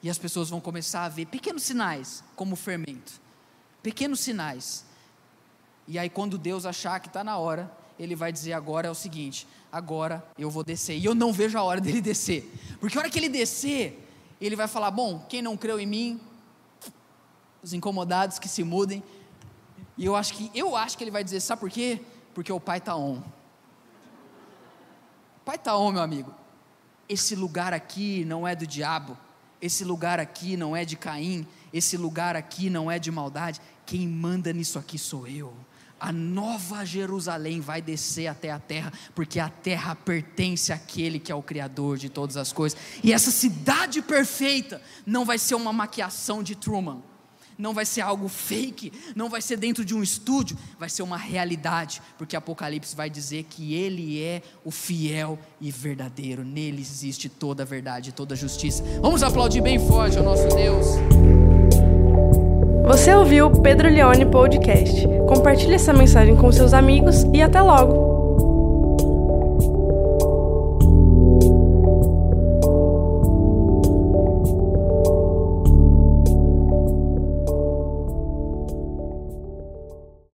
E 0.05 0.11
as 0.11 0.19
pessoas 0.19 0.51
vão 0.51 0.61
começar 0.61 1.07
a 1.07 1.09
ver 1.09 1.25
pequenos 1.25 1.63
sinais, 1.63 2.23
como 2.37 2.57
fermento. 2.57 3.19
Pequenos 3.83 4.21
sinais. 4.21 4.85
E 5.89 5.99
aí, 5.99 6.11
quando 6.11 6.37
Deus 6.37 6.67
achar 6.67 7.01
que 7.01 7.09
está 7.09 7.25
na 7.25 7.39
hora, 7.39 7.75
Ele 7.99 8.15
vai 8.15 8.31
dizer: 8.31 8.53
agora 8.53 8.87
é 8.87 8.91
o 8.91 8.95
seguinte, 8.95 9.49
agora 9.73 10.23
eu 10.37 10.51
vou 10.51 10.63
descer. 10.63 10.99
E 10.99 11.07
eu 11.07 11.15
não 11.15 11.33
vejo 11.33 11.57
a 11.57 11.63
hora 11.63 11.81
dele 11.81 12.03
descer. 12.05 12.53
Porque 12.79 12.99
a 12.99 13.01
hora 13.01 13.09
que 13.09 13.19
ele 13.19 13.31
descer, 13.31 14.07
ele 14.39 14.55
vai 14.55 14.69
falar: 14.69 14.91
bom, 14.91 15.25
quem 15.27 15.41
não 15.41 15.57
creu 15.57 15.81
em 15.81 15.87
mim, 15.87 16.21
os 17.63 17.73
incomodados 17.73 18.39
que 18.39 18.47
se 18.47 18.63
mudem. 18.63 19.03
E 19.97 20.05
eu 20.05 20.15
acho 20.15 20.35
que, 20.35 20.51
eu 20.55 20.77
acho 20.77 20.99
que 20.99 21.05
ele 21.05 21.11
vai 21.11 21.25
dizer: 21.25 21.41
sabe 21.41 21.61
por 21.61 21.71
quê? 21.71 22.03
Porque 22.35 22.53
o 22.53 22.61
Pai 22.61 22.77
está 22.77 22.95
on. 22.95 23.23
O 25.39 25.45
Pai 25.47 25.57
está 25.57 25.75
on, 25.79 25.93
meu 25.93 26.03
amigo. 26.03 26.35
Esse 27.09 27.35
lugar 27.35 27.73
aqui 27.73 28.23
não 28.27 28.47
é 28.47 28.55
do 28.55 28.67
diabo 28.67 29.17
esse 29.65 29.83
lugar 29.83 30.21
aqui 30.21 30.59
não 30.59 30.77
é 30.77 30.85
de 30.85 30.95
Caim, 30.95 31.47
esse 31.73 31.97
lugar 31.97 32.37
aqui 32.37 32.69
não 32.69 32.91
é 32.91 32.99
de 32.99 33.11
maldade, 33.11 33.63
quem 33.87 34.07
manda 34.07 34.53
nisso 34.53 34.79
aqui 34.79 34.99
sou 34.99 35.27
eu. 35.27 35.55
A 35.99 36.13
nova 36.13 36.85
Jerusalém 36.85 37.63
vai 37.63 37.81
descer 37.81 38.27
até 38.27 38.51
a 38.51 38.59
terra, 38.59 38.93
porque 39.15 39.41
a 39.41 39.49
terra 39.49 39.95
pertence 39.95 40.71
àquele 40.71 41.19
que 41.19 41.33
é 41.33 41.35
o 41.35 41.43
Criador 41.43 41.97
de 41.97 42.11
todas 42.11 42.37
as 42.37 42.53
coisas. 42.53 42.79
E 43.03 43.11
essa 43.11 43.31
cidade 43.31 44.03
perfeita 44.03 44.83
não 45.07 45.25
vai 45.25 45.39
ser 45.39 45.55
uma 45.55 45.73
maquiação 45.73 46.43
de 46.43 46.55
Truman 46.55 47.01
não 47.59 47.73
vai 47.73 47.85
ser 47.85 48.01
algo 48.01 48.29
fake, 48.29 48.93
não 49.15 49.29
vai 49.29 49.41
ser 49.41 49.57
dentro 49.57 49.85
de 49.85 49.95
um 49.95 50.03
estúdio, 50.03 50.57
vai 50.79 50.89
ser 50.89 51.03
uma 51.03 51.17
realidade, 51.17 52.01
porque 52.19 52.37
Apocalipse 52.37 52.95
vai 52.95 53.09
dizer 53.09 53.45
que 53.45 53.75
Ele 53.75 54.23
é 54.23 54.43
o 54.65 54.71
fiel 54.71 55.39
e 55.61 55.71
verdadeiro, 55.71 56.45
nele 56.45 56.81
existe 56.81 57.29
toda 57.29 57.63
a 57.63 57.67
verdade, 57.67 58.13
toda 58.13 58.35
a 58.35 58.37
justiça. 58.37 58.83
Vamos 59.01 59.23
aplaudir 59.23 59.61
bem 59.61 59.79
forte 59.79 60.19
ao 60.19 60.25
nosso 60.25 60.49
Deus. 60.49 60.87
Você 62.87 63.15
ouviu 63.15 63.47
o 63.47 63.63
Pedro 63.63 63.89
Leone 63.89 64.27
Podcast. 64.27 65.07
Compartilhe 65.27 65.75
essa 65.75 65.93
mensagem 65.93 66.37
com 66.37 66.53
seus 66.53 66.75
amigos 66.75 67.25
e 67.33 67.41
até 67.41 67.61
logo! 67.63 68.24